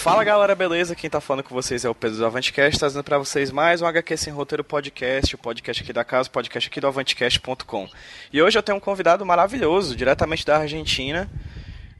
Fala 0.00 0.24
galera, 0.24 0.54
beleza? 0.54 0.94
Quem 0.94 1.10
tá 1.10 1.20
falando 1.20 1.44
com 1.44 1.54
vocês 1.54 1.84
é 1.84 1.88
o 1.88 1.94
Pedro 1.94 2.16
do 2.16 2.24
Avantcast, 2.24 2.78
trazendo 2.78 3.04
para 3.04 3.18
vocês 3.18 3.50
mais 3.50 3.82
um 3.82 3.86
HQ 3.86 4.16
Sem 4.16 4.32
Roteiro 4.32 4.64
Podcast, 4.64 5.34
o 5.34 5.38
podcast 5.38 5.82
aqui 5.82 5.92
da 5.92 6.02
casa, 6.02 6.26
o 6.26 6.32
podcast 6.32 6.70
aqui 6.70 6.80
do 6.80 6.86
Avantcast.com. 6.86 7.86
E 8.32 8.40
hoje 8.40 8.58
eu 8.58 8.62
tenho 8.62 8.78
um 8.78 8.80
convidado 8.80 9.26
maravilhoso, 9.26 9.94
diretamente 9.94 10.46
da 10.46 10.56
Argentina, 10.56 11.28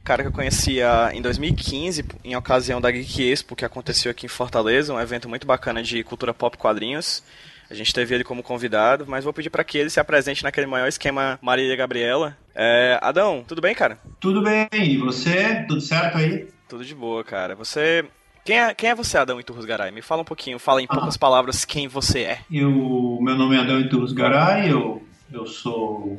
cara 0.03 0.23
que 0.23 0.29
eu 0.29 0.33
conhecia 0.33 1.11
em 1.13 1.21
2015, 1.21 2.03
em 2.23 2.35
ocasião 2.35 2.81
da 2.81 2.89
Geek 2.89 3.21
Expo, 3.21 3.55
que 3.55 3.63
aconteceu 3.63 4.09
aqui 4.09 4.25
em 4.25 4.29
Fortaleza, 4.29 4.91
um 4.91 4.99
evento 4.99 5.29
muito 5.29 5.45
bacana 5.45 5.83
de 5.83 6.03
cultura 6.03 6.33
pop 6.33 6.57
quadrinhos. 6.57 7.21
A 7.69 7.75
gente 7.75 7.93
teve 7.93 8.15
ele 8.15 8.23
como 8.23 8.41
convidado, 8.41 9.05
mas 9.07 9.23
vou 9.23 9.31
pedir 9.31 9.51
para 9.51 9.63
que 9.63 9.77
ele 9.77 9.91
se 9.91 9.99
apresente 9.99 10.43
naquele 10.43 10.65
maior 10.65 10.87
esquema 10.87 11.37
Maria 11.39 11.75
Gabriela. 11.75 12.35
É, 12.55 12.97
Adão, 12.99 13.45
tudo 13.47 13.61
bem, 13.61 13.75
cara? 13.75 13.99
Tudo 14.19 14.41
bem, 14.41 14.67
e 14.73 14.97
você? 14.97 15.63
Tudo 15.67 15.79
certo 15.79 16.17
aí? 16.17 16.47
Tudo 16.71 16.83
de 16.85 16.95
boa, 16.95 17.21
cara. 17.21 17.53
Você. 17.53 18.05
Quem 18.45 18.57
é, 18.57 18.73
quem 18.73 18.89
é 18.89 18.95
você, 18.95 19.17
Adão 19.17 19.41
Iturros 19.41 19.65
Garay? 19.65 19.91
Me 19.91 20.01
fala 20.01 20.21
um 20.21 20.25
pouquinho, 20.25 20.57
fala 20.57 20.81
em 20.81 20.87
ah. 20.87 20.93
poucas 20.93 21.17
palavras 21.17 21.65
quem 21.65 21.89
você 21.89 22.21
é. 22.21 22.39
Eu, 22.49 23.19
meu 23.21 23.35
nome 23.35 23.57
é 23.57 23.59
Adão 23.59 23.81
Iturros 23.81 24.13
Garay, 24.13 24.71
eu, 24.71 25.03
eu 25.33 25.45
sou 25.45 26.17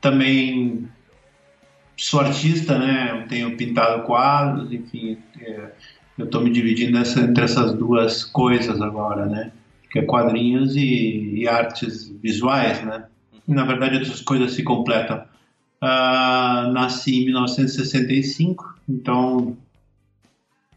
também 0.00 0.88
sou 1.98 2.20
artista, 2.20 2.78
né, 2.78 3.26
tenho 3.28 3.58
pintado 3.58 4.04
quadros, 4.04 4.72
enfim, 4.72 5.18
é, 5.38 5.70
eu 6.16 6.24
estou 6.24 6.40
me 6.40 6.50
dividindo 6.50 6.96
entre 6.96 7.44
essas 7.44 7.74
duas 7.74 8.24
coisas 8.24 8.80
agora, 8.80 9.26
né 9.26 9.52
que 9.94 10.00
é 10.00 10.02
quadrinhos 10.02 10.74
e, 10.74 11.34
e 11.36 11.48
artes 11.48 12.08
visuais, 12.20 12.84
né? 12.84 13.04
Na 13.46 13.64
verdade, 13.64 14.02
essas 14.02 14.20
coisas 14.20 14.52
se 14.52 14.64
completam. 14.64 15.22
Uh, 15.80 16.72
nasci 16.72 17.22
em 17.22 17.26
1965, 17.26 18.74
então 18.88 19.56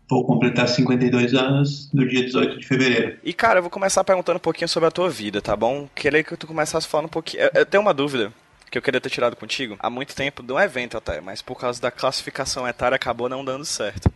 vou 0.07 0.23
completar 0.23 0.67
52 0.67 1.33
anos 1.33 1.91
no 1.91 2.07
dia 2.07 2.25
18 2.25 2.59
de 2.59 2.67
fevereiro. 2.67 3.17
E 3.23 3.33
cara, 3.33 3.57
eu 3.57 3.63
vou 3.63 3.71
começar 3.71 4.03
perguntando 4.03 4.37
um 4.37 4.39
pouquinho 4.41 4.69
sobre 4.69 4.87
a 4.87 4.91
tua 4.91 5.09
vida, 5.09 5.41
tá 5.41 5.55
bom? 5.55 5.89
Queria 5.95 6.23
que 6.23 6.37
tu 6.37 6.45
começasse 6.45 6.87
falando 6.87 7.07
um 7.07 7.09
pouquinho. 7.09 7.41
Eu, 7.41 7.49
eu 7.55 7.65
tenho 7.65 7.81
uma 7.81 7.95
dúvida 7.95 8.31
que 8.69 8.77
eu 8.77 8.81
queria 8.83 9.01
ter 9.01 9.09
tirado 9.09 9.35
contigo 9.35 9.77
há 9.79 9.89
muito 9.89 10.13
tempo, 10.13 10.43
de 10.43 10.53
um 10.53 10.59
evento 10.59 10.95
até, 10.95 11.21
mas 11.21 11.41
por 11.41 11.57
causa 11.57 11.81
da 11.81 11.89
classificação 11.89 12.67
etária 12.67 12.95
acabou 12.95 13.27
não 13.27 13.43
dando 13.43 13.65
certo. 13.65 14.11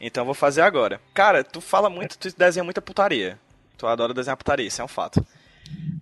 Então 0.00 0.22
eu 0.22 0.26
vou 0.26 0.34
fazer 0.34 0.62
agora. 0.62 1.00
Cara, 1.12 1.44
tu 1.44 1.60
fala 1.60 1.88
muito, 1.88 2.18
tu 2.18 2.28
desenha 2.36 2.64
muita 2.64 2.82
putaria. 2.82 3.38
Tu 3.76 3.86
adora 3.86 4.14
desenhar 4.14 4.36
putaria, 4.36 4.66
isso 4.66 4.80
é 4.80 4.84
um 4.84 4.88
fato. 4.88 5.24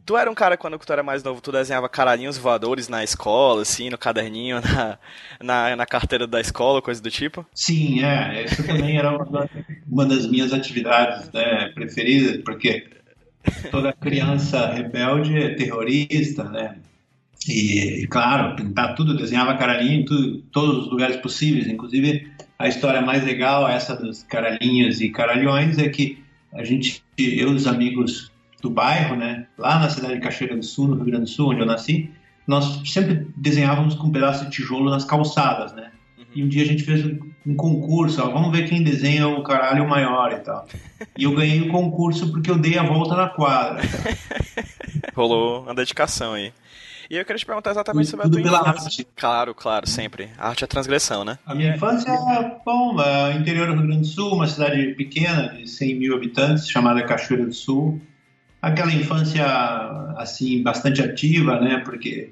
Tu 0.05 0.17
era 0.17 0.31
um 0.31 0.35
cara, 0.35 0.57
quando 0.57 0.77
tu 0.79 0.93
era 0.93 1.03
mais 1.03 1.23
novo, 1.23 1.41
tu 1.41 1.53
desenhava 1.53 1.89
caralhinhos 1.89 2.37
voadores 2.37 2.89
na 2.89 3.05
escola, 3.05 3.63
assim, 3.63 3.89
no 3.89 3.97
caderninho, 3.97 4.61
na, 4.61 4.99
na, 5.41 5.77
na 5.77 5.87
carteira 5.87 6.27
da 6.27 6.41
escola, 6.41 6.83
coisa 6.83 7.01
do 7.01 7.11
tipo? 7.11 7.47
Sim, 7.55 8.03
é. 8.03 8.43
Essa 8.43 8.63
também 8.65 8.97
era 8.99 9.17
uma, 9.17 9.49
uma 9.89 10.07
das 10.07 10.27
minhas 10.27 10.53
atividades 10.53 11.31
né, 11.33 11.69
preferidas, 11.75 12.43
porque 12.45 12.89
toda 13.71 13.93
criança 13.93 14.67
rebelde 14.73 15.37
é 15.37 15.55
terrorista, 15.55 16.45
né? 16.45 16.77
E, 17.49 18.07
claro, 18.09 18.55
pintar 18.57 18.95
tudo, 18.95 19.17
desenhava 19.17 19.57
caralhinho 19.57 20.01
em 20.01 20.05
tudo, 20.05 20.39
todos 20.53 20.85
os 20.85 20.91
lugares 20.91 21.17
possíveis, 21.17 21.67
inclusive 21.67 22.31
a 22.59 22.69
história 22.69 23.01
mais 23.01 23.25
legal, 23.25 23.69
essa 23.69 23.97
dos 23.97 24.23
caralhinhos 24.23 25.01
e 25.01 25.11
caralhões, 25.11 25.79
é 25.79 25.89
que 25.89 26.22
a 26.53 26.65
gente, 26.65 27.03
eu 27.19 27.49
e 27.49 27.55
os 27.55 27.67
amigos 27.67 28.31
do 28.61 28.71
bairro, 28.71 29.17
né, 29.17 29.47
lá 29.59 29.79
na 29.79 29.89
cidade 29.89 30.15
de 30.15 30.21
Cachoeira 30.21 30.57
do 30.57 30.65
Sul, 30.65 30.89
no 30.89 30.97
Rio 30.97 31.07
Grande 31.07 31.25
do 31.25 31.31
Sul, 31.31 31.51
onde 31.51 31.61
eu 31.61 31.67
nasci, 31.67 32.11
nós 32.47 32.81
sempre 32.85 33.27
desenhávamos 33.37 33.95
com 33.95 34.07
um 34.07 34.13
pedaço 34.13 34.45
de 34.45 34.51
tijolo 34.51 34.91
nas 34.91 35.05
calçadas, 35.05 35.73
né? 35.73 35.91
Uhum. 36.19 36.25
E 36.35 36.45
um 36.45 36.49
dia 36.49 36.63
a 36.63 36.67
gente 36.67 36.83
fez 36.83 37.05
um 37.47 37.55
concurso, 37.55 38.23
ó, 38.23 38.31
vamos 38.31 38.51
ver 38.53 38.69
quem 38.69 38.83
desenha 38.83 39.29
o 39.29 39.43
caralho 39.43 39.89
maior 39.89 40.33
e 40.33 40.41
tal. 40.41 40.67
E 41.19 41.25
eu 41.25 41.35
ganhei 41.35 41.61
o 41.61 41.69
concurso 41.69 42.31
porque 42.33 42.51
eu 42.51 42.57
dei 42.57 42.79
a 42.79 42.83
volta 42.83 43.15
na 43.15 43.29
quadra. 43.29 43.83
Rolou 45.15 45.63
uma 45.63 45.75
dedicação 45.75 46.33
aí. 46.33 46.53
E 47.13 47.17
eu 47.17 47.27
queria 47.27 47.39
te 47.39 47.45
perguntar 47.45 47.73
exatamente 47.73 48.09
sobre 48.09 48.27
a 48.27 48.31
tua 48.31 48.43
pela 48.43 48.61
infância. 48.61 48.87
arte. 48.87 49.07
Claro, 49.15 49.55
claro, 49.55 49.87
sempre. 49.87 50.31
A 50.39 50.49
arte 50.49 50.65
é 50.65 50.67
transgressão, 50.67 51.27
né? 51.27 51.39
A 51.45 51.55
minha 51.55 51.75
infância, 51.75 52.11
bom, 52.65 52.97
interior 53.39 53.67
do 53.67 53.75
Rio 53.75 53.83
Grande 53.83 54.01
do 54.01 54.07
Sul, 54.07 54.33
uma 54.33 54.47
cidade 54.47 54.95
pequena, 54.95 55.49
de 55.49 55.69
100 55.69 55.95
mil 55.97 56.17
habitantes, 56.17 56.67
chamada 56.67 57.03
Cachoeira 57.03 57.45
do 57.45 57.53
Sul. 57.53 58.01
Aquela 58.63 58.91
infância, 58.91 59.45
assim, 60.17 60.63
bastante 60.63 61.03
ativa, 61.03 61.61
né? 61.61 61.83
Porque 61.85 62.31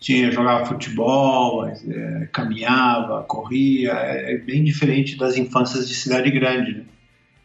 tinha 0.00 0.32
jogava 0.32 0.64
futebol, 0.64 1.66
é, 1.66 2.26
caminhava, 2.32 3.24
corria, 3.24 3.92
é, 3.92 4.36
é 4.36 4.38
bem 4.38 4.64
diferente 4.64 5.18
das 5.18 5.36
infâncias 5.36 5.86
de 5.86 5.94
cidade 5.94 6.30
grande. 6.30 6.72
Né? 6.72 6.84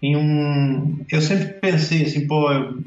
Em 0.01 0.15
um, 0.15 1.05
eu 1.11 1.21
sempre 1.21 1.55
pensei 1.55 2.03
assim, 2.03 2.25
pô, 2.25 2.49
eu 2.53 2.79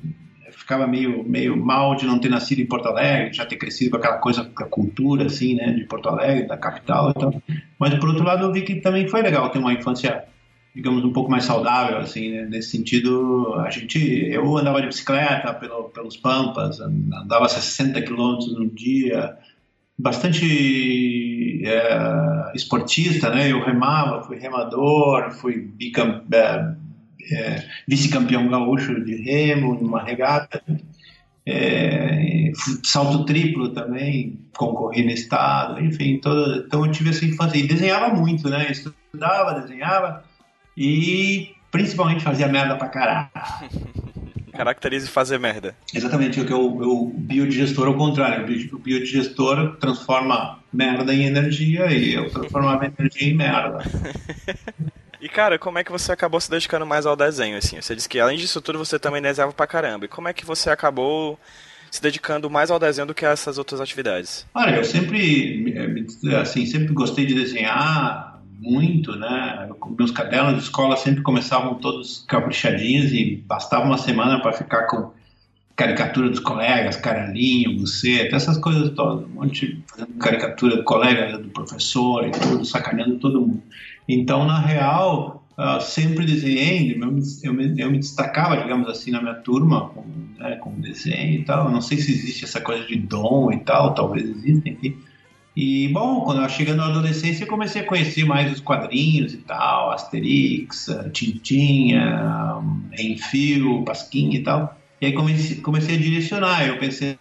ficava 0.62 0.86
meio, 0.86 1.24
meio 1.24 1.56
mal 1.56 1.94
de 1.94 2.06
não 2.06 2.18
ter 2.18 2.28
nascido 2.28 2.60
em 2.60 2.66
Porto 2.66 2.88
Alegre, 2.88 3.32
já 3.32 3.44
ter 3.44 3.56
crescido 3.56 3.90
com 3.90 3.96
aquela 3.96 4.18
coisa, 4.18 4.44
com 4.44 4.64
a 4.64 4.68
cultura, 4.68 5.26
assim, 5.26 5.54
né, 5.54 5.72
de 5.72 5.84
Porto 5.84 6.08
Alegre, 6.08 6.46
da 6.46 6.56
capital 6.56 7.10
e 7.10 7.14
tal. 7.14 7.42
Mas, 7.78 7.94
por 7.94 8.08
outro 8.08 8.24
lado, 8.24 8.44
eu 8.44 8.52
vi 8.52 8.62
que 8.62 8.76
também 8.76 9.08
foi 9.08 9.22
legal 9.22 9.50
ter 9.50 9.58
uma 9.58 9.72
infância, 9.72 10.24
digamos, 10.74 11.04
um 11.04 11.12
pouco 11.12 11.30
mais 11.30 11.44
saudável, 11.44 11.98
assim, 11.98 12.30
né? 12.30 12.46
nesse 12.48 12.70
sentido, 12.70 13.54
a 13.56 13.70
gente, 13.70 13.98
eu 13.98 14.56
andava 14.56 14.80
de 14.80 14.86
bicicleta 14.86 15.52
pelo, 15.52 15.90
pelos 15.90 16.16
Pampas, 16.16 16.80
andava 16.80 17.48
60 17.48 18.00
quilômetros 18.02 18.56
no 18.56 18.70
dia, 18.70 19.36
bastante 19.98 21.60
é, 21.66 22.52
esportista, 22.54 23.30
né, 23.30 23.50
eu 23.50 23.64
remava, 23.64 24.22
fui 24.22 24.38
remador, 24.38 25.32
fui 25.32 25.60
bicampeão, 25.60 26.81
é, 27.30 27.34
é, 27.34 27.68
vice-campeão 27.86 28.48
gaúcho 28.48 29.04
de 29.04 29.16
remo 29.16 29.74
numa 29.74 30.02
regata, 30.02 30.62
é, 31.46 32.52
salto 32.84 33.24
triplo 33.24 33.70
também, 33.70 34.38
concorri 34.56 35.04
no 35.04 35.10
estado, 35.10 35.80
enfim, 35.80 36.18
toda, 36.18 36.64
então 36.66 36.84
eu 36.84 36.92
tive 36.92 37.10
essa 37.10 37.24
infância 37.24 37.58
e 37.58 37.66
desenhava 37.66 38.14
muito, 38.14 38.48
né? 38.48 38.70
Estudava, 38.70 39.60
desenhava 39.60 40.24
e 40.76 41.54
principalmente 41.70 42.22
fazia 42.22 42.48
merda 42.48 42.76
pra 42.76 42.88
caralho. 42.88 43.28
Caracterize 44.52 45.08
fazer 45.08 45.38
merda. 45.38 45.74
Exatamente, 45.94 46.38
o 46.38 46.44
que 46.44 46.52
o, 46.52 46.66
o 46.66 47.08
biodigestor 47.08 47.88
ao 47.88 47.94
contrário. 47.94 48.44
O 48.74 48.78
biodigestor 48.78 49.76
transforma 49.78 50.58
merda 50.70 51.14
em 51.14 51.24
energia 51.24 51.90
e 51.90 52.12
eu 52.12 52.28
transformava 52.30 52.84
energia 52.84 53.30
em 53.30 53.34
merda. 53.34 53.78
E 55.22 55.28
cara, 55.28 55.56
como 55.56 55.78
é 55.78 55.84
que 55.84 55.92
você 55.92 56.10
acabou 56.10 56.40
se 56.40 56.50
dedicando 56.50 56.84
mais 56.84 57.06
ao 57.06 57.14
desenho, 57.14 57.56
assim? 57.56 57.80
Você 57.80 57.94
disse 57.94 58.08
que 58.08 58.18
além 58.18 58.36
disso 58.36 58.60
tudo 58.60 58.76
você 58.76 58.98
também 58.98 59.22
desenhava 59.22 59.52
pra 59.52 59.68
caramba. 59.68 60.04
E 60.04 60.08
como 60.08 60.26
é 60.26 60.32
que 60.32 60.44
você 60.44 60.68
acabou 60.68 61.38
se 61.92 62.02
dedicando 62.02 62.50
mais 62.50 62.72
ao 62.72 62.78
desenho 62.80 63.06
do 63.06 63.14
que 63.14 63.24
a 63.24 63.30
essas 63.30 63.56
outras 63.56 63.80
atividades? 63.80 64.44
Olha, 64.52 64.74
eu 64.74 64.84
sempre, 64.84 65.76
assim, 66.40 66.66
sempre 66.66 66.92
gostei 66.92 67.24
de 67.24 67.34
desenhar 67.34 68.42
muito, 68.58 69.14
né? 69.14 69.70
Meus 69.96 70.10
cadernos 70.10 70.54
de 70.56 70.62
escola 70.64 70.96
sempre 70.96 71.22
começavam 71.22 71.76
todos 71.76 72.24
caprichadinhos 72.26 73.12
e 73.12 73.36
bastava 73.46 73.84
uma 73.84 73.98
semana 73.98 74.42
para 74.42 74.52
ficar 74.52 74.88
com 74.88 75.12
caricatura 75.76 76.28
dos 76.28 76.40
colegas, 76.40 76.96
Carlinho, 76.96 77.78
você, 77.80 78.28
essas 78.32 78.58
coisas 78.58 78.90
todas, 78.90 79.24
um 79.24 79.34
monte 79.34 79.66
de 79.66 80.06
caricatura 80.18 80.76
do 80.76 80.84
colega, 80.84 81.38
do 81.38 81.48
professor 81.48 82.26
e 82.26 82.30
tudo, 82.32 82.64
sacaneando 82.64 83.18
todo 83.18 83.40
mundo. 83.40 83.62
Então, 84.08 84.44
na 84.44 84.58
real, 84.58 85.46
uh, 85.56 85.80
sempre 85.80 86.26
desenhei, 86.26 86.92
eu 86.92 87.52
me, 87.52 87.80
eu, 87.80 87.90
me, 87.90 87.98
destacava, 87.98 88.56
digamos 88.56 88.88
assim, 88.88 89.10
na 89.10 89.20
minha 89.20 89.34
turma 89.34 89.88
com, 89.90 90.04
né, 90.38 90.56
com 90.56 90.80
desenho 90.80 91.40
e 91.40 91.44
tal. 91.44 91.70
não 91.70 91.80
sei 91.80 91.98
se 91.98 92.10
existe 92.10 92.44
essa 92.44 92.60
coisa 92.60 92.86
de 92.86 92.96
dom 92.96 93.52
e 93.52 93.58
tal, 93.60 93.94
talvez 93.94 94.28
exista, 94.28 94.68
enfim. 94.68 94.96
E, 95.54 95.88
bom, 95.88 96.22
quando 96.22 96.42
eu 96.42 96.48
cheguei 96.48 96.72
na 96.72 96.86
adolescência, 96.86 97.44
eu 97.44 97.48
comecei 97.48 97.82
a 97.82 97.86
conhecer 97.86 98.24
mais 98.24 98.50
os 98.50 98.60
quadrinhos 98.60 99.34
e 99.34 99.38
tal, 99.38 99.90
Asterix, 99.90 100.88
Tintinha, 101.12 102.58
Enfio, 102.98 103.84
Pasquim 103.84 104.30
e 104.34 104.42
tal. 104.42 104.78
E 104.98 105.06
aí 105.06 105.12
comecei, 105.12 105.56
comecei 105.56 105.96
a 105.96 105.98
direcionar. 105.98 106.66
Eu 106.66 106.78
pensei 106.78 107.18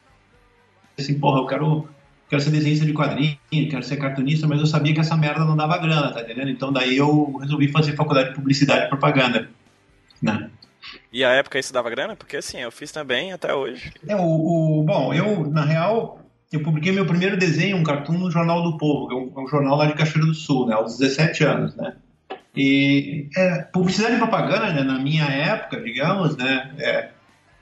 assim, 0.98 1.19
porra, 1.19 1.39
eu 1.39 1.45
quero, 1.45 1.89
quero 2.31 2.42
ser 2.42 2.51
desenhista 2.51 2.86
de 2.86 2.94
quadrinho, 2.94 3.38
quero 3.69 3.83
ser 3.83 3.98
cartunista, 3.98 4.48
mas 4.48 4.62
eu 4.62 4.66
sabia 4.66 4.94
que 4.94 5.01
essa 5.01 5.18
merda 5.18 5.44
não 5.44 5.57
dava 5.57 5.78
grana, 5.78 6.13
tá 6.13 6.22
entendendo? 6.22 6.50
Então 6.50 6.72
daí 6.72 6.95
eu 6.95 7.36
resolvi 7.42 7.68
fazer 7.68 7.94
faculdade 7.94 8.30
de 8.30 8.36
publicidade 8.36 8.86
e 8.86 8.88
propaganda, 8.88 9.50
né? 10.22 10.50
E 11.12 11.25
a 11.25 11.31
época 11.31 11.60
isso 11.60 11.74
dava 11.74 11.89
grana? 11.89 12.16
Porque 12.16 12.38
assim, 12.38 12.60
eu 12.60 12.72
fiz 12.72 12.89
também 12.89 13.33
até 13.33 13.54
hoje. 13.54 13.92
É, 14.07 14.16
o, 14.16 14.80
o 14.80 14.83
bom, 14.83 15.13
eu, 15.13 15.45
na 15.50 15.66
real, 15.66 16.22
eu 16.54 16.63
publiquei 16.63 16.94
meu 16.94 17.06
primeiro 17.06 17.36
desenho, 17.36 17.75
um 17.75 17.83
cartoon 17.83 18.13
no 18.13 18.31
Jornal 18.31 18.63
do 18.63 18.77
Povo, 18.77 19.10
que 19.10 19.13
é 19.13 19.18
um, 19.18 19.34
é 19.36 19.44
um 19.44 19.48
jornal 19.50 19.75
lá 19.75 19.86
de 19.88 19.94
Cachoeira 19.94 20.25
do 20.25 20.34
Sul, 20.34 20.68
né, 20.68 20.75
aos 20.75 20.98
17 20.98 21.44
anos, 21.44 21.75
né. 21.75 21.95
E 22.56 23.27
é, 23.36 23.63
publicidade 23.74 24.16
e 24.16 24.19
propaganda, 24.19 24.72
né, 24.72 24.84
na 24.84 24.98
minha 25.00 25.25
época, 25.25 25.81
digamos, 25.81 26.38
né, 26.38 26.72
é, 26.80 27.10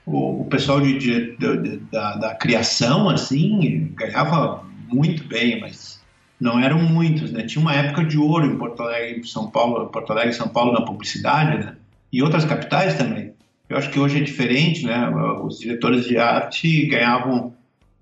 o, 0.06 0.42
o, 0.42 0.44
pessoal 0.46 0.80
de, 0.80 0.98
de, 0.98 1.36
de, 1.36 1.76
da, 1.90 2.16
da, 2.16 2.34
criação, 2.34 3.08
assim, 3.08 3.92
ganhava 3.94 4.64
muito 4.88 5.24
bem, 5.24 5.60
mas 5.60 6.00
não 6.40 6.58
eram 6.58 6.78
muitos, 6.78 7.30
né. 7.30 7.42
Tinha 7.44 7.62
uma 7.62 7.74
época 7.74 8.04
de 8.04 8.18
ouro 8.18 8.46
em 8.46 8.56
Porto 8.56 8.82
Alegre, 8.82 9.26
São 9.26 9.50
Paulo, 9.50 9.88
Porto 9.88 10.12
Alegre, 10.12 10.32
São 10.32 10.48
Paulo 10.48 10.72
na 10.72 10.82
publicidade, 10.82 11.58
né, 11.58 11.76
e 12.12 12.22
outras 12.22 12.44
capitais 12.44 12.96
também. 12.96 13.32
Eu 13.68 13.76
acho 13.76 13.90
que 13.90 14.00
hoje 14.00 14.18
é 14.18 14.22
diferente, 14.22 14.84
né, 14.84 15.08
os 15.44 15.60
diretores 15.60 16.04
de 16.04 16.18
arte 16.18 16.86
ganhavam 16.86 17.54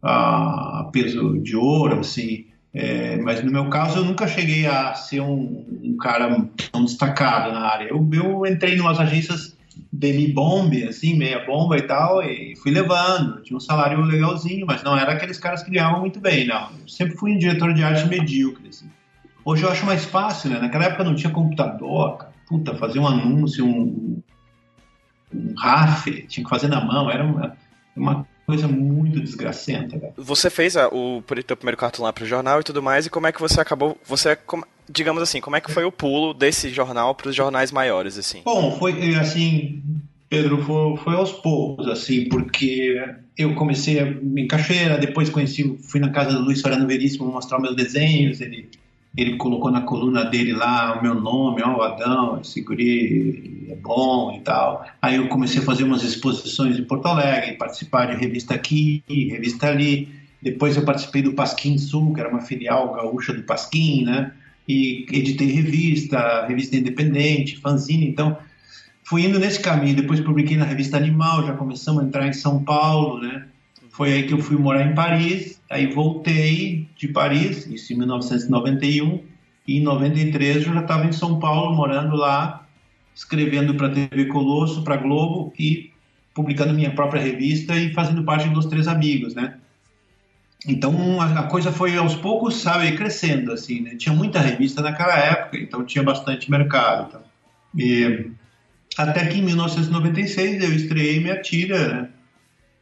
a 0.03 0.89
peso 0.93 1.39
de 1.39 1.57
ouro, 1.57 2.01
assim. 2.01 2.47
É, 2.73 3.17
mas 3.17 3.43
no 3.43 3.51
meu 3.51 3.69
caso 3.69 3.99
eu 3.99 4.05
nunca 4.05 4.29
cheguei 4.29 4.67
a 4.67 4.95
ser 4.95 5.21
um, 5.21 5.65
um 5.83 5.97
cara 5.97 6.49
tão 6.71 6.85
destacado 6.85 7.53
na 7.53 7.61
área. 7.61 7.89
Eu, 7.89 8.09
eu 8.13 8.47
entrei 8.47 8.77
em 8.77 8.81
umas 8.81 9.01
agências 9.01 9.57
demi-bombe, 9.93 10.85
assim, 10.85 11.15
meia 11.15 11.45
bomba 11.45 11.77
e 11.77 11.83
tal, 11.83 12.23
e 12.23 12.55
fui 12.57 12.71
levando. 12.71 13.43
Tinha 13.43 13.57
um 13.57 13.61
salário 13.61 14.01
legalzinho, 14.03 14.67
mas 14.67 14.83
não 14.83 14.97
era 14.97 15.13
aqueles 15.13 15.39
caras 15.39 15.63
que 15.63 15.71
ganhavam 15.71 16.01
muito 16.01 16.21
bem, 16.21 16.47
não. 16.47 16.71
Eu 16.81 16.89
sempre 16.89 17.17
fui 17.17 17.33
um 17.33 17.39
diretor 17.39 17.73
de 17.73 17.83
arte 17.83 18.07
medíocre, 18.09 18.69
assim. 18.69 18.91
Hoje 19.45 19.63
eu 19.63 19.71
acho 19.71 19.87
mais 19.87 20.05
fácil, 20.05 20.51
né? 20.51 20.59
Naquela 20.59 20.85
época 20.85 21.05
não 21.05 21.15
tinha 21.15 21.33
computador, 21.33 22.19
cara. 22.19 22.33
Puta, 22.47 22.75
fazer 22.77 22.99
um 22.99 23.07
anúncio, 23.07 23.65
um, 23.67 24.23
um 25.35 25.55
RAF, 25.57 26.11
tinha 26.27 26.45
que 26.45 26.51
fazer 26.51 26.69
na 26.69 26.83
mão, 26.83 27.11
era 27.11 27.25
uma, 27.25 27.57
uma 27.95 28.27
coisa 28.47 28.67
muito 28.67 29.21
desgracenta, 29.21 29.99
cara. 29.99 30.15
Você 30.17 30.49
fez 30.49 30.77
a, 30.77 30.89
o, 30.89 31.19
o 31.19 31.23
teu 31.23 31.57
primeiro 31.57 31.77
cartão 31.77 32.05
lá 32.05 32.13
pro 32.13 32.25
jornal 32.25 32.61
e 32.61 32.65
tudo 32.65 32.83
mais, 32.83 33.05
e 33.05 33.11
como 33.11 33.27
é 33.27 33.33
que 33.33 33.41
você 33.41 33.61
acabou, 33.61 33.99
você, 34.07 34.39
digamos 34.91 35.23
assim, 35.23 35.41
como 35.41 35.57
é 35.57 35.61
que 35.61 35.71
foi 35.71 35.85
o 35.85 35.93
pulo 35.93 36.33
desse 36.33 36.71
jornal 36.71 37.15
para 37.15 37.29
os 37.29 37.35
jornais 37.35 37.73
maiores, 37.73 38.19
assim? 38.19 38.43
Bom, 38.45 38.77
foi 38.79 39.15
assim, 39.15 39.83
Pedro, 40.29 40.63
foi, 40.65 40.97
foi 40.99 41.15
aos 41.15 41.33
poucos, 41.33 41.89
assim, 41.89 42.29
porque 42.29 43.03
eu 43.37 43.55
comecei 43.55 43.99
em 44.01 44.47
Cachoeira, 44.47 44.99
depois 44.99 45.31
conheci, 45.31 45.79
fui 45.83 46.01
na 46.01 46.11
casa 46.11 46.37
do 46.37 46.43
Luiz 46.43 46.61
Sorano 46.61 46.87
Veríssimo 46.87 47.27
mostrar 47.27 47.59
meus 47.59 47.77
desenhos, 47.77 48.41
ele 48.41 48.69
ele 49.19 49.37
colocou 49.37 49.69
na 49.71 49.81
coluna 49.81 50.25
dele 50.25 50.53
lá 50.53 50.97
o 50.97 51.03
meu 51.03 51.15
nome, 51.15 51.61
ó, 51.61 51.79
o 51.79 51.83
Adão, 51.83 52.41
esse 52.41 52.61
guri 52.61 53.67
é 53.69 53.75
bom 53.75 54.33
e 54.37 54.41
tal. 54.43 54.87
Aí 55.03 55.17
eu 55.17 55.27
comecei 55.27 55.61
a 55.61 55.65
fazer 55.65 55.83
umas 55.83 56.05
exposições 56.05 56.79
em 56.79 56.85
Porto 56.85 57.07
Alegre, 57.07 57.57
participar 57.57 58.07
de 58.07 58.15
revista 58.15 58.55
aqui, 58.55 59.03
revista 59.09 59.67
ali. 59.67 60.09
Depois 60.41 60.77
eu 60.77 60.85
participei 60.85 61.21
do 61.21 61.33
Pasquim 61.33 61.79
Sul, 61.79 62.15
que 62.15 62.21
era 62.21 62.29
uma 62.29 62.43
filial 62.43 62.93
gaúcha 62.95 63.33
do 63.33 63.43
Pasquim, 63.43 64.05
né? 64.05 64.33
E 64.69 65.07
editei 65.11 65.51
revista, 65.51 66.47
revista 66.47 66.77
independente, 66.77 67.57
fanzine. 67.57 68.07
Então, 68.07 68.37
fui 69.03 69.25
indo 69.25 69.39
nesse 69.39 69.61
caminho. 69.61 69.97
Depois 69.97 70.21
publiquei 70.21 70.57
na 70.57 70.67
revista 70.67 70.99
Animal, 70.99 71.47
já 71.47 71.55
começamos 71.55 72.03
a 72.03 72.07
entrar 72.07 72.29
em 72.29 72.35
São 72.35 72.63
Paulo, 72.63 73.21
né? 73.21 73.47
Foi 73.91 74.13
aí 74.13 74.23
que 74.25 74.33
eu 74.35 74.39
fui 74.39 74.57
morar 74.57 74.87
em 74.87 74.95
Paris, 74.95 75.61
aí 75.69 75.87
voltei 75.87 76.87
de 76.97 77.09
Paris, 77.09 77.67
isso 77.67 77.93
em 77.93 77.97
1991, 77.97 79.25
e 79.67 79.79
em 79.79 79.83
93 79.83 80.67
eu 80.67 80.75
já 80.75 80.83
estava 80.83 81.07
em 81.07 81.13
São 81.13 81.41
Paulo, 81.41 81.75
morando 81.75 82.15
lá, 82.15 82.65
escrevendo 83.13 83.75
para 83.75 83.89
a 83.89 83.91
TV 83.91 84.27
Colosso, 84.27 84.85
para 84.85 84.97
Globo 84.97 85.53
e 85.59 85.91
publicando 86.33 86.73
minha 86.73 86.93
própria 86.93 87.21
revista 87.21 87.75
e 87.77 87.93
fazendo 87.93 88.23
parte 88.23 88.49
dos 88.51 88.67
Três 88.67 88.87
Amigos, 88.87 89.35
né? 89.35 89.57
Então 90.67 91.21
a, 91.21 91.45
coisa 91.45 91.71
foi 91.71 91.97
aos 91.97 92.15
poucos, 92.17 92.57
sabe, 92.57 92.97
crescendo 92.97 93.53
assim, 93.53 93.81
né? 93.81 93.95
Tinha 93.97 94.15
muita 94.15 94.41
revista 94.41 94.83
naquela 94.83 95.17
época, 95.17 95.57
então 95.59 95.85
tinha 95.85 96.03
bastante 96.03 96.51
mercado. 96.51 97.09
Então. 97.09 97.23
E 97.77 98.31
até 98.97 99.27
que 99.27 99.39
em 99.39 99.43
1996 99.43 100.63
eu 100.63 100.75
estreiei 100.75 101.21
minha 101.21 101.41
tira, 101.41 101.89
né? 101.89 102.09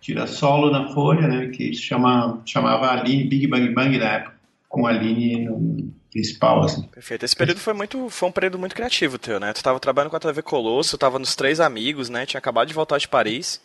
tira 0.00 0.26
solo 0.26 0.70
na 0.70 0.92
Folha, 0.92 1.26
né, 1.26 1.48
que 1.48 1.74
chama, 1.74 2.40
chamava 2.46 2.92
Aline 2.92 3.24
Big 3.24 3.46
Bang 3.48 3.68
Bang 3.74 3.98
na 3.98 4.12
época, 4.12 4.36
com 4.68 4.86
a 4.86 4.90
Aline 4.90 5.44
no 5.44 5.92
principal, 6.12 6.64
assim. 6.64 6.82
Perfeito. 6.84 7.24
Esse 7.24 7.36
período 7.36 7.58
foi 7.58 7.74
muito, 7.74 8.08
foi 8.08 8.28
um 8.28 8.32
período 8.32 8.58
muito 8.58 8.74
criativo 8.74 9.18
teu, 9.18 9.38
né? 9.38 9.52
Tu 9.52 9.56
estava 9.56 9.78
trabalhando 9.80 10.10
com 10.10 10.16
a 10.16 10.20
TV 10.20 10.42
Colosso, 10.42 10.96
tava 10.96 11.18
nos 11.18 11.34
Três 11.34 11.60
Amigos, 11.60 12.08
né? 12.08 12.24
Tinha 12.24 12.38
acabado 12.38 12.68
de 12.68 12.74
voltar 12.74 12.98
de 12.98 13.08
Paris. 13.08 13.60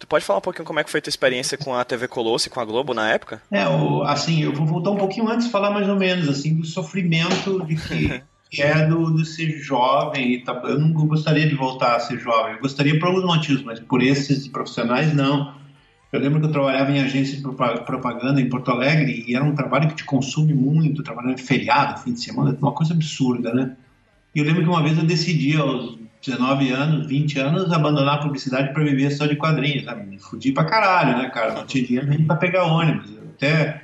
Tu 0.00 0.06
pode 0.06 0.24
falar 0.24 0.38
um 0.38 0.42
pouquinho 0.42 0.64
como 0.64 0.80
é 0.80 0.84
que 0.84 0.90
foi 0.90 0.98
a 0.98 1.02
tua 1.02 1.10
experiência 1.10 1.58
com 1.58 1.74
a 1.74 1.84
TV 1.84 2.08
Colosso 2.08 2.48
e 2.48 2.50
com 2.50 2.58
a 2.58 2.64
Globo 2.64 2.94
na 2.94 3.10
época? 3.10 3.42
É, 3.50 3.68
o, 3.68 4.02
assim, 4.02 4.42
eu 4.42 4.50
vou 4.50 4.66
voltar 4.66 4.90
um 4.92 4.96
pouquinho 4.96 5.28
antes 5.28 5.48
falar 5.48 5.70
mais 5.70 5.86
ou 5.86 5.96
menos, 5.96 6.26
assim, 6.26 6.54
do 6.56 6.64
sofrimento 6.64 7.62
de 7.66 7.76
que 7.76 8.22
é 8.62 8.86
do, 8.86 9.10
do 9.10 9.26
ser 9.26 9.50
jovem. 9.58 10.32
E 10.32 10.42
tá, 10.42 10.58
eu 10.64 10.80
não 10.80 10.90
gostaria 10.92 11.46
de 11.46 11.54
voltar 11.54 11.96
a 11.96 12.00
ser 12.00 12.18
jovem. 12.18 12.54
Eu 12.54 12.60
gostaria 12.60 12.98
por 12.98 13.08
alguns 13.08 13.24
motivos, 13.24 13.62
mas 13.62 13.78
por 13.78 14.02
esses 14.02 14.48
profissionais, 14.48 15.14
não. 15.14 15.54
Eu 16.10 16.18
lembro 16.18 16.40
que 16.40 16.46
eu 16.46 16.52
trabalhava 16.52 16.90
em 16.90 17.02
agência 17.02 17.36
de 17.36 17.42
propaganda 17.42 18.40
em 18.40 18.48
Porto 18.48 18.70
Alegre 18.70 19.26
e 19.28 19.36
era 19.36 19.44
um 19.44 19.54
trabalho 19.54 19.90
que 19.90 19.96
te 19.96 20.04
consome 20.04 20.54
muito, 20.54 21.02
trabalhando 21.02 21.34
em 21.34 21.36
feriado, 21.44 22.00
fim 22.00 22.14
de 22.14 22.22
semana, 22.22 22.56
uma 22.58 22.72
coisa 22.72 22.94
absurda, 22.94 23.52
né? 23.52 23.76
E 24.34 24.38
eu 24.38 24.46
lembro 24.46 24.62
que 24.62 24.68
uma 24.68 24.82
vez 24.82 24.96
eu 24.96 25.04
decidi, 25.04 25.56
aos 25.56 26.00
19 26.24 26.70
anos, 26.70 27.06
20 27.06 27.38
anos, 27.38 27.72
abandonar 27.72 28.16
a 28.16 28.22
publicidade 28.22 28.72
para 28.72 28.84
viver 28.84 29.10
só 29.10 29.26
de 29.26 29.36
quadrinhos, 29.36 29.84
sabe? 29.84 30.06
Me 30.06 30.18
fudi 30.18 30.52
pra 30.52 30.64
caralho, 30.64 31.16
né, 31.18 31.30
cara? 31.30 31.54
Não 31.54 31.66
tinha 31.66 31.84
dinheiro 31.84 32.08
nem 32.08 32.24
pra 32.24 32.36
pegar 32.36 32.64
ônibus. 32.64 33.10
Eu 33.10 33.30
até 33.34 33.82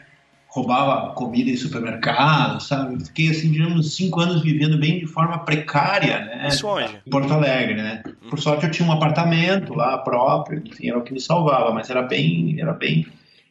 roubava 0.49 1.12
comida 1.12 1.50
em 1.50 1.57
supermercado, 1.57 2.61
sabe? 2.61 2.95
Eu 2.95 3.00
fiquei, 3.00 3.31
assim, 3.31 3.50
digamos, 3.50 3.95
cinco 3.95 4.21
anos 4.21 4.43
vivendo 4.43 4.78
bem 4.78 5.00
de 5.00 5.07
forma 5.07 5.38
precária, 5.40 6.25
né? 6.25 6.49
Isso 6.49 6.66
onde? 6.66 6.97
Em 7.07 7.11
Porto 7.11 7.33
Alegre, 7.33 7.75
né? 7.75 8.02
Por 8.28 8.38
sorte 8.38 8.64
eu 8.64 8.71
tinha 8.71 8.88
um 8.88 8.93
apartamento 8.93 9.75
lá 9.75 9.99
próprio, 9.99 10.62
enfim, 10.64 10.88
era 10.88 10.99
o 10.99 11.02
que 11.02 11.12
me 11.12 11.21
salvava, 11.21 11.73
mas 11.73 11.90
era 11.90 12.02
bem, 12.02 12.61
era 12.61 12.73
bem... 12.73 13.07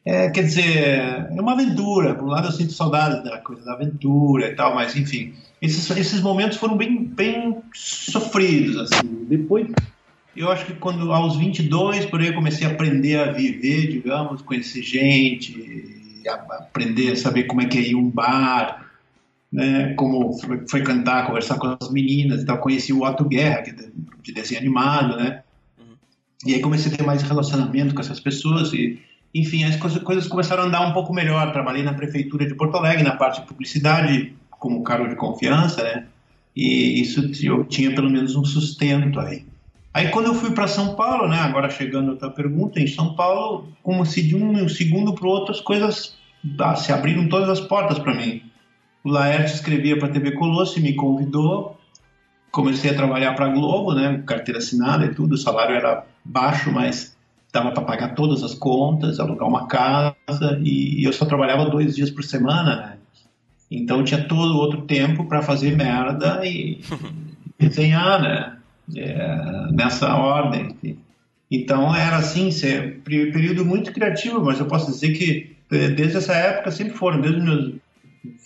É, 0.07 0.29
quer 0.29 0.43
dizer, 0.43 0.77
é 0.77 1.41
uma 1.41 1.53
aventura. 1.53 2.13
Por 2.13 2.25
um 2.25 2.27
lado 2.27 2.47
eu 2.47 2.51
sinto 2.51 2.71
saudade 2.73 3.23
da 3.23 3.39
coisa 3.39 3.65
da 3.65 3.73
aventura 3.73 4.51
e 4.51 4.55
tal, 4.55 4.75
mas 4.75 4.95
enfim, 4.95 5.33
esses, 5.61 5.89
esses 5.91 6.21
momentos 6.21 6.57
foram 6.57 6.77
bem, 6.77 7.03
bem 7.03 7.61
sofridos, 7.73 8.77
assim. 8.77 9.25
Depois, 9.27 9.67
eu 10.35 10.51
acho 10.51 10.65
que 10.65 10.73
quando 10.73 11.11
aos 11.11 11.37
22, 11.37 12.05
por 12.05 12.19
aí, 12.19 12.27
eu 12.27 12.33
comecei 12.33 12.67
a 12.67 12.71
aprender 12.71 13.17
a 13.17 13.31
viver, 13.31 13.87
digamos, 13.87 14.41
conhecer 14.41 14.83
gente, 14.83 16.21
aprender 16.27 17.13
a 17.13 17.15
saber 17.15 17.43
como 17.45 17.61
é 17.61 17.65
que 17.65 17.77
é 17.77 17.81
ir 17.81 17.95
um 17.95 18.09
bar, 18.09 18.85
né, 19.51 19.93
como 19.93 20.37
frequentar, 20.67 21.27
conversar 21.27 21.57
com 21.57 21.77
as 21.79 21.89
meninas 21.89 22.41
e 22.41 22.45
tal. 22.45 22.57
Conheci 22.57 22.91
o 22.91 23.03
Otto 23.03 23.23
Guerra, 23.23 23.61
que 23.61 23.69
é 23.69 23.89
de 24.21 24.33
desenho 24.33 24.59
animado, 24.59 25.15
né? 25.15 25.43
Uhum. 25.79 25.95
E 26.45 26.53
aí 26.53 26.59
comecei 26.59 26.91
a 26.91 26.97
ter 26.97 27.03
mais 27.03 27.21
relacionamento 27.21 27.95
com 27.95 28.01
essas 28.01 28.19
pessoas 28.19 28.73
e, 28.73 28.99
enfim, 29.33 29.63
as 29.63 29.77
coisas 29.77 30.27
começaram 30.27 30.63
a 30.63 30.65
andar 30.65 30.81
um 30.81 30.91
pouco 30.91 31.13
melhor. 31.13 31.53
Trabalhei 31.53 31.83
na 31.83 31.93
prefeitura 31.93 32.45
de 32.45 32.55
Porto 32.55 32.75
Alegre, 32.75 33.03
na 33.03 33.15
parte 33.15 33.41
de 33.41 33.47
publicidade, 33.47 34.33
como 34.65 34.81
cargo 34.81 35.07
de 35.07 35.15
confiança, 35.15 35.83
né? 35.83 36.07
E 36.55 36.99
isso 36.99 37.29
eu 37.43 37.63
tinha 37.65 37.93
pelo 37.93 38.09
menos 38.09 38.35
um 38.35 38.43
sustento 38.43 39.19
aí. 39.19 39.45
Aí 39.93 40.09
quando 40.09 40.25
eu 40.25 40.33
fui 40.33 40.49
para 40.49 40.67
São 40.67 40.95
Paulo, 40.95 41.27
né, 41.27 41.37
agora 41.37 41.69
chegando 41.69 42.13
a 42.13 42.15
tua 42.15 42.31
pergunta, 42.31 42.79
em 42.79 42.87
São 42.87 43.13
Paulo, 43.13 43.67
como 43.83 44.03
se 44.07 44.23
de 44.23 44.35
um 44.35 44.67
segundo 44.67 45.13
para 45.13 45.27
o 45.27 45.29
outro 45.29 45.53
as 45.53 45.61
coisas 45.61 46.17
ah, 46.59 46.75
se 46.75 46.91
abriram 46.91 47.29
todas 47.29 47.47
as 47.47 47.59
portas 47.59 47.99
para 47.99 48.15
mim. 48.15 48.41
O 49.03 49.09
Laerte 49.09 49.53
escrevia 49.53 49.99
para 49.99 50.07
a 50.07 50.11
TV 50.11 50.31
Colosso 50.31 50.79
e 50.79 50.81
me 50.81 50.93
convidou. 50.93 51.79
Comecei 52.49 52.89
a 52.89 52.95
trabalhar 52.95 53.33
para 53.33 53.45
a 53.45 53.49
Globo, 53.49 53.93
né, 53.93 54.23
carteira 54.25 54.57
assinada 54.57 55.05
e 55.05 55.13
tudo, 55.13 55.33
o 55.33 55.37
salário 55.37 55.75
era 55.75 56.05
baixo, 56.23 56.71
mas 56.71 57.15
dava 57.53 57.71
para 57.71 57.83
pagar 57.83 58.15
todas 58.15 58.41
as 58.41 58.55
contas, 58.55 59.19
alugar 59.19 59.47
uma 59.47 59.67
casa 59.67 60.15
e 60.63 61.05
eu 61.05 61.13
só 61.13 61.25
trabalhava 61.25 61.69
dois 61.69 61.95
dias 61.95 62.09
por 62.09 62.23
semana, 62.23 62.75
né? 62.75 62.94
Então 63.69 64.03
tinha 64.03 64.23
todo 64.27 64.57
outro 64.57 64.83
tempo 64.83 65.25
para 65.25 65.41
fazer 65.41 65.75
merda 65.75 66.41
e 66.45 66.79
desenhar, 67.59 68.21
né? 68.21 68.57
É, 68.95 69.71
nessa 69.71 70.15
ordem. 70.15 70.75
Então 71.49 71.95
era 71.95 72.17
assim, 72.17 72.51
ser, 72.51 72.99
período 73.03 73.65
muito 73.65 73.91
criativo, 73.91 74.43
mas 74.43 74.59
eu 74.59 74.67
posso 74.67 74.91
dizer 74.91 75.13
que 75.13 75.55
é, 75.71 75.89
desde 75.89 76.17
essa 76.17 76.33
época 76.33 76.71
sempre 76.71 76.93
foram, 76.93 77.21
desde 77.21 77.39
os 77.39 77.43
meus 77.43 77.73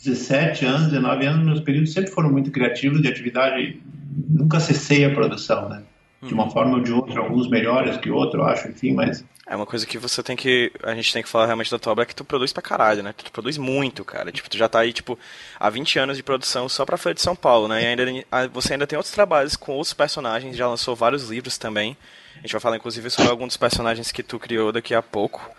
17 0.04 0.66
anos, 0.66 0.88
19 0.88 1.26
anos, 1.26 1.46
meus 1.46 1.60
períodos 1.60 1.92
sempre 1.92 2.12
foram 2.12 2.32
muito 2.32 2.52
criativos 2.52 3.02
de 3.02 3.08
atividade, 3.08 3.82
nunca 4.30 4.60
cessei 4.60 5.06
a 5.06 5.14
produção, 5.14 5.70
né? 5.70 5.84
De 6.22 6.34
uma 6.34 6.50
forma 6.50 6.78
ou 6.78 6.84
de 6.84 6.92
outra, 6.92 7.20
alguns 7.20 7.50
melhores 7.50 7.98
que 7.98 8.12
outros, 8.12 8.36
eu 8.36 8.46
acho, 8.46 8.68
enfim, 8.68 8.94
mas. 8.94 9.24
É 9.48 9.56
uma 9.56 9.66
coisa 9.66 9.86
que 9.86 9.98
você 9.98 10.22
tem 10.22 10.36
que. 10.36 10.72
A 10.84 10.94
gente 10.94 11.12
tem 11.14 11.24
que 11.24 11.30
falar 11.30 11.46
realmente 11.46 11.72
da 11.72 11.80
tua 11.80 11.94
obra 11.94 12.04
é 12.04 12.06
que 12.06 12.14
tu 12.14 12.26
produz 12.26 12.54
pra 12.54 12.62
caralho, 12.62 13.02
né? 13.02 13.14
Tu 13.14 13.32
produz 13.32 13.58
muito, 13.58 14.04
cara. 14.04 14.32
Tipo, 14.32 14.50
tu 14.50 14.58
já 14.58 14.68
tá 14.68 14.80
aí, 14.80 14.94
tipo, 14.94 15.18
há 15.60 15.70
20 15.70 15.98
anos 15.98 16.18
de 16.18 16.24
produção 16.24 16.68
só 16.70 16.86
pra 16.86 16.98
Folha 16.98 17.16
de 17.16 17.22
São 17.22 17.36
Paulo, 17.36 17.68
né? 17.68 17.82
E 17.82 17.86
ainda 17.86 18.04
você 18.52 18.74
ainda 18.74 18.86
tem 18.86 18.98
outros 18.98 19.14
trabalhos 19.14 19.56
com 19.56 19.72
outros 19.72 19.94
personagens, 19.94 20.56
já 20.56 20.68
lançou 20.68 20.96
vários 20.96 21.30
livros 21.30 21.58
também. 21.58 21.98
A 22.38 22.42
gente 22.42 22.52
vai 22.52 22.62
falar, 22.62 22.78
inclusive, 22.78 23.10
sobre 23.10 23.32
alguns 23.32 23.48
dos 23.48 23.58
personagens 23.58 24.12
que 24.12 24.22
tu 24.22 24.38
criou 24.38 24.72
daqui 24.72 24.94
a 24.94 25.02
pouco. 25.02 25.50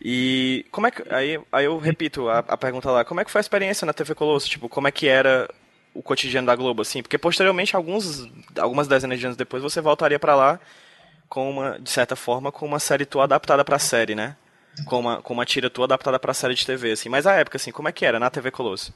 E 0.00 0.64
como 0.70 0.86
é 0.86 0.90
que. 0.90 1.02
Aí, 1.12 1.38
aí 1.52 1.64
eu 1.64 1.76
repito 1.78 2.28
a, 2.28 2.38
a 2.38 2.56
pergunta 2.56 2.90
lá, 2.90 3.04
como 3.04 3.20
é 3.20 3.24
que 3.24 3.30
foi 3.30 3.40
a 3.40 3.42
experiência 3.42 3.84
na 3.84 3.92
TV 3.92 4.14
Colosso? 4.14 4.48
Tipo, 4.48 4.68
como 4.68 4.86
é 4.88 4.92
que 4.92 5.08
era 5.08 5.50
o 5.98 6.02
cotidiano 6.02 6.46
da 6.46 6.54
Globo, 6.54 6.82
assim, 6.82 7.02
porque 7.02 7.18
posteriormente, 7.18 7.74
alguns, 7.74 8.30
algumas 8.56 8.86
dezenas 8.86 9.18
de 9.18 9.26
anos 9.26 9.36
depois, 9.36 9.60
você 9.60 9.80
voltaria 9.80 10.18
para 10.18 10.36
lá 10.36 10.60
com 11.28 11.50
uma, 11.50 11.78
de 11.78 11.90
certa 11.90 12.14
forma, 12.14 12.52
com 12.52 12.64
uma 12.64 12.78
série 12.78 13.04
tua 13.04 13.24
adaptada 13.24 13.64
para 13.64 13.80
série, 13.80 14.14
né? 14.14 14.36
Com 14.86 15.00
uma, 15.00 15.20
com 15.20 15.34
uma 15.34 15.44
tira 15.44 15.68
tua 15.68 15.86
adaptada 15.86 16.16
para 16.16 16.32
série 16.32 16.54
de 16.54 16.64
TV, 16.64 16.92
assim. 16.92 17.08
Mas 17.08 17.26
a 17.26 17.34
época, 17.34 17.56
assim, 17.56 17.72
como 17.72 17.88
é 17.88 17.92
que 17.92 18.06
era 18.06 18.20
na 18.20 18.30
TV 18.30 18.52
Colosso? 18.52 18.94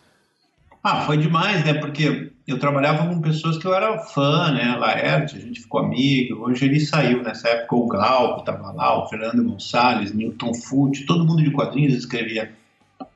Ah, 0.84 1.00
foi 1.02 1.16
demais, 1.16 1.64
né? 1.64 1.74
Porque 1.74 2.30
eu 2.46 2.58
trabalhava 2.58 3.06
com 3.08 3.20
pessoas 3.20 3.58
que 3.58 3.66
eu 3.66 3.74
era 3.74 3.98
fã, 3.98 4.52
né? 4.52 4.76
Laerte, 4.76 5.36
a 5.36 5.40
gente 5.40 5.60
ficou 5.60 5.80
amigo. 5.80 6.44
Hoje 6.44 6.66
ele 6.66 6.78
saiu 6.78 7.20
nessa 7.20 7.48
época, 7.48 7.74
o 7.74 7.88
Glauco 7.88 8.40
estava 8.40 8.70
lá, 8.70 9.02
o 9.02 9.08
Fernando 9.08 9.42
Gonçalves, 9.42 10.14
Newton 10.14 10.54
Fute, 10.54 11.04
todo 11.04 11.26
mundo 11.26 11.42
de 11.42 11.50
quadrinhos 11.50 11.94
escrevia 11.94 12.52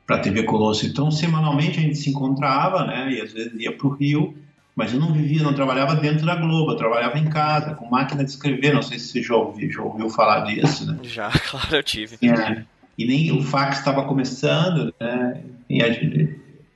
para 0.07 0.15
a 0.15 0.19
TV 0.19 0.43
Colosso. 0.43 0.85
Então, 0.85 1.11
semanalmente 1.11 1.79
a 1.79 1.81
gente 1.81 1.97
se 1.97 2.09
encontrava, 2.09 2.85
né? 2.85 3.11
E 3.11 3.21
às 3.21 3.33
vezes 3.33 3.53
ia 3.59 3.75
para 3.75 3.85
o 3.85 3.93
Rio, 3.93 4.35
mas 4.73 4.93
eu 4.93 4.99
não 4.99 5.11
vivia, 5.11 5.43
não 5.43 5.53
trabalhava 5.53 5.95
dentro 5.95 6.25
da 6.25 6.35
Globo, 6.35 6.71
eu 6.71 6.77
trabalhava 6.77 7.19
em 7.19 7.29
casa, 7.29 7.75
com 7.75 7.89
máquina 7.89 8.23
de 8.23 8.31
escrever. 8.31 8.73
Não 8.73 8.81
sei 8.81 8.97
se 8.97 9.09
você 9.09 9.21
já 9.21 9.35
ouviu, 9.35 9.69
já 9.69 9.81
ouviu 9.81 10.09
falar 10.09 10.45
disso, 10.45 10.89
né? 10.89 10.97
Já, 11.03 11.29
claro, 11.51 11.75
eu 11.75 11.83
tive. 11.83 12.17
É, 12.25 12.63
e 12.97 13.05
nem 13.05 13.37
o 13.37 13.43
fax 13.43 13.79
estava 13.79 14.05
começando, 14.05 14.93
né? 14.99 15.43
E, 15.69 15.83
a, 15.83 15.87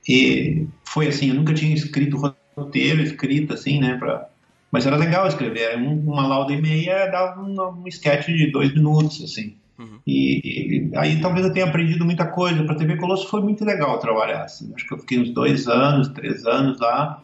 e, 0.06 0.66
foi 0.84 1.08
assim, 1.08 1.30
eu 1.30 1.34
nunca 1.34 1.54
tinha 1.54 1.74
escrito 1.74 2.20
roteiro, 2.54 3.00
escrito 3.00 3.54
assim, 3.54 3.80
né? 3.80 3.96
Pra, 3.96 4.28
mas 4.70 4.84
era 4.84 4.96
legal 4.96 5.26
escrever, 5.26 5.60
era 5.60 5.78
uma 5.78 6.26
lauda 6.26 6.52
e 6.52 6.60
meia, 6.60 7.06
dava 7.06 7.40
um, 7.40 7.82
um 7.82 7.88
sketch 7.88 8.26
de 8.26 8.50
dois 8.52 8.74
minutos, 8.74 9.22
assim. 9.24 9.56
Uhum. 9.82 9.98
E, 10.06 10.90
e, 10.92 10.96
aí 10.96 11.20
talvez 11.20 11.46
eu 11.46 11.52
tenha 11.52 11.66
aprendido 11.66 12.04
muita 12.04 12.26
coisa. 12.26 12.62
Para 12.64 12.74
a 12.74 12.78
TV 12.78 12.96
Colosso 12.96 13.28
foi 13.28 13.40
muito 13.40 13.64
legal 13.64 13.98
trabalhar. 13.98 14.44
Assim. 14.44 14.72
Acho 14.74 14.86
que 14.86 14.94
eu 14.94 14.98
fiquei 14.98 15.18
uns 15.18 15.30
dois 15.30 15.66
anos, 15.66 16.08
três 16.08 16.46
anos 16.46 16.78
lá. 16.80 17.22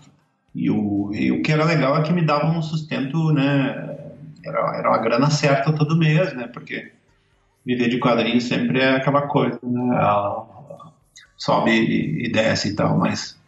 E 0.55 0.71
o, 0.71 1.11
e 1.15 1.31
o 1.31 1.43
que 1.43 1.53
era 1.53 1.65
legal 1.65 1.97
é 1.97 2.03
que 2.03 2.13
me 2.13 2.25
dava 2.25 2.47
um 2.47 2.63
sustento, 2.63 3.33
né? 3.33 3.97
Era, 4.45 4.77
era 4.77 4.89
uma 4.89 4.99
grana 4.99 5.31
certa 5.31 5.73
todo 5.73 5.97
mês, 5.97 6.35
né? 6.35 6.49
Porque 6.49 6.93
viver 7.65 7.89
de 7.89 7.99
quadrinhos 7.99 8.45
sempre 8.45 8.81
é 8.81 8.97
aquela 8.97 9.23
coisa, 9.23 9.61
né? 9.63 9.99
sobe 11.37 11.71
e 11.71 12.33
desce 12.33 12.71
e 12.71 12.75
tal, 12.75 12.99
mas 12.99 13.39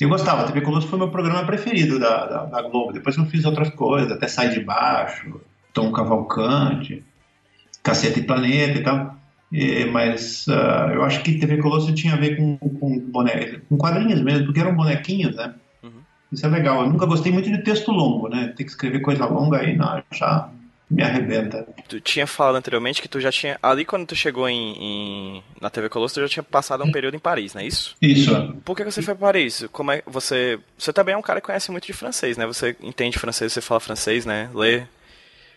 eu 0.00 0.08
gostava. 0.08 0.42
A 0.42 0.44
TV 0.44 0.60
Colosso 0.60 0.86
foi 0.86 0.98
meu 0.98 1.10
programa 1.10 1.44
preferido 1.44 1.98
da, 1.98 2.26
da, 2.26 2.44
da 2.44 2.62
Globo. 2.62 2.92
Depois 2.92 3.16
eu 3.16 3.24
fiz 3.26 3.44
outras 3.44 3.70
coisas, 3.70 4.12
até 4.12 4.28
Sai 4.28 4.50
de 4.50 4.60
Baixo, 4.60 5.40
Tom 5.72 5.90
Cavalcante. 5.90 7.04
Caceta 7.82 8.18
e 8.18 8.22
Planeta 8.22 8.78
e 8.78 8.82
tal. 8.82 9.16
E, 9.50 9.86
mas 9.86 10.46
uh, 10.46 10.92
eu 10.92 11.02
acho 11.04 11.22
que 11.22 11.38
TV 11.38 11.56
Colosso 11.58 11.94
tinha 11.94 12.14
a 12.14 12.18
ver 12.18 12.36
com, 12.36 12.58
com, 12.58 13.10
com 13.10 13.76
quadrinhos 13.76 14.20
mesmo, 14.20 14.46
porque 14.46 14.60
eram 14.60 14.74
bonequinhos, 14.74 15.36
né? 15.36 15.54
Uhum. 15.82 15.90
Isso 16.30 16.44
é 16.44 16.48
legal. 16.48 16.82
Eu 16.82 16.90
nunca 16.90 17.06
gostei 17.06 17.32
muito 17.32 17.50
de 17.50 17.62
texto 17.62 17.90
longo, 17.90 18.28
né? 18.28 18.52
Tem 18.56 18.66
que 18.66 18.72
escrever 18.72 19.00
coisa 19.00 19.24
longa 19.24 19.58
aí, 19.58 19.74
não, 19.74 20.02
já 20.12 20.50
me 20.90 21.02
arrebenta. 21.02 21.66
Tu 21.86 22.00
tinha 22.00 22.26
falado 22.26 22.56
anteriormente 22.56 23.02
que 23.02 23.08
tu 23.08 23.20
já 23.20 23.30
tinha. 23.30 23.58
Ali 23.62 23.84
quando 23.84 24.06
tu 24.06 24.16
chegou 24.16 24.48
em, 24.48 24.74
em, 24.78 25.42
na 25.60 25.68
TV 25.68 25.88
Colosso, 25.88 26.14
tu 26.14 26.20
já 26.22 26.28
tinha 26.28 26.42
passado 26.42 26.84
um 26.84 26.92
período 26.92 27.14
em 27.14 27.20
Paris, 27.20 27.54
não 27.54 27.60
é 27.60 27.66
isso? 27.66 27.94
Isso. 28.00 28.54
Por 28.64 28.76
que 28.76 28.84
você 28.84 29.02
foi 29.02 29.14
para 29.14 29.26
Paris? 29.26 29.66
Como 29.70 29.92
é 29.92 30.02
você. 30.06 30.58
Você 30.78 30.92
também 30.92 31.14
é 31.14 31.18
um 31.18 31.22
cara 31.22 31.40
que 31.40 31.46
conhece 31.46 31.70
muito 31.70 31.86
de 31.86 31.92
francês, 31.92 32.36
né? 32.36 32.46
Você 32.46 32.74
entende 32.82 33.18
francês, 33.18 33.52
você 33.52 33.60
fala 33.60 33.80
francês, 33.80 34.24
né? 34.24 34.50
Lê. 34.54 34.82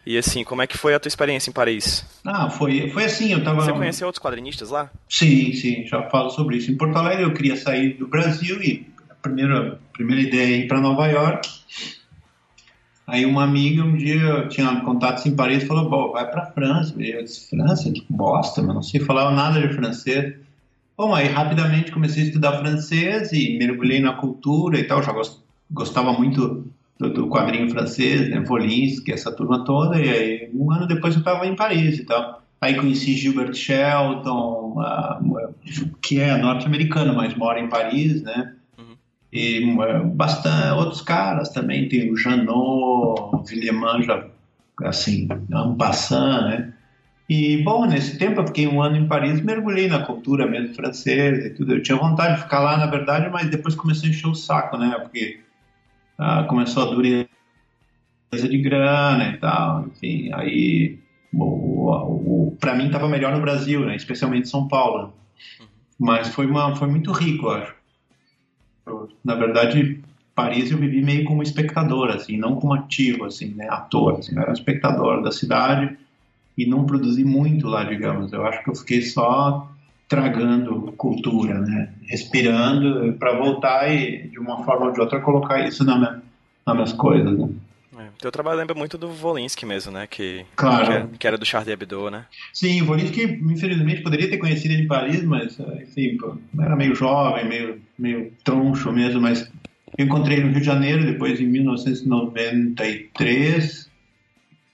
E 0.05 0.17
assim, 0.17 0.43
como 0.43 0.61
é 0.61 0.67
que 0.67 0.77
foi 0.77 0.95
a 0.95 0.99
tua 0.99 1.09
experiência 1.09 1.49
em 1.49 1.53
Paris? 1.53 2.03
Ah, 2.25 2.49
foi, 2.49 2.89
foi 2.89 3.05
assim, 3.05 3.33
eu 3.33 3.43
tava... 3.43 3.61
Você 3.61 3.71
conheceu 3.71 4.07
outros 4.07 4.23
quadrinistas 4.23 4.69
lá? 4.69 4.89
Sim, 5.07 5.53
sim, 5.53 5.85
já 5.85 6.09
falo 6.09 6.29
sobre 6.31 6.57
isso. 6.57 6.71
Em 6.71 6.77
Porto 6.77 6.97
Alegre 6.97 7.23
eu 7.23 7.33
queria 7.33 7.55
sair 7.55 7.93
do 7.93 8.07
Brasil 8.07 8.61
e 8.63 8.87
a 9.09 9.13
primeira, 9.13 9.73
a 9.73 9.93
primeira 9.93 10.21
ideia 10.21 10.55
é 10.55 10.59
ir 10.59 10.67
para 10.67 10.81
Nova 10.81 11.05
York. 11.07 11.47
Aí 13.05 13.25
uma 13.25 13.43
amiga 13.43 13.83
um 13.83 13.95
dia 13.95 14.47
tinha 14.47 14.73
contatos 14.81 15.25
em 15.25 15.35
Paris 15.35 15.63
e 15.63 15.67
falou, 15.67 15.89
bom, 15.89 16.11
vai 16.11 16.29
para 16.31 16.47
França. 16.47 16.95
Eu 16.97 17.23
disse, 17.23 17.49
França? 17.49 17.91
Que 17.91 18.05
bosta, 18.09 18.61
mas 18.63 18.73
não 18.73 18.81
sei 18.81 19.01
falar 19.01 19.31
nada 19.31 19.61
de 19.61 19.73
francês. 19.73 20.33
Bom, 20.97 21.13
aí 21.13 21.27
rapidamente 21.27 21.91
comecei 21.91 22.23
a 22.23 22.25
estudar 22.27 22.59
francês 22.59 23.31
e 23.33 23.57
mergulhei 23.57 23.99
na 23.99 24.13
cultura 24.13 24.79
e 24.79 24.83
tal, 24.83 25.03
já 25.03 25.13
gostava 25.69 26.13
muito 26.13 26.71
do, 27.01 27.09
do 27.09 27.27
quadrinho 27.27 27.69
francês, 27.69 28.29
né, 28.29 28.39
Volinsky, 28.39 29.11
essa 29.11 29.31
turma 29.31 29.65
toda, 29.65 29.99
e 29.99 30.09
aí 30.09 30.49
um 30.53 30.71
ano 30.71 30.87
depois 30.87 31.15
eu 31.15 31.19
estava 31.19 31.45
em 31.47 31.55
Paris 31.55 31.97
e 31.97 32.05
tal. 32.05 32.41
Aí 32.61 32.75
conheci 32.75 33.13
Gilbert 33.13 33.55
Shelton, 33.55 34.75
que 35.99 36.19
é 36.19 36.37
norte-americano, 36.37 37.15
mas 37.15 37.33
mora 37.33 37.59
em 37.59 37.67
Paris, 37.67 38.21
né? 38.21 38.53
Uhum. 38.77 38.95
E 39.33 39.63
uh, 39.63 40.07
bastante 40.07 40.77
outros 40.77 41.01
caras 41.01 41.49
também, 41.49 41.89
tem 41.89 42.11
o 42.11 42.15
Janot, 42.15 43.19
o 43.33 43.43
Villeman, 43.43 44.03
já, 44.03 44.27
assim, 44.83 45.27
um 45.51 45.75
passant, 45.75 46.43
né? 46.43 46.73
E, 47.27 47.63
bom, 47.63 47.87
nesse 47.87 48.19
tempo 48.19 48.41
eu 48.41 48.47
fiquei 48.47 48.67
um 48.67 48.79
ano 48.79 48.97
em 48.97 49.07
Paris, 49.07 49.41
mergulhei 49.41 49.87
na 49.87 50.05
cultura 50.05 50.45
mesmo 50.45 50.75
francesa 50.75 51.47
e 51.47 51.49
tudo. 51.49 51.73
Eu 51.73 51.81
tinha 51.81 51.97
vontade 51.97 52.35
de 52.35 52.43
ficar 52.43 52.59
lá, 52.59 52.77
na 52.77 52.85
verdade, 52.85 53.27
mas 53.31 53.49
depois 53.49 53.73
começou 53.73 54.05
a 54.05 54.09
encher 54.09 54.27
o 54.27 54.35
saco, 54.35 54.77
né? 54.77 54.99
Porque 55.01 55.39
ah, 56.21 56.43
começou 56.43 56.83
a 56.83 56.93
dureza 56.93 57.27
de 58.31 58.57
grana 58.59 59.29
e 59.29 59.37
tal, 59.37 59.87
enfim, 59.87 60.31
aí 60.33 60.99
para 62.59 62.75
mim 62.75 62.85
estava 62.85 63.09
melhor 63.09 63.33
no 63.33 63.41
Brasil, 63.41 63.83
né, 63.83 63.95
especialmente 63.95 64.47
São 64.47 64.67
Paulo, 64.67 65.13
mas 65.97 66.27
foi, 66.29 66.45
uma, 66.45 66.75
foi 66.75 66.87
muito 66.87 67.11
rico, 67.11 67.47
eu 67.47 67.51
acho. 67.51 67.75
na 69.25 69.33
verdade, 69.33 69.99
Paris 70.35 70.69
eu 70.69 70.77
vivi 70.77 71.01
meio 71.01 71.25
como 71.25 71.41
espectador, 71.41 72.11
assim, 72.11 72.37
não 72.37 72.55
como 72.55 72.75
ativo, 72.75 73.25
assim, 73.25 73.55
né, 73.55 73.67
ator, 73.67 74.19
assim, 74.19 74.35
eu 74.35 74.41
era 74.43 74.51
um 74.51 74.53
espectador 74.53 75.23
da 75.23 75.31
cidade 75.31 75.97
e 76.55 76.67
não 76.67 76.85
produzi 76.85 77.23
muito 77.23 77.67
lá, 77.67 77.83
digamos, 77.83 78.31
eu 78.31 78.45
acho 78.45 78.63
que 78.63 78.69
eu 78.69 78.75
fiquei 78.75 79.01
só 79.01 79.70
tragando 80.11 80.91
cultura, 80.97 81.57
né? 81.61 81.93
respirando 82.05 83.13
para 83.13 83.37
voltar 83.37 83.89
e 83.89 84.27
de 84.27 84.37
uma 84.37 84.61
forma 84.65 84.87
ou 84.87 84.91
de 84.91 84.99
outra 84.99 85.21
colocar 85.21 85.65
isso 85.65 85.85
na 85.85 85.95
minha, 85.95 86.21
nas 86.67 86.75
minhas 86.75 86.91
coisas. 86.91 87.39
Né? 87.39 87.47
É, 87.97 88.07
teu 88.19 88.29
trabalho 88.29 88.59
lembra 88.59 88.75
muito 88.75 88.97
do 88.97 89.07
Volinsky 89.07 89.65
mesmo, 89.65 89.89
né? 89.89 90.05
Que, 90.07 90.45
claro. 90.53 90.85
que, 90.85 90.91
era, 90.91 91.07
que 91.19 91.27
era 91.27 91.37
do 91.37 91.45
Charlie 91.45 91.71
Hebdo, 91.71 92.11
né? 92.11 92.25
Sim, 92.51 92.81
o 92.81 92.85
Volinsky, 92.87 93.23
infelizmente, 93.23 94.01
poderia 94.01 94.29
ter 94.29 94.37
conhecido 94.37 94.73
ele 94.73 94.83
em 94.83 94.87
Paris, 94.87 95.23
mas, 95.23 95.57
enfim, 95.81 96.17
pô, 96.17 96.35
era 96.59 96.75
meio 96.75 96.93
jovem, 96.93 97.47
meio, 97.47 97.81
meio 97.97 98.33
troncho 98.43 98.91
mesmo, 98.91 99.21
mas 99.21 99.49
eu 99.97 100.05
encontrei 100.05 100.39
ele 100.39 100.47
no 100.47 100.51
Rio 100.51 100.59
de 100.59 100.65
Janeiro, 100.65 101.05
depois 101.05 101.39
em 101.39 101.47
1993, 101.47 103.89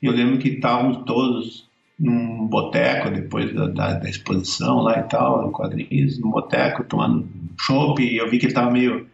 e 0.01 0.05
eu 0.07 0.13
lembro 0.13 0.39
que 0.39 0.49
estávamos 0.49 1.05
todos 1.05 1.67
num 1.99 2.47
boteco 2.47 3.09
depois 3.09 3.53
da, 3.53 3.67
da, 3.67 3.93
da, 3.93 4.09
exposição 4.09 4.81
lá 4.81 4.99
e 4.99 5.03
tal, 5.03 5.45
no 5.45 5.51
quadrinhos, 5.51 6.19
num 6.19 6.29
boteco 6.29 6.83
tomando 6.83 7.27
chopp 7.59 8.01
e 8.01 8.17
eu 8.17 8.29
vi 8.29 8.37
que 8.37 8.45
ele 8.45 8.51
estava 8.51 8.69
meio, 8.69 9.07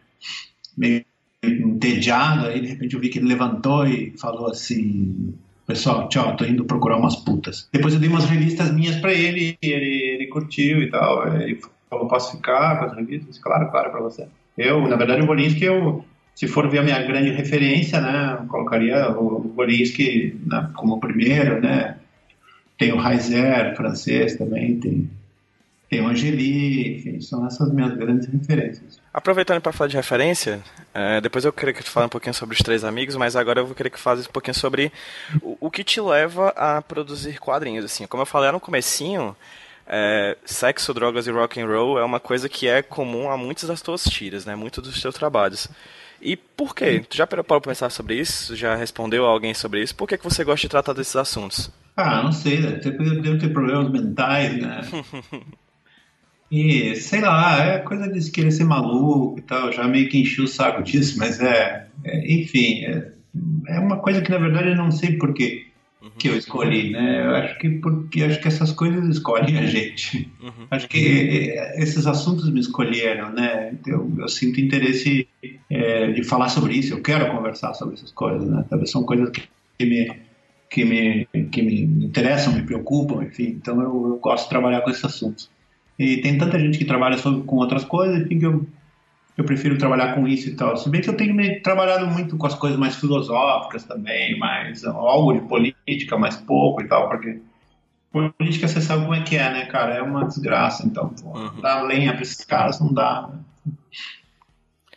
meio 0.77 1.05
entediado, 1.43 2.47
aí 2.47 2.59
de 2.59 2.67
repente 2.67 2.93
eu 2.93 2.99
vi 2.99 3.09
que 3.09 3.19
ele 3.19 3.27
levantou 3.27 3.87
e 3.87 4.13
falou 4.17 4.49
assim, 4.49 5.33
pessoal, 5.65 6.09
tchau, 6.09 6.35
tô 6.35 6.45
indo 6.45 6.65
procurar 6.65 6.97
umas 6.97 7.15
putas. 7.15 7.69
Depois 7.71 7.93
eu 7.93 7.99
dei 7.99 8.09
umas 8.09 8.25
revistas 8.25 8.71
minhas 8.73 8.97
para 8.97 9.13
ele 9.13 9.57
e 9.61 9.67
ele, 9.67 10.01
ele 10.13 10.27
curtiu 10.27 10.81
e 10.81 10.89
tal, 10.89 11.27
ele 11.35 11.59
falou, 11.89 12.07
posso 12.07 12.35
ficar 12.35 12.79
com 12.79 12.85
as 12.85 12.95
revistas? 12.95 13.39
Claro, 13.39 13.69
claro, 13.71 13.91
para 13.91 14.01
você. 14.01 14.27
Eu, 14.57 14.87
na 14.87 14.95
verdade, 14.95 15.21
o 15.21 15.25
Bolinski, 15.25 15.63
eu, 15.63 16.05
se 16.35 16.47
for 16.47 16.69
ver 16.69 16.79
a 16.79 16.83
minha 16.83 17.01
grande 17.01 17.31
referência, 17.31 17.99
né, 17.99 18.45
colocaria 18.47 19.09
o 19.11 19.39
Bolinski 19.39 20.39
né, 20.45 20.69
como 20.75 20.99
primeiro, 20.99 21.61
né, 21.61 21.97
tem 22.77 22.91
o 22.93 23.07
Heiser, 23.07 23.75
francês 23.75 24.35
também, 24.35 24.79
tem, 24.79 25.09
tem 25.89 26.01
o 26.01 26.07
Angeli, 26.07 27.21
são 27.21 27.45
essas 27.45 27.71
minhas 27.71 27.95
grandes 27.95 28.27
referências. 28.27 28.99
Aproveitando 29.13 29.61
para 29.61 29.71
falar 29.71 29.89
de 29.89 29.95
referência, 29.95 30.61
é, 30.93 31.21
depois 31.21 31.45
eu 31.45 31.53
queria 31.53 31.73
que 31.73 31.83
tu 31.83 31.91
fale 31.91 32.07
um 32.07 32.09
pouquinho 32.09 32.33
sobre 32.33 32.55
os 32.55 32.61
três 32.61 32.83
amigos, 32.83 33.15
mas 33.15 33.35
agora 33.35 33.59
eu 33.59 33.65
vou 33.65 33.75
querer 33.75 33.89
que 33.89 33.99
fale 33.99 34.21
um 34.21 34.31
pouquinho 34.31 34.55
sobre 34.55 34.91
o, 35.41 35.57
o, 35.59 35.71
que 35.71 35.83
te 35.83 36.01
leva 36.01 36.49
a 36.49 36.81
produzir 36.81 37.39
quadrinhos. 37.39 37.85
Assim, 37.85 38.07
como 38.07 38.23
eu 38.23 38.25
falei 38.25 38.51
no 38.51 38.59
comecinho, 38.59 39.35
é, 39.85 40.35
sexo, 40.45 40.93
drogas 40.93 41.27
e 41.27 41.31
rock 41.31 41.61
and 41.61 41.67
roll 41.67 41.99
é 41.99 42.03
uma 42.03 42.19
coisa 42.19 42.49
que 42.49 42.67
é 42.67 42.81
comum 42.81 43.29
a 43.29 43.37
muitas 43.37 43.69
das 43.69 43.81
tuas 43.81 44.03
tiras, 44.03 44.45
né? 44.45 44.55
Muitos 44.55 44.83
dos 44.83 44.99
teus 44.99 45.13
trabalhos. 45.13 45.67
E 46.21 46.35
por 46.35 46.73
quê? 46.73 47.05
Tu 47.07 47.17
já 47.17 47.27
parou 47.27 47.43
para 47.43 47.59
pensar 47.61 47.89
sobre 47.89 48.15
isso? 48.15 48.55
Já 48.55 48.75
respondeu 48.75 49.25
a 49.25 49.29
alguém 49.29 49.53
sobre 49.53 49.83
isso? 49.83 49.93
Por 49.93 50.07
que, 50.07 50.17
que 50.17 50.23
você 50.23 50.43
gosta 50.43 50.61
de 50.61 50.69
tratar 50.69 50.93
desses 50.93 51.15
assuntos? 51.15 51.69
Ah, 51.95 52.23
não 52.23 52.31
sei, 52.31 52.59
deve 52.59 53.37
ter 53.37 53.53
problemas 53.53 53.89
mentais, 53.91 54.59
né? 54.59 54.81
e 56.51 56.95
sei 56.95 57.21
lá, 57.21 57.63
é 57.63 57.77
coisa 57.79 58.09
de 58.09 58.31
querer 58.31 58.51
ser 58.51 58.63
maluco 58.63 59.39
e 59.39 59.41
tal, 59.43 59.71
já 59.71 59.87
meio 59.87 60.09
que 60.09 60.19
enchi 60.19 60.41
o 60.41 60.47
saco 60.47 60.81
disso, 60.81 61.19
mas 61.19 61.39
é, 61.39 61.87
é 62.03 62.33
enfim, 62.33 62.83
é, 62.85 63.11
é, 63.67 63.79
uma 63.79 63.97
coisa 63.97 64.21
que 64.21 64.31
na 64.31 64.39
verdade 64.39 64.69
eu 64.69 64.75
não 64.75 64.91
sei 64.91 65.17
por 65.17 65.33
quê 65.33 65.67
uhum. 66.01 66.09
que 66.17 66.29
eu 66.29 66.35
escolhi, 66.35 66.91
né? 66.91 67.27
Eu 67.27 67.35
acho 67.35 67.59
que 67.59 67.69
porque 67.69 68.23
acho 68.23 68.41
que 68.41 68.47
essas 68.47 68.71
coisas 68.71 69.07
escolhem 69.07 69.59
a 69.59 69.65
gente. 69.67 70.31
Uhum. 70.41 70.67
Acho 70.71 70.87
que 70.87 71.51
é, 71.51 71.79
esses 71.79 72.07
assuntos 72.07 72.49
me 72.49 72.59
escolheram, 72.59 73.31
né? 73.31 73.75
Eu, 73.85 74.11
eu 74.17 74.27
sinto 74.27 74.59
interesse 74.59 75.27
é, 75.69 76.11
de 76.11 76.23
falar 76.23 76.49
sobre 76.49 76.73
isso, 76.73 76.95
eu 76.95 77.01
quero 77.03 77.31
conversar 77.31 77.75
sobre 77.75 77.93
essas 77.93 78.11
coisas, 78.11 78.49
né? 78.49 78.65
Talvez 78.67 78.89
são 78.89 79.03
coisas 79.03 79.29
que, 79.29 79.43
que 79.77 79.85
me 79.85 80.32
que 80.73 80.83
me, 80.83 81.27
que 81.51 81.61
me 81.61 81.83
interessam, 82.03 82.51
me 82.51 82.63
preocupam, 82.63 83.23
enfim. 83.23 83.59
Então 83.61 83.79
eu, 83.79 84.07
eu 84.07 84.17
gosto 84.17 84.45
de 84.45 84.49
trabalhar 84.49 84.81
com 84.81 84.89
esses 84.89 85.05
assuntos. 85.05 85.47
E 85.99 86.17
tem 86.17 86.35
tanta 86.35 86.59
gente 86.59 86.79
que 86.79 86.85
trabalha 86.85 87.15
sobre, 87.19 87.43
com 87.43 87.57
outras 87.57 87.85
coisas, 87.85 88.19
enfim, 88.19 88.39
que 88.39 88.45
eu, 88.47 88.65
eu 89.37 89.43
prefiro 89.43 89.77
trabalhar 89.77 90.15
com 90.15 90.27
isso 90.27 90.49
e 90.49 90.55
tal. 90.55 90.75
Se 90.75 90.89
bem 90.89 90.99
que 90.99 91.09
eu 91.09 91.15
tenho 91.15 91.35
me, 91.35 91.59
trabalhado 91.59 92.07
muito 92.07 92.35
com 92.37 92.47
as 92.47 92.55
coisas 92.55 92.79
mais 92.79 92.95
filosóficas 92.95 93.83
também, 93.83 94.37
mais 94.39 94.83
algo 94.83 95.33
de 95.33 95.41
política, 95.41 96.17
mais 96.17 96.37
pouco 96.37 96.81
e 96.81 96.87
tal, 96.87 97.07
porque 97.07 97.39
política 98.11 98.67
você 98.67 98.81
sabe 98.81 99.03
como 99.03 99.13
é 99.13 99.21
que 99.21 99.37
é, 99.37 99.53
né, 99.53 99.65
cara? 99.67 99.93
É 99.93 100.01
uma 100.01 100.25
desgraça, 100.25 100.87
então, 100.87 101.09
pô, 101.09 101.37
uhum. 101.37 101.61
dar 101.61 101.83
lenha 101.83 102.13
pra 102.13 102.23
esses 102.23 102.43
caras 102.43 102.79
não 102.79 102.91
dá. 102.91 103.29
Né? 103.31 103.75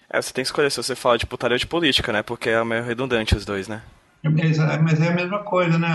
É, 0.08 0.22
você 0.22 0.32
tem 0.32 0.42
que 0.42 0.48
escolher 0.48 0.70
se 0.70 0.78
você 0.78 0.96
fala 0.96 1.18
de 1.18 1.26
putaria 1.26 1.56
ou 1.56 1.58
de 1.58 1.66
política, 1.66 2.14
né? 2.14 2.22
Porque 2.22 2.48
é 2.48 2.64
meio 2.64 2.82
redundante 2.82 3.36
os 3.36 3.44
dois, 3.44 3.68
né? 3.68 3.82
Mas 4.30 5.00
é 5.00 5.08
a 5.08 5.14
mesma 5.14 5.40
coisa, 5.40 5.78
né? 5.78 5.88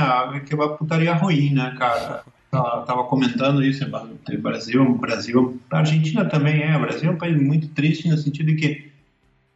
Que 0.45 0.53
é 0.53 0.55
uma 0.55 0.75
putaria 0.75 1.13
ruim, 1.13 1.53
né, 1.53 1.75
cara? 1.77 2.23
Tava, 2.49 2.83
tava 2.83 3.03
comentando 3.05 3.63
isso 3.63 3.85
Brasil, 4.41 4.97
Brasil, 4.97 5.61
a 5.71 5.77
Argentina 5.77 6.25
também 6.25 6.61
é. 6.61 6.75
O 6.75 6.81
Brasil 6.81 7.09
é 7.09 7.13
um 7.13 7.17
país 7.17 7.41
muito 7.41 7.69
triste 7.69 8.09
no 8.09 8.17
sentido 8.17 8.47
de 8.47 8.55
que, 8.55 8.91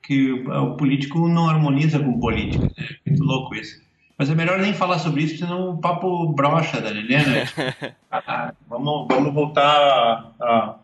que 0.01 0.31
o 0.31 0.75
político 0.75 1.27
não 1.27 1.49
harmoniza 1.49 1.99
com 1.99 2.19
política. 2.19 2.63
Né? 2.63 2.71
É 3.05 3.09
muito 3.09 3.23
louco 3.23 3.53
isso. 3.55 3.83
Mas 4.17 4.29
é 4.29 4.35
melhor 4.35 4.59
nem 4.59 4.73
falar 4.73 4.99
sobre 4.99 5.23
isso, 5.23 5.37
senão 5.37 5.71
o 5.71 5.77
papo 5.77 6.31
brocha 6.31 6.79
da 6.79 6.89
Liliana. 6.89 7.43
ah, 8.09 8.53
vamos, 8.69 9.07
vamos 9.09 9.33
voltar 9.33 10.33
a, 10.39 10.75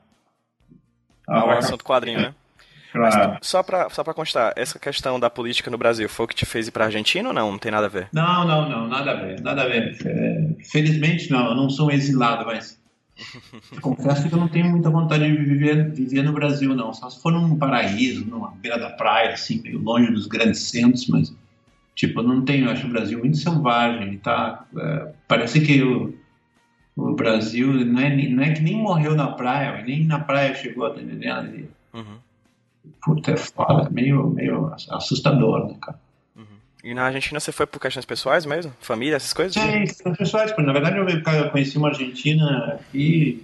a, 1.28 1.40
ao 1.40 1.50
assunto 1.52 1.86
quadrinho, 1.86 2.20
né? 2.20 2.34
Claro. 2.92 3.32
Mas, 3.32 3.48
só 3.48 3.64
para 3.64 3.90
só 3.90 4.04
pra 4.04 4.14
constar, 4.14 4.54
essa 4.56 4.78
questão 4.78 5.20
da 5.20 5.30
política 5.30 5.72
no 5.72 5.78
Brasil 5.78 6.10
foi 6.10 6.26
o 6.26 6.28
que 6.28 6.36
te 6.36 6.46
fez 6.46 6.68
ir 6.68 6.72
para 6.72 6.84
a 6.84 6.88
Argentina 6.88 7.30
ou 7.30 7.34
não? 7.34 7.52
Não 7.52 7.58
tem 7.58 7.72
nada 7.72 7.86
a 7.86 7.90
ver? 7.90 8.10
Não, 8.12 8.46
não, 8.46 8.70
não, 8.70 8.88
nada 8.88 9.12
a 9.12 9.16
ver, 9.16 9.40
nada 9.42 9.64
a 9.64 9.68
ver. 9.68 9.98
É, 10.06 10.64
felizmente 10.66 11.32
não, 11.32 11.50
eu 11.50 11.56
não 11.56 11.70
sou 11.70 11.88
um 11.88 11.92
exilado, 11.92 12.46
mas 12.46 12.80
confesso 13.82 14.28
que 14.28 14.34
eu 14.34 14.40
não 14.40 14.50
tenho 14.50 14.70
muita 14.70 14.90
vontade 14.90 15.24
de 15.26 15.38
viver, 15.38 15.90
viver 15.92 16.24
no 16.24 16.34
Brasil, 16.34 16.76
não. 16.76 16.94
Só 16.94 17.10
se 17.10 17.22
for 17.22 17.32
num 17.32 17.58
paraíso, 17.58 18.26
numa 18.26 18.52
beira 18.52 18.78
da 18.78 18.90
praia, 18.90 19.34
assim, 19.34 19.62
meio 19.62 19.80
longe 19.80 20.12
dos 20.12 20.28
grandes 20.28 20.62
centros, 20.62 21.08
mas 21.08 21.34
tipo, 21.96 22.20
eu 22.20 22.24
não 22.24 22.44
tenho, 22.44 22.66
eu 22.66 22.72
acho 22.72 22.88
o 22.88 22.90
Brasil 22.90 23.20
muito 23.20 23.38
selvagem, 23.38 24.18
tá? 24.18 24.66
É, 24.78 25.14
parece 25.30 25.62
que 25.62 25.82
o, 25.82 26.14
o 26.98 27.14
Brasil 27.14 27.72
não 27.86 28.02
é, 28.02 28.28
não 28.28 28.44
é 28.44 28.52
que 28.52 28.62
nem 28.62 28.76
morreu 28.76 29.16
na 29.16 29.28
praia, 29.28 29.82
nem 29.82 30.06
na 30.06 30.20
praia 30.20 30.54
chegou 30.56 30.88
a 30.88 30.90
entender. 30.90 31.70
Uhum 31.94 32.31
puta, 33.04 33.32
é 33.32 33.38
foda, 33.38 33.90
meio, 33.90 34.30
meio 34.30 34.74
assustador, 34.90 35.68
né, 35.68 35.76
cara? 35.82 36.00
Uhum. 36.36 36.46
E 36.84 36.94
na 36.94 37.04
Argentina 37.04 37.40
você 37.40 37.52
foi 37.52 37.66
por 37.66 37.80
questões 37.80 38.06
pessoais 38.06 38.46
mesmo? 38.46 38.74
Família, 38.80 39.16
essas 39.16 39.34
coisas? 39.34 39.54
Sim, 39.54 39.82
questões 39.82 40.18
pessoais. 40.18 40.54
Na 40.58 40.74
verdade, 40.74 40.98
eu 40.98 41.52
conheci 41.52 41.78
uma 41.78 41.90
argentina 41.90 42.80
e 42.94 43.44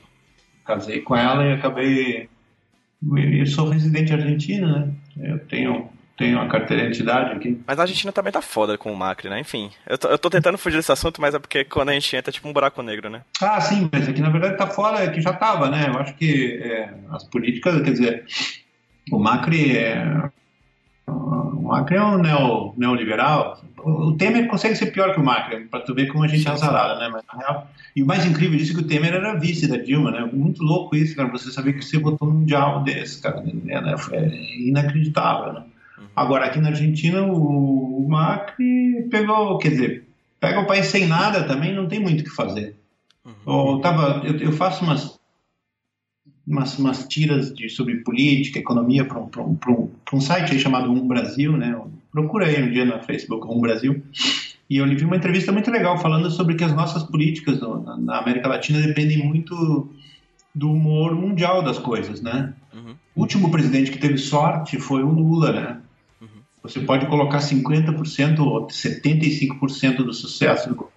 casei 0.65 1.01
com 1.01 1.15
ela 1.15 1.43
e 1.45 1.53
acabei. 1.53 2.29
Eu 3.01 3.45
sou 3.45 3.69
residente 3.69 4.11
argentino, 4.11 4.71
né? 4.71 4.91
Eu 5.19 5.39
tenho, 5.45 5.87
tenho 6.17 6.39
uma 6.39 6.47
carteira 6.47 6.83
de 6.83 6.89
identidade 6.89 7.35
aqui. 7.35 7.61
Mas 7.65 7.77
a 7.77 7.83
Argentina 7.83 8.11
também 8.11 8.33
tá 8.33 8.41
foda 8.41 8.75
com 8.75 8.91
o 8.91 8.95
Macri, 8.95 9.29
né? 9.29 9.39
Enfim, 9.39 9.69
eu 9.87 9.97
tô, 9.99 10.07
eu 10.07 10.17
tô 10.17 10.29
tentando 10.31 10.57
fugir 10.57 10.77
desse 10.77 10.91
assunto, 10.91 11.21
mas 11.21 11.35
é 11.35 11.39
porque 11.39 11.63
quando 11.63 11.89
a 11.89 11.93
gente 11.93 12.15
entra 12.15 12.31
é 12.31 12.33
tipo 12.33 12.47
um 12.49 12.53
buraco 12.53 12.81
negro, 12.81 13.07
né? 13.07 13.21
Ah, 13.39 13.61
sim, 13.61 13.87
mas 13.91 14.09
aqui 14.09 14.19
na 14.19 14.31
verdade 14.31 14.57
tá 14.57 14.65
foda, 14.65 15.03
é 15.03 15.11
que 15.11 15.21
já 15.21 15.31
tava, 15.33 15.69
né? 15.69 15.87
Eu 15.87 15.99
acho 15.99 16.15
que 16.15 16.59
é, 16.59 16.91
as 17.11 17.23
políticas, 17.25 17.81
quer 17.83 17.91
dizer 17.91 18.25
o 19.11 19.19
Macri 19.19 19.77
é, 19.77 20.29
o 21.07 21.69
Macri 21.69 21.97
é 21.97 22.03
um 22.03 22.17
neo, 22.17 22.73
neoliberal. 22.77 23.61
O 23.77 24.13
Temer 24.13 24.47
consegue 24.47 24.75
ser 24.75 24.87
pior 24.87 25.13
que 25.13 25.19
o 25.19 25.23
Macri, 25.23 25.65
para 25.65 25.81
tu 25.81 25.93
ver 25.93 26.07
como 26.07 26.23
a 26.23 26.27
gente 26.27 26.47
é 26.47 26.51
azarada, 26.51 26.99
né? 26.99 27.09
Mas, 27.11 27.23
real, 27.37 27.69
e 27.95 28.03
o 28.03 28.05
mais 28.05 28.25
incrível 28.25 28.57
disso 28.57 28.73
é 28.73 28.75
que 28.75 28.81
o 28.81 28.87
Temer 28.87 29.13
era 29.13 29.37
vice 29.37 29.67
da 29.67 29.77
Dilma, 29.77 30.11
né? 30.11 30.29
Muito 30.31 30.63
louco 30.63 30.95
isso, 30.95 31.15
cara. 31.15 31.29
Você 31.29 31.51
saber 31.51 31.73
que 31.73 31.83
você 31.83 31.97
votou 31.97 32.27
num 32.27 32.43
diabo 32.43 32.83
desse, 32.83 33.21
cara. 33.21 33.43
É, 33.67 33.81
né? 33.81 33.95
é 34.11 34.59
inacreditável, 34.59 35.53
né? 35.53 35.63
Uhum. 35.97 36.05
Agora, 36.15 36.45
aqui 36.45 36.59
na 36.59 36.69
Argentina, 36.69 37.23
o, 37.23 38.05
o 38.05 38.09
Macri 38.09 39.07
pegou, 39.09 39.57
quer 39.57 39.69
dizer, 39.69 40.07
pega 40.39 40.59
o 40.59 40.67
país 40.67 40.87
sem 40.87 41.07
nada 41.07 41.43
também, 41.43 41.73
não 41.73 41.87
tem 41.87 41.99
muito 41.99 42.21
o 42.21 42.23
que 42.23 42.29
fazer. 42.29 42.75
Uhum. 43.25 43.75
Eu, 43.75 43.79
tava, 43.79 44.21
eu, 44.25 44.37
eu 44.37 44.51
faço 44.51 44.83
umas 44.83 45.16
umas, 46.47 46.79
umas 46.79 47.05
tiras 47.07 47.53
de, 47.53 47.69
sobre 47.69 47.97
política, 47.97 48.57
economia 48.57 49.03
para 49.03 49.19
um, 49.19 49.29
um, 49.37 49.57
um, 49.69 49.91
um, 50.13 50.21
site 50.21 50.57
chamado 50.57 50.89
Um 50.89 51.05
Brasil, 51.05 51.55
né? 51.57 51.79
Procura 52.11 52.47
aí 52.47 52.63
um 52.63 52.71
dia 52.71 52.85
no 52.85 53.03
Facebook, 53.03 53.45
Um 53.47 53.59
Brasil. 53.59 54.01
E 54.69 54.77
eu 54.77 54.87
vi 54.87 55.03
uma 55.03 55.17
entrevista 55.17 55.51
muito 55.51 55.69
legal 55.69 55.97
falando 55.97 56.31
sobre 56.31 56.55
que 56.55 56.63
as 56.63 56.73
nossas 56.73 57.03
políticas 57.03 57.59
na, 57.59 57.97
na 57.97 58.17
América 58.19 58.47
Latina 58.47 58.81
dependem 58.81 59.17
muito 59.17 59.89
do 60.55 60.71
humor 60.71 61.13
mundial 61.13 61.61
das 61.61 61.77
coisas, 61.77 62.21
né? 62.21 62.53
Uhum. 62.73 62.95
O 63.15 63.21
último 63.21 63.51
presidente 63.51 63.91
que 63.91 63.97
teve 63.97 64.17
sorte 64.17 64.79
foi 64.79 65.03
o 65.03 65.09
Lula, 65.09 65.51
né? 65.51 65.81
Uhum. 66.21 66.27
Você 66.63 66.79
pode 66.79 67.05
colocar 67.07 67.39
50% 67.39 68.39
ou 68.39 68.67
75% 68.67 69.97
do 69.97 70.13
sucesso 70.13 70.69
do 70.69 70.89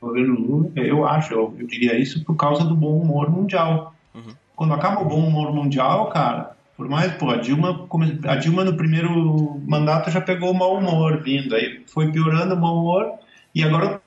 governo 0.00 0.34
Lula, 0.34 0.72
eu 0.76 1.06
acho, 1.06 1.32
eu, 1.32 1.54
eu, 1.58 1.66
diria 1.66 1.98
isso 1.98 2.22
por 2.24 2.36
causa 2.36 2.64
do 2.64 2.74
bom 2.74 3.00
humor 3.00 3.30
mundial. 3.30 3.94
Uhum 4.14 4.34
quando 4.56 4.74
acaba 4.74 5.00
o 5.00 5.08
bom 5.08 5.26
humor 5.26 5.52
mundial, 5.52 6.08
cara, 6.10 6.54
por 6.76 6.88
mais, 6.88 7.12
pô, 7.14 7.30
a 7.30 7.36
Dilma, 7.36 7.88
a 8.26 8.36
Dilma 8.36 8.64
no 8.64 8.76
primeiro 8.76 9.60
mandato 9.66 10.10
já 10.10 10.20
pegou 10.20 10.50
o 10.50 10.54
mau 10.54 10.76
humor 10.78 11.22
vindo, 11.22 11.54
aí 11.54 11.82
foi 11.86 12.10
piorando 12.10 12.54
o 12.54 12.60
mau 12.60 12.78
humor, 12.78 13.12
e 13.54 13.62
agora 13.62 13.96
o 13.96 14.00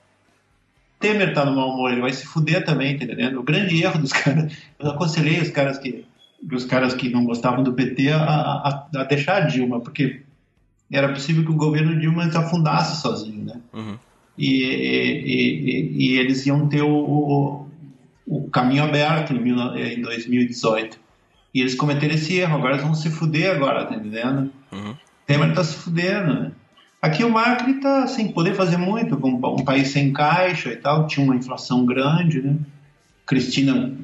Temer 1.00 1.32
tá 1.32 1.44
no 1.44 1.56
mau 1.56 1.70
humor, 1.70 1.92
ele 1.92 2.00
vai 2.00 2.12
se 2.12 2.26
fuder 2.26 2.64
também, 2.64 2.98
tá 2.98 3.04
entendendo? 3.04 3.40
O 3.40 3.42
grande 3.42 3.82
erro 3.82 3.98
dos 3.98 4.12
caras, 4.12 4.52
eu 4.78 4.90
aconselhei 4.90 5.40
os 5.40 5.50
caras 5.50 5.78
que, 5.78 6.04
os 6.52 6.64
caras 6.64 6.94
que 6.94 7.08
não 7.08 7.24
gostavam 7.24 7.62
do 7.62 7.72
PT 7.72 8.10
a, 8.10 8.22
a, 8.22 8.88
a 8.96 9.04
deixar 9.04 9.42
a 9.42 9.46
Dilma, 9.46 9.80
porque 9.80 10.22
era 10.90 11.08
possível 11.12 11.44
que 11.44 11.50
o 11.50 11.56
governo 11.56 11.98
Dilma 11.98 12.30
se 12.30 12.36
afundasse 12.36 13.00
sozinho, 13.00 13.44
né? 13.44 13.60
Uhum. 13.72 13.98
E, 14.36 14.62
e, 14.62 15.24
e, 15.26 16.14
e, 16.14 16.18
eles 16.18 16.46
iam 16.46 16.68
ter 16.68 16.82
o, 16.82 16.88
o 16.88 17.67
caminho 18.52 18.84
aberto 18.84 19.32
em, 19.32 19.38
em 19.38 20.00
2018. 20.00 20.98
E 21.54 21.60
eles 21.60 21.74
cometeram 21.74 22.14
esse 22.14 22.36
erro, 22.36 22.56
agora 22.56 22.74
eles 22.74 22.84
vão 22.84 22.94
se 22.94 23.10
fuder 23.10 23.54
agora, 23.54 23.86
tá 23.86 23.94
entendendo? 23.94 24.50
Uhum. 24.70 24.94
Temer 25.26 25.54
tá 25.54 25.64
se 25.64 25.76
fudendo, 25.76 26.34
né? 26.34 26.52
Aqui 27.00 27.22
o 27.22 27.30
Macri 27.30 27.74
tá 27.74 28.06
sem 28.06 28.32
poder 28.32 28.54
fazer 28.54 28.76
muito, 28.76 29.16
com 29.16 29.30
um 29.30 29.64
país 29.64 29.88
sem 29.88 30.12
caixa 30.12 30.70
e 30.70 30.76
tal, 30.76 31.06
tinha 31.06 31.24
uma 31.24 31.36
inflação 31.36 31.86
grande, 31.86 32.42
né? 32.42 32.56
Cristina 33.24 33.94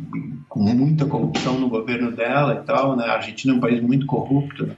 com 0.49 0.61
muita 0.61 1.07
corrupção 1.07 1.59
no 1.59 1.69
governo 1.69 2.13
dela 2.13 2.61
e 2.63 2.67
tal, 2.67 2.95
né? 2.97 3.07
A 3.07 3.15
Argentina 3.15 3.53
é 3.53 3.57
um 3.57 3.61
país 3.61 3.81
muito 3.81 4.07
corrupto, 4.07 4.67
né? 4.67 4.77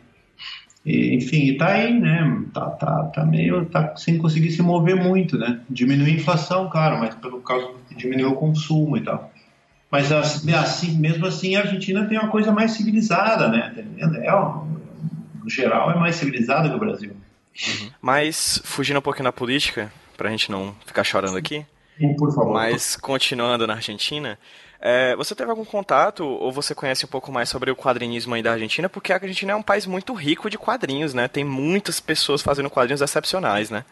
E, 0.85 1.17
enfim, 1.17 1.57
tá 1.57 1.73
aí, 1.73 1.99
né? 1.99 2.45
Tá, 2.55 2.71
tá, 2.71 3.05
tá 3.15 3.25
meio, 3.27 3.67
tá 3.67 3.97
sem 3.97 4.17
conseguir 4.17 4.53
se 4.53 4.63
mover 4.63 4.97
muito, 4.97 5.37
né? 5.37 5.61
Diminuiu 5.69 6.07
a 6.07 6.17
inflação, 6.17 6.71
claro, 6.71 6.99
mas 6.99 7.15
pelo 7.17 7.41
causa 7.41 7.69
diminuiu 7.97 8.31
o 8.31 8.37
consumo 8.37 8.97
e 8.97 9.01
tal. 9.01 9.33
Mas 9.97 10.13
assim, 10.13 10.99
mesmo 10.99 11.25
assim 11.25 11.57
a 11.57 11.61
Argentina 11.61 12.07
tem 12.07 12.19
uma 12.19 12.29
coisa 12.29 12.53
mais 12.53 12.73
civilizada, 12.73 13.49
né? 13.49 13.73
É, 13.97 14.31
no 15.43 15.49
geral 15.49 15.91
é 15.91 15.95
mais 15.95 16.17
civilizada 16.17 16.69
que 16.69 16.75
o 16.75 16.79
Brasil. 16.79 17.13
Uhum. 17.13 17.91
Mas 18.03 18.61
fugindo 18.63 18.99
um 18.99 19.03
pouquinho 19.03 19.25
da 19.25 19.33
política, 19.33 19.91
pra 20.15 20.29
gente 20.29 20.51
não 20.51 20.77
ficar 20.85 21.03
chorando 21.03 21.39
aqui, 21.39 21.65
Por 22.19 22.31
favor. 22.31 22.53
Mas 22.53 22.95
continuando 22.95 23.67
na 23.67 23.73
Argentina, 23.73 24.39
é, 24.79 25.17
você 25.17 25.35
teve 25.35 25.49
algum 25.49 25.65
contato 25.65 26.27
ou 26.27 26.53
você 26.53 26.75
conhece 26.75 27.07
um 27.07 27.09
pouco 27.09 27.33
mais 27.33 27.49
sobre 27.49 27.71
o 27.71 27.77
quadrinismo 27.77 28.35
aí 28.35 28.43
da 28.43 28.53
Argentina? 28.53 28.91
Porque 28.91 29.15
a 29.15 29.17
Argentina 29.17 29.53
é 29.53 29.57
um 29.57 29.63
país 29.63 29.87
muito 29.87 30.13
rico 30.13 30.51
de 30.51 30.59
quadrinhos, 30.59 31.15
né? 31.15 31.27
Tem 31.27 31.43
muitas 31.43 32.01
pessoas 32.01 32.43
fazendo 32.43 32.69
quadrinhos 32.69 33.01
excepcionais, 33.01 33.71
né? 33.71 33.83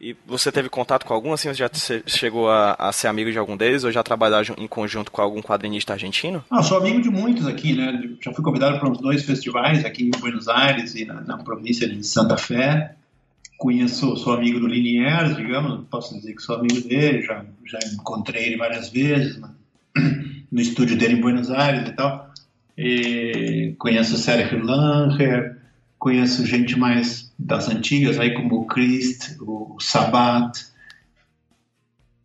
E 0.00 0.14
você 0.26 0.52
teve 0.52 0.68
contato 0.68 1.06
com 1.06 1.14
algum, 1.14 1.32
assim, 1.32 1.48
você 1.48 1.54
já 1.54 1.70
chegou 2.06 2.50
a, 2.50 2.74
a, 2.78 2.92
ser 2.92 3.08
amigo 3.08 3.32
de 3.32 3.38
algum 3.38 3.56
deles 3.56 3.82
ou 3.82 3.90
já 3.90 4.02
trabalhar 4.02 4.44
em 4.58 4.66
conjunto 4.66 5.10
com 5.10 5.22
algum 5.22 5.40
quadrinista 5.40 5.94
argentino? 5.94 6.44
Ah, 6.50 6.62
sou 6.62 6.78
amigo 6.78 7.00
de 7.00 7.08
muitos 7.08 7.46
aqui, 7.46 7.74
né? 7.74 8.16
Já 8.20 8.32
fui 8.32 8.44
convidado 8.44 8.78
para 8.78 8.90
uns 8.90 8.98
dois 8.98 9.24
festivais 9.24 9.84
aqui 9.84 10.04
em 10.04 10.10
Buenos 10.10 10.48
Aires 10.48 10.94
e 10.94 11.06
na, 11.06 11.22
na 11.22 11.38
província 11.38 11.88
de 11.88 12.04
Santa 12.04 12.36
Fé. 12.36 12.94
Conheço, 13.56 14.16
sou 14.18 14.34
amigo 14.34 14.60
do 14.60 14.66
Liniers, 14.66 15.34
digamos, 15.34 15.86
posso 15.90 16.14
dizer 16.14 16.34
que 16.34 16.42
sou 16.42 16.56
amigo 16.56 16.78
dele, 16.86 17.22
já, 17.22 17.42
já 17.64 17.78
encontrei 17.94 18.48
ele 18.48 18.58
várias 18.58 18.90
vezes 18.90 19.38
né? 19.38 19.48
no 20.52 20.60
estúdio 20.60 20.98
dele 20.98 21.14
em 21.14 21.20
Buenos 21.22 21.50
Aires 21.50 21.88
e 21.88 21.92
tal. 21.92 22.30
E 22.76 23.74
conheço 23.78 24.14
o 24.14 24.18
Sérgio 24.18 24.62
Langer, 24.62 25.56
conheço 25.98 26.44
gente 26.44 26.78
mais 26.78 27.25
das 27.38 27.68
antigas, 27.68 28.18
aí 28.18 28.34
como 28.34 28.60
o 28.60 28.66
Christ, 28.66 29.36
o 29.40 29.76
Sabat, 29.80 30.66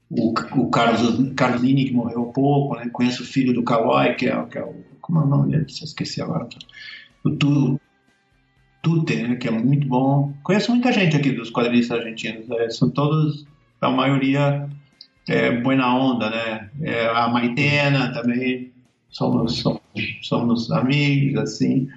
o, 0.10 0.30
o 0.30 0.70
Carlos, 0.70 1.34
Carlos 1.36 1.62
Lini, 1.62 1.86
que 1.86 1.94
morreu 1.94 2.26
pouco, 2.26 2.76
né? 2.76 2.90
conheço 2.92 3.24
o 3.24 3.26
filho 3.26 3.54
do 3.54 3.64
Kawai, 3.64 4.16
que 4.16 4.28
é, 4.28 4.44
que 4.46 4.58
é 4.58 4.64
o. 4.64 4.76
Como 5.02 5.20
é 5.20 5.24
o 5.24 5.28
nome 5.28 5.52
dele? 5.52 5.68
Se 5.68 5.84
esqueci 5.84 6.22
agora. 6.22 6.48
O 7.24 7.32
tu, 7.32 7.80
Tute, 8.82 9.16
né? 9.16 9.36
que 9.36 9.48
é 9.48 9.52
muito 9.52 9.88
bom. 9.88 10.34
Conheço 10.44 10.72
muita 10.72 10.92
gente 10.92 11.16
aqui 11.16 11.32
dos 11.32 11.50
quadrinistas 11.50 12.00
argentinos, 12.00 12.50
é, 12.52 12.70
são 12.70 12.90
todos, 12.90 13.46
a 13.80 13.90
maioria, 13.90 14.70
é, 15.28 15.52
buena 15.62 15.94
onda, 15.94 16.30
né? 16.30 16.70
É, 16.82 17.08
a 17.08 17.28
Maitena 17.28 18.12
também, 18.14 18.72
somos, 19.10 19.60
somos, 19.60 19.82
somos 20.22 20.72
amigos, 20.72 21.42
assim. 21.42 21.88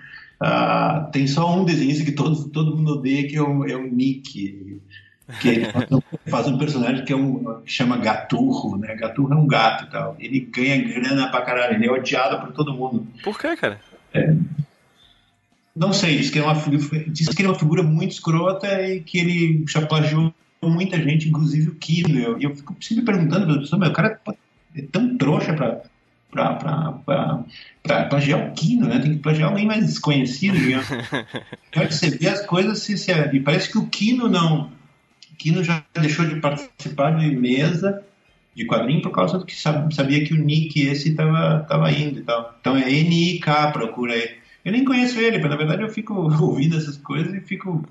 Uh, 0.43 1.11
tem 1.11 1.27
só 1.27 1.55
um 1.55 1.65
desenhista 1.65 2.05
que 2.05 2.13
todo, 2.13 2.49
todo 2.51 2.77
mundo 2.77 2.95
odeia, 2.95 3.27
que 3.29 3.37
é 3.37 3.43
o, 3.43 3.67
é 3.67 3.77
o 3.77 3.91
Nick, 3.91 4.81
que 5.41 5.49
ele 5.49 5.73
faz 5.73 5.91
um, 5.91 6.01
faz 6.31 6.47
um 6.49 6.59
personagem 6.59 7.05
que, 7.05 7.13
é 7.13 7.17
um, 7.17 7.63
que 7.63 7.73
chama 7.73 7.97
Gaturro, 7.97 8.77
né? 8.77 8.95
Gaturro 8.95 9.33
é 9.33 9.37
um 9.37 9.47
gato 9.47 9.85
e 9.85 9.91
tal. 9.91 10.17
Ele 10.19 10.41
ganha 10.41 10.83
grana 10.83 11.31
pra 11.31 11.43
caralho, 11.43 11.75
ele 11.75 11.87
é 11.87 11.91
odiado 11.91 12.45
por 12.45 12.53
todo 12.53 12.75
mundo. 12.75 13.07
Por 13.23 13.39
que, 13.39 13.57
cara? 13.57 13.81
É, 14.13 14.35
não 15.75 15.93
sei, 15.93 16.17
diz 16.17 16.31
que, 16.31 16.39
é 16.39 16.43
uma, 16.43 16.55
diz 17.09 17.29
que 17.29 17.43
ele 17.43 17.49
é 17.49 17.51
uma 17.51 17.59
figura 17.59 17.83
muito 17.83 18.13
escrota 18.13 18.67
e 18.83 19.01
que 19.01 19.19
ele 19.19 19.65
plagiou 19.89 20.33
muita 20.63 20.97
gente, 20.97 21.29
inclusive 21.29 21.71
o 21.71 21.75
Kino. 21.75 22.39
E 22.39 22.45
eu 22.45 22.55
fico 22.55 22.77
sempre 22.81 23.05
perguntando, 23.05 23.47
meu, 23.47 23.89
o 23.89 23.93
cara 23.93 24.21
é 24.77 24.83
tão 24.83 25.17
trouxa 25.19 25.53
pra 25.53 25.83
para 26.35 28.05
plagiar 28.11 28.49
o 28.49 28.53
Kino, 28.53 28.87
né? 28.87 28.99
Tem 28.99 29.13
que 29.13 29.21
plagiar 29.21 29.49
alguém 29.49 29.67
mais 29.67 29.87
desconhecido. 29.87 30.59
Né? 30.59 30.83
você 31.91 32.11
vê 32.11 32.29
as 32.29 32.45
coisas 32.45 32.81
se, 32.81 32.99
se, 32.99 33.13
e 33.33 33.41
parece 33.41 33.71
que 33.71 33.79
o 33.79 33.87
Kino 33.87 34.29
não. 34.29 34.73
O 35.33 35.37
Kino 35.37 35.65
já 35.65 35.83
deixou 35.95 36.27
de 36.27 36.41
participar 36.41 37.13
de 37.13 37.35
mesa 37.35 38.05
de 38.55 38.65
quadrinho 38.67 39.03
por 39.03 39.11
causa 39.11 39.39
do 39.39 39.45
que 39.45 39.55
sabia 39.57 40.25
que 40.25 40.33
o 40.33 40.37
Nick 40.37 40.81
esse 40.81 41.11
estava 41.11 41.61
tava 41.69 41.91
indo 41.91 42.21
e 42.21 42.23
tal. 42.23 42.57
Então 42.61 42.77
é 42.77 42.91
N-I-K, 42.91 43.73
procura 43.73 44.15
aí. 44.15 44.37
Eu 44.65 44.73
nem 44.73 44.85
conheço 44.85 45.19
ele, 45.21 45.39
mas 45.39 45.51
na 45.51 45.57
verdade 45.57 45.83
eu 45.83 45.91
fico 45.91 46.15
ouvindo 46.41 46.77
essas 46.77 46.97
coisas 46.97 47.35
e 47.35 47.41
fico 47.41 47.85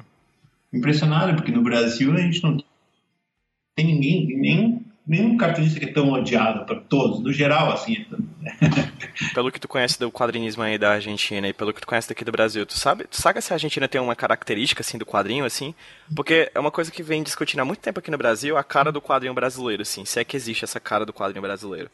impressionado, 0.72 1.36
porque 1.36 1.52
no 1.52 1.62
Brasil 1.62 2.14
a 2.14 2.18
gente 2.18 2.42
não 2.42 2.58
tem 3.76 3.86
ninguém, 3.86 4.26
nem 4.38 4.83
nenhum 5.06 5.36
cartunista 5.36 5.80
que 5.80 5.86
é 5.86 5.92
tão 5.92 6.12
odiado 6.12 6.66
por 6.66 6.80
todos, 6.82 7.20
no 7.20 7.32
geral, 7.32 7.72
assim. 7.72 8.06
pelo 9.34 9.52
que 9.52 9.60
tu 9.60 9.68
conhece 9.68 10.00
do 10.00 10.12
quadrinismo 10.12 10.64
aí 10.64 10.78
da 10.78 10.94
Argentina 10.94 11.48
e 11.48 11.54
pelo 11.54 11.74
que 11.74 11.82
tu 11.82 11.88
conhece 11.88 12.08
daqui 12.08 12.24
do 12.24 12.32
Brasil, 12.32 12.66
tu 12.66 12.78
sabe, 12.78 13.06
tu 13.06 13.22
sabe 13.22 13.42
se 13.42 13.52
a 13.52 13.56
Argentina 13.56 13.88
tem 13.88 14.00
uma 14.00 14.16
característica 14.16 14.82
assim 14.82 14.98
do 14.98 15.06
quadrinho 15.06 15.46
assim? 15.46 15.76
Porque 16.16 16.50
é 16.54 16.60
uma 16.60 16.72
coisa 16.72 16.90
que 16.90 17.04
vem 17.04 17.22
discutindo 17.22 17.60
há 17.60 17.66
muito 17.66 17.80
tempo 17.80 18.00
aqui 18.00 18.10
no 18.10 18.18
Brasil, 18.18 18.58
a 18.58 18.64
cara 18.64 18.92
do 18.92 19.02
quadrinho 19.02 19.34
brasileiro, 19.34 19.82
assim, 19.82 20.06
se 20.06 20.20
é 20.20 20.24
que 20.24 20.38
existe 20.38 20.64
essa 20.64 20.80
cara 20.80 21.06
do 21.06 21.14
quadrinho 21.14 21.42
brasileiro. 21.42 21.90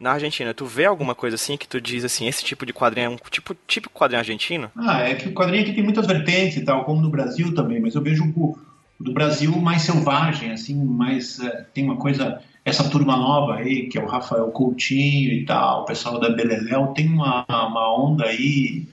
Na 0.00 0.12
Argentina, 0.12 0.52
tu 0.54 0.66
vê 0.66 0.86
alguma 0.86 1.14
coisa 1.14 1.36
assim 1.36 1.56
que 1.56 1.68
tu 1.68 1.80
diz 1.80 2.04
assim, 2.04 2.26
esse 2.26 2.42
tipo 2.42 2.64
de 2.64 2.72
quadrinho 2.72 3.06
é 3.06 3.08
um 3.10 3.16
tipo 3.30 3.54
tipo 3.66 3.90
quadrinho 3.90 4.20
argentino? 4.20 4.70
Ah, 4.76 5.00
é 5.00 5.14
que 5.14 5.28
o 5.28 5.32
quadrinho 5.32 5.62
aqui 5.62 5.72
tem 5.72 5.84
muitas 5.84 6.06
vertentes 6.06 6.56
e 6.56 6.64
tal, 6.64 6.84
como 6.84 7.00
no 7.00 7.10
Brasil 7.10 7.54
também, 7.54 7.80
mas 7.80 7.94
eu 7.94 8.02
vejo 8.02 8.24
o 8.36 8.58
do 8.98 9.12
Brasil 9.12 9.54
mais 9.56 9.82
selvagem, 9.82 10.52
assim, 10.52 10.74
mais 10.74 11.38
uh, 11.38 11.64
tem 11.74 11.84
uma 11.84 11.96
coisa 11.96 12.40
essa 12.64 12.88
turma 12.88 13.16
nova 13.16 13.56
aí, 13.56 13.88
que 13.88 13.98
é 13.98 14.02
o 14.02 14.06
Rafael 14.06 14.50
Coutinho 14.50 15.32
e 15.32 15.44
tal, 15.44 15.82
o 15.82 15.84
pessoal 15.84 16.18
da 16.18 16.30
Beleléu, 16.30 16.88
tem 16.88 17.08
uma, 17.08 17.44
uma 17.48 18.02
onda 18.02 18.24
aí 18.24 18.86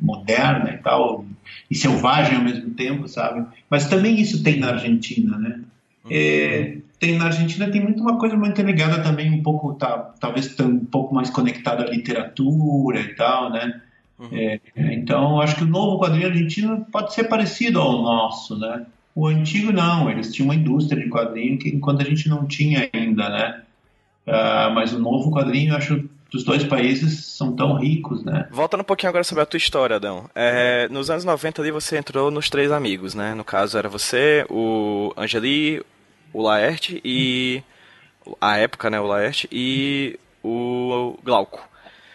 moderna 0.00 0.70
e 0.70 0.78
tal, 0.78 1.24
e 1.70 1.74
selvagem 1.74 2.36
ao 2.36 2.44
mesmo 2.44 2.70
tempo, 2.70 3.08
sabe? 3.08 3.46
Mas 3.70 3.88
também 3.88 4.20
isso 4.20 4.42
tem 4.42 4.58
na 4.58 4.72
Argentina, 4.72 5.38
né? 5.38 5.60
Uhum. 6.04 6.10
É, 6.10 6.78
tem 6.98 7.16
na 7.16 7.26
Argentina 7.26 7.70
tem 7.70 7.82
muito 7.82 8.02
uma 8.02 8.18
coisa 8.18 8.36
muito 8.36 8.60
ligada 8.62 9.02
também 9.02 9.30
um 9.30 9.42
pouco 9.42 9.74
tá, 9.74 10.14
talvez 10.20 10.58
um 10.60 10.84
pouco 10.84 11.14
mais 11.14 11.30
conectada 11.30 11.84
à 11.84 11.90
literatura 11.90 13.00
e 13.00 13.14
tal 13.14 13.50
né 13.50 13.80
uhum. 14.18 14.28
é, 14.32 14.60
então 14.76 15.40
acho 15.40 15.56
que 15.56 15.64
o 15.64 15.68
novo 15.68 16.00
quadrinho 16.00 16.26
argentino 16.26 16.86
pode 16.90 17.14
ser 17.14 17.24
parecido 17.24 17.80
ao 17.80 18.02
nosso 18.02 18.58
né 18.58 18.86
o 19.18 19.26
antigo 19.26 19.72
não, 19.72 20.08
eles 20.08 20.32
tinham 20.32 20.46
uma 20.46 20.54
indústria 20.54 21.02
de 21.02 21.10
quadrinho 21.10 21.58
que 21.58 21.68
enquanto 21.68 22.02
a 22.02 22.04
gente 22.04 22.28
não 22.28 22.46
tinha 22.46 22.88
ainda, 22.92 23.28
né? 23.28 23.62
Uh, 24.24 24.72
mas 24.72 24.92
o 24.92 24.98
novo 25.00 25.32
quadrinho, 25.32 25.72
eu 25.72 25.76
acho 25.76 26.08
dos 26.30 26.44
dois 26.44 26.62
países 26.62 27.26
são 27.26 27.56
tão 27.56 27.74
ricos, 27.78 28.22
né? 28.24 28.46
Voltando 28.52 28.82
um 28.82 28.84
pouquinho 28.84 29.08
agora 29.08 29.24
sobre 29.24 29.42
a 29.42 29.46
tua 29.46 29.58
história, 29.58 29.96
Adão. 29.96 30.30
É, 30.36 30.88
nos 30.88 31.10
anos 31.10 31.24
90 31.24 31.60
ali 31.60 31.72
você 31.72 31.98
entrou 31.98 32.30
nos 32.30 32.48
Três 32.48 32.70
Amigos, 32.70 33.12
né? 33.12 33.34
No 33.34 33.42
caso 33.42 33.76
era 33.76 33.88
você, 33.88 34.46
o 34.48 35.12
Angeli, 35.16 35.82
o 36.32 36.40
Laerte 36.40 37.00
e... 37.04 37.60
A 38.40 38.58
época, 38.58 38.88
né? 38.88 39.00
O 39.00 39.06
Laerte 39.06 39.48
e 39.50 40.16
o 40.44 41.18
Glauco. 41.24 41.66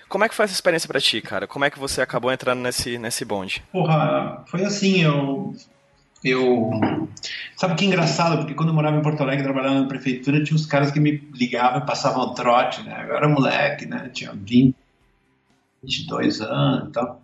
Como 0.08 0.24
é 0.24 0.30
que 0.30 0.36
foi 0.36 0.46
essa 0.46 0.54
experiência 0.54 0.88
para 0.88 1.02
ti, 1.02 1.20
cara? 1.22 1.48
Como 1.48 1.66
é 1.66 1.70
que 1.72 1.80
você 1.80 2.02
acabou 2.02 2.32
entrando 2.32 2.62
nesse, 2.62 2.98
nesse 2.98 3.26
bonde? 3.26 3.64
Porra, 3.74 4.44
foi 4.46 4.64
assim, 4.64 5.02
eu 5.02 5.54
eu. 6.24 6.72
Sabe 7.56 7.76
que 7.76 7.86
engraçado? 7.86 8.38
Porque 8.38 8.54
quando 8.54 8.70
eu 8.70 8.76
morava 8.76 8.98
em 8.98 9.02
Porto 9.02 9.22
Alegre, 9.22 9.44
trabalhando 9.44 9.82
na 9.82 9.88
prefeitura, 9.88 10.44
tinha 10.44 10.56
uns 10.56 10.66
caras 10.66 10.92
que 10.92 11.00
me 11.00 11.24
ligavam 11.34 11.80
e 11.80 11.86
passavam 11.86 12.34
trote, 12.34 12.84
né? 12.84 13.06
Eu 13.08 13.16
era 13.16 13.28
moleque, 13.28 13.86
né? 13.86 14.10
Tinha 14.14 14.34
20, 14.34 14.76
22 15.84 16.42
anos 16.42 16.90
e 16.90 16.92
tal. 16.92 17.22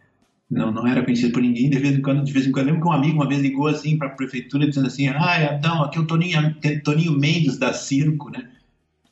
Não, 0.49 0.71
não 0.71 0.87
era 0.87 1.03
conhecido 1.03 1.31
por 1.31 1.41
ninguém. 1.41 1.69
De 1.69 1.77
vez 1.77 1.95
em 1.95 2.01
quando, 2.01 2.23
de 2.23 2.31
vez 2.31 2.47
em 2.47 2.51
quando, 2.51 2.67
lembro 2.67 2.81
que 2.81 2.87
um 2.87 2.91
amigo 2.91 3.15
uma 3.15 3.27
vez 3.27 3.41
ligou 3.41 3.67
assim 3.67 3.97
para 3.97 4.07
a 4.07 4.11
prefeitura 4.11 4.67
dizendo 4.67 4.87
assim: 4.87 5.07
Ah, 5.07 5.51
Adão, 5.51 5.83
aqui 5.83 5.97
é 5.97 6.01
o 6.01 6.07
Toninho, 6.07 6.55
Toninho 6.83 7.11
Mendes 7.11 7.57
da 7.57 7.73
Circo, 7.73 8.29
né? 8.31 8.49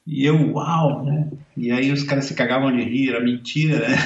E 0.06 0.26
eu, 0.26 0.54
uau, 0.54 1.04
né? 1.04 1.30
E 1.56 1.70
aí 1.70 1.92
os 1.92 2.04
caras 2.04 2.26
se 2.26 2.34
cagavam 2.34 2.76
de 2.76 2.82
rir, 2.82 3.10
era 3.10 3.24
mentira, 3.24 3.88
né? 3.88 3.98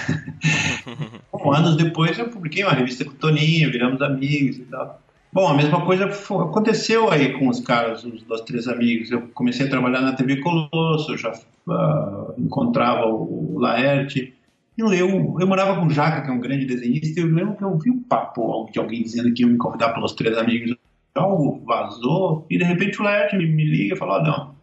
um, 1.32 1.54
anos 1.54 1.78
depois 1.78 2.18
eu 2.18 2.30
publiquei 2.30 2.64
uma 2.64 2.74
revista 2.74 3.06
com 3.06 3.12
o 3.12 3.16
Toninho, 3.16 3.72
viramos 3.72 4.02
amigos 4.02 4.58
e 4.58 4.64
tal. 4.64 5.01
Bom, 5.34 5.48
a 5.48 5.54
mesma 5.54 5.86
coisa 5.86 6.06
aconteceu 6.06 7.10
aí 7.10 7.32
com 7.40 7.48
os 7.48 7.62
caras, 7.62 8.04
os 8.04 8.22
dois, 8.24 8.42
três 8.42 8.68
amigos. 8.68 9.10
Eu 9.10 9.30
comecei 9.34 9.66
a 9.66 9.70
trabalhar 9.70 10.02
na 10.02 10.14
TV 10.14 10.42
Colosso, 10.42 11.18
já 11.18 11.32
uh, 11.32 12.34
encontrava 12.38 13.06
o, 13.06 13.58
Laerte. 13.58 14.34
Eu, 14.78 14.94
eu, 14.94 15.38
eu, 15.40 15.48
morava 15.48 15.80
com 15.80 15.86
o 15.86 15.90
Jaca, 15.90 16.22
que 16.22 16.30
é 16.30 16.34
um 16.34 16.40
grande 16.40 16.66
desenhista, 16.66 17.20
e 17.20 17.24
eu 17.24 17.34
lembro 17.34 17.56
que 17.56 17.64
eu 17.64 17.78
vi 17.78 17.90
um 17.92 18.02
papo 18.02 18.70
de 18.74 18.80
alguém 18.80 19.04
dizendo 19.04 19.34
que 19.34 19.44
ia 19.44 19.48
me 19.48 19.58
convidar 19.58 19.94
pelos 19.94 20.14
três 20.14 20.38
amigos. 20.38 20.76
Algo 21.16 21.62
vazou, 21.66 22.46
e 22.50 22.58
de 22.58 22.64
repente 22.64 23.00
o 23.00 23.04
Laerte 23.04 23.38
me, 23.38 23.46
me 23.46 23.66
liga 23.66 23.96
e 23.96 23.98
fala: 23.98 24.20
oh, 24.20 24.24
não, 24.24 24.56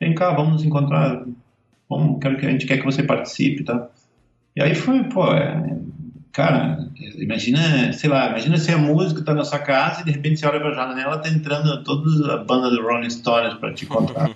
vem 0.00 0.14
cá, 0.14 0.32
vamos 0.32 0.52
nos 0.54 0.64
encontrar, 0.64 1.24
vamos, 1.88 2.20
quero 2.20 2.36
que 2.36 2.46
a 2.46 2.50
gente 2.50 2.66
quer 2.66 2.78
que 2.78 2.84
você 2.84 3.02
participe, 3.02 3.64
tá? 3.64 3.88
E 4.54 4.62
aí 4.62 4.74
foi, 4.74 5.04
pô, 5.04 5.32
é, 5.32 5.78
Cara, 6.32 6.88
imagina, 7.18 7.92
sei 7.92 8.08
lá, 8.08 8.30
imagina 8.30 8.56
se 8.56 8.72
a 8.72 8.78
música 8.78 9.22
tá 9.22 9.34
na 9.34 9.44
sua 9.44 9.58
casa 9.58 10.00
e 10.00 10.04
de 10.04 10.12
repente 10.12 10.40
você 10.40 10.46
olha 10.46 10.60
pra 10.60 10.72
janela 10.72 11.18
tá 11.18 11.28
entrando 11.28 11.84
toda 11.84 12.32
a 12.32 12.38
banda 12.38 12.70
do 12.70 12.80
Rolling 12.80 13.10
Stones 13.10 13.52
pra 13.54 13.74
te 13.74 13.84
encontrar. 13.84 14.30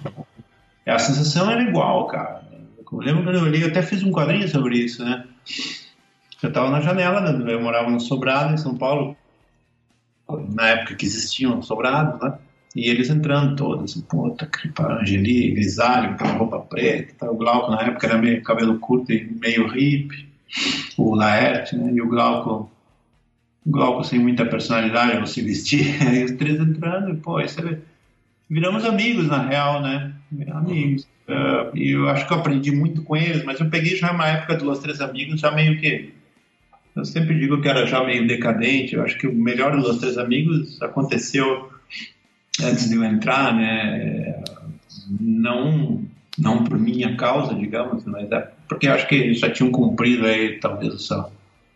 é, 0.85 0.93
a 0.93 0.99
sensação 0.99 1.51
era 1.51 1.63
igual, 1.63 2.07
cara. 2.07 2.45
Eu 2.93 2.99
lembro 2.99 3.25
quando 3.25 3.37
eu 3.37 3.45
olhei, 3.45 3.65
eu 3.65 3.69
até 3.69 3.83
fiz 3.83 4.03
um 4.03 4.13
quadrinho 4.13 4.47
sobre 4.47 4.79
isso, 4.79 5.03
né? 5.03 5.25
Eu 6.43 6.53
tava 6.53 6.71
na 6.71 6.81
janela, 6.81 7.21
né? 7.21 7.53
eu 7.53 7.63
morava 7.63 7.91
no 7.91 7.99
Sobrado, 7.99 8.53
em 8.53 8.59
São 8.59 8.77
Paulo, 8.77 9.17
na 10.55 10.69
época 10.69 10.95
que 10.97 11.07
existiam 11.07 11.63
sobrados, 11.63 12.21
né? 12.21 12.39
E 12.75 12.91
eles 12.91 13.09
entrando 13.09 13.57
todos, 13.57 13.91
assim, 13.91 14.03
puta, 14.03 14.51
Angeli, 15.01 15.53
grisalho, 15.53 16.17
com 16.19 16.27
roupa 16.27 16.59
preta, 16.59 17.15
tá? 17.19 17.31
o 17.31 17.37
Glauco 17.37 17.71
na 17.71 17.81
época 17.81 18.07
era 18.07 18.19
meio 18.19 18.43
cabelo 18.43 18.79
curto 18.79 19.11
e 19.13 19.25
meio 19.41 19.67
hippie 19.67 20.36
o 20.97 21.15
Laerte, 21.15 21.77
né? 21.77 21.93
E 21.93 22.01
o 22.01 22.09
Glauco, 22.09 22.71
o 23.65 23.71
Glauco 23.71 24.05
sem 24.05 24.19
muita 24.19 24.47
personalidade, 24.47 25.29
se 25.31 25.43
vestir, 25.43 25.97
aí 26.03 26.25
os 26.25 26.33
três 26.33 26.61
entrando, 26.61 27.11
e, 27.11 27.17
pô, 27.17 27.41
isso 27.41 27.61
é... 27.61 27.79
viramos 28.49 28.85
amigos 28.85 29.27
na 29.27 29.47
real, 29.47 29.83
né? 29.83 30.13
amigos. 30.53 31.07
Uh, 31.29 31.77
e 31.77 31.91
eu 31.91 32.09
acho 32.09 32.27
que 32.27 32.33
eu 32.33 32.39
aprendi 32.39 32.71
muito 32.71 33.03
com 33.03 33.17
eles, 33.17 33.45
mas 33.45 33.59
eu 33.59 33.69
peguei 33.69 33.97
já 33.97 34.13
uma 34.13 34.29
época 34.29 34.57
dos 34.57 34.79
Três 34.79 35.01
Amigos, 35.01 35.41
já 35.41 35.51
meio 35.51 35.79
que. 35.79 36.13
Eu 36.95 37.05
sempre 37.05 37.39
digo 37.39 37.61
que 37.61 37.69
era 37.69 37.87
já 37.87 38.03
meio 38.05 38.27
decadente. 38.27 38.95
Eu 38.95 39.03
acho 39.03 39.19
que 39.19 39.27
o 39.27 39.35
melhor 39.35 39.77
dos 39.77 39.99
Três 39.99 40.17
Amigos 40.17 40.81
aconteceu 40.81 41.71
antes 42.63 42.89
de 42.89 42.97
eu 42.97 43.05
entrar, 43.05 43.55
né? 43.55 44.43
Não, 45.21 46.05
não 46.39 46.65
por 46.65 46.79
minha 46.79 47.17
causa, 47.17 47.55
digamos, 47.55 48.05
mas 48.05 48.31
é 48.31 48.51
porque 48.69 48.89
acho 48.89 49.07
que 49.07 49.15
eles 49.15 49.39
já 49.39 49.51
tinham 49.51 49.71
cumprido 49.71 50.27
aí, 50.27 50.59
talvez, 50.59 50.95
o 50.95 50.99
seu, 50.99 51.25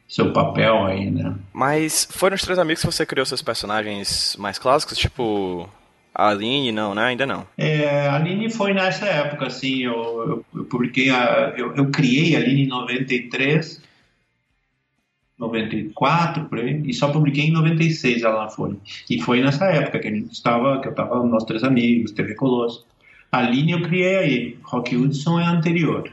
seu 0.09 0.33
papel 0.33 0.85
aí, 0.87 1.11
né? 1.11 1.35
Mas 1.53 2.07
foram 2.11 2.35
os 2.35 2.43
Três 2.43 2.59
Amigos 2.59 2.81
que 2.81 2.91
você 2.91 3.07
criou 3.07 3.25
seus 3.25 3.43
personagens 3.43 4.37
mais 4.39 4.59
clássicos, 4.59 4.99
tipo 4.99 5.69
a 6.15 6.29
Aline, 6.29 6.73
não, 6.73 6.95
né? 6.95 7.05
Ainda 7.05 7.25
não. 7.25 7.47
É, 7.57 8.09
a 8.09 8.17
Aline 8.17 8.51
foi 8.51 8.75
nessa 8.75 9.07
época, 9.07 9.47
assim, 9.47 9.85
eu, 9.85 9.95
eu, 9.95 10.61
eu 10.61 10.65
publiquei, 10.65 11.11
a, 11.11 11.55
eu, 11.57 11.75
eu, 11.75 11.91
criei 11.91 12.37
a 12.37 12.41
Aline 12.41 12.65
em 12.65 12.69
93, 12.69 13.81
94, 15.39 16.45
por 16.45 16.59
aí, 16.59 16.83
e 16.85 16.93
só 16.93 17.11
publiquei 17.11 17.45
em 17.45 17.53
96 17.53 18.23
ela 18.23 18.51
foi. 18.51 18.77
E 19.09 19.23
foi 19.23 19.41
nessa 19.41 19.65
época 19.67 20.01
que 20.01 20.09
a 20.09 20.11
gente 20.11 20.33
estava, 20.33 20.81
que 20.81 20.89
eu 20.89 20.91
estava 20.91 21.25
nós 21.25 21.45
três 21.45 21.65
amigos, 21.65 22.13
TV 22.13 22.35
Colosso. 22.35 22.85
A 23.31 23.39
Aline 23.39 23.73
eu 23.73 23.83
criei 23.83 24.17
aí, 24.17 24.59
Rock 24.63 24.97
Hudson 24.97 25.39
é 25.39 25.47
anterior. 25.47 26.11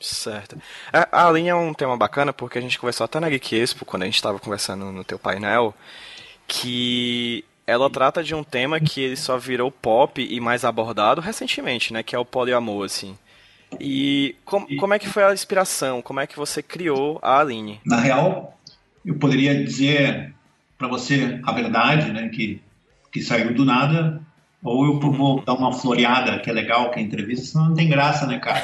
Certo. 0.00 0.56
A, 0.92 1.26
a 1.26 1.32
linha 1.32 1.52
é 1.52 1.54
um 1.54 1.74
tema 1.74 1.96
bacana 1.96 2.32
porque 2.32 2.58
a 2.58 2.60
gente 2.60 2.78
conversou 2.78 3.04
até 3.04 3.20
na 3.20 3.28
Geek 3.28 3.54
Expo, 3.54 3.84
quando 3.84 4.02
a 4.02 4.06
gente 4.06 4.14
estava 4.14 4.38
conversando 4.38 4.90
no 4.90 5.04
teu 5.04 5.18
painel, 5.18 5.74
que 6.48 7.44
ela 7.66 7.88
trata 7.90 8.24
de 8.24 8.34
um 8.34 8.42
tema 8.42 8.80
que 8.80 9.00
ele 9.00 9.16
só 9.16 9.38
virou 9.38 9.70
pop 9.70 10.20
e 10.20 10.40
mais 10.40 10.64
abordado 10.64 11.20
recentemente, 11.20 11.92
né? 11.92 12.02
Que 12.02 12.16
é 12.16 12.18
o 12.18 12.24
poliamor, 12.24 12.86
assim. 12.86 13.16
E 13.78 14.34
com, 14.44 14.66
como 14.78 14.94
é 14.94 14.98
que 14.98 15.08
foi 15.08 15.22
a 15.22 15.32
inspiração? 15.32 16.02
Como 16.02 16.18
é 16.18 16.26
que 16.26 16.36
você 16.36 16.62
criou 16.62 17.18
a 17.22 17.38
Aline? 17.38 17.80
Na 17.84 18.00
real, 18.00 18.58
eu 19.04 19.14
poderia 19.16 19.62
dizer 19.62 20.34
para 20.76 20.88
você 20.88 21.38
a 21.44 21.52
verdade, 21.52 22.10
né? 22.10 22.28
Que, 22.30 22.60
que 23.12 23.22
saiu 23.22 23.54
do 23.54 23.64
nada. 23.64 24.20
Ou 24.62 24.84
eu 24.84 25.00
vou 25.00 25.42
dar 25.42 25.54
uma 25.54 25.72
floreada, 25.72 26.38
que 26.38 26.50
é 26.50 26.52
legal, 26.52 26.90
que 26.90 26.98
é 26.98 27.02
entrevista, 27.02 27.46
senão 27.46 27.68
não 27.68 27.74
tem 27.74 27.88
graça, 27.88 28.26
né, 28.26 28.38
cara? 28.38 28.60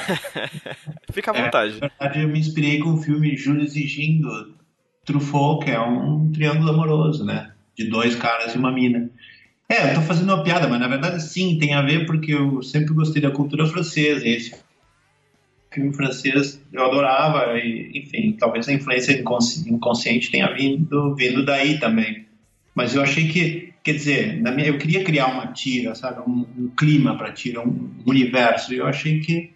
Fica 1.10 1.30
à 1.30 1.34
vontade. 1.34 1.78
É, 1.78 1.80
na 1.80 1.88
verdade, 1.88 2.22
eu 2.22 2.28
me 2.28 2.38
inspirei 2.38 2.78
com 2.80 2.94
o 2.94 2.98
filme 2.98 3.34
Júlio 3.36 3.62
exigindo 3.62 4.54
Truffaut, 5.04 5.64
que 5.64 5.70
é 5.70 5.80
um 5.80 6.30
triângulo 6.32 6.70
amoroso, 6.70 7.24
né? 7.24 7.52
de 7.76 7.84
dois 7.84 8.16
caras 8.16 8.54
e 8.54 8.58
uma 8.58 8.72
mina. 8.72 9.10
É, 9.68 9.90
eu 9.90 9.94
tô 9.96 10.02
fazendo 10.02 10.32
uma 10.32 10.42
piada, 10.42 10.66
mas 10.66 10.80
na 10.80 10.88
verdade 10.88 11.22
sim, 11.22 11.58
tem 11.58 11.74
a 11.74 11.82
ver 11.82 12.06
porque 12.06 12.32
eu 12.32 12.62
sempre 12.62 12.94
gostei 12.94 13.20
da 13.20 13.30
cultura 13.30 13.66
francesa. 13.66 14.26
E 14.26 14.30
esse 14.30 14.54
filme 15.70 15.92
francês 15.92 16.60
eu 16.72 16.84
adorava, 16.84 17.58
e, 17.58 17.98
enfim, 17.98 18.32
talvez 18.38 18.68
a 18.68 18.72
influência 18.72 19.12
inconsciente 19.12 20.30
tenha 20.30 20.52
vindo, 20.54 21.14
vindo 21.14 21.44
daí 21.44 21.78
também. 21.78 22.24
Mas 22.74 22.94
eu 22.94 23.02
achei 23.02 23.28
que, 23.28 23.72
quer 23.86 23.92
dizer, 23.94 24.36
minha, 24.42 24.66
eu 24.66 24.78
queria 24.78 25.02
criar 25.02 25.28
uma 25.28 25.46
tira, 25.48 25.94
sabe, 25.94 26.20
um, 26.20 26.46
um 26.58 26.68
clima 26.76 27.16
para 27.16 27.32
tira, 27.32 27.60
um, 27.60 27.90
um 28.04 28.10
universo. 28.10 28.74
E 28.74 28.78
eu 28.78 28.86
achei 28.86 29.20
que 29.20 29.54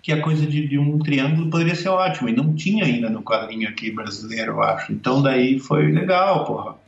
que 0.00 0.10
a 0.10 0.20
coisa 0.20 0.44
de, 0.44 0.66
de, 0.66 0.76
um 0.76 0.98
triângulo 0.98 1.48
poderia 1.48 1.76
ser 1.76 1.88
ótimo. 1.88 2.28
E 2.28 2.32
não 2.32 2.56
tinha 2.56 2.84
ainda 2.84 3.08
no 3.08 3.22
quadrinho 3.22 3.68
aqui 3.68 3.88
brasileiro, 3.88 4.54
eu 4.54 4.62
acho. 4.62 4.92
Então 4.92 5.22
daí 5.22 5.60
foi 5.60 5.92
legal, 5.92 6.44
porra 6.44 6.82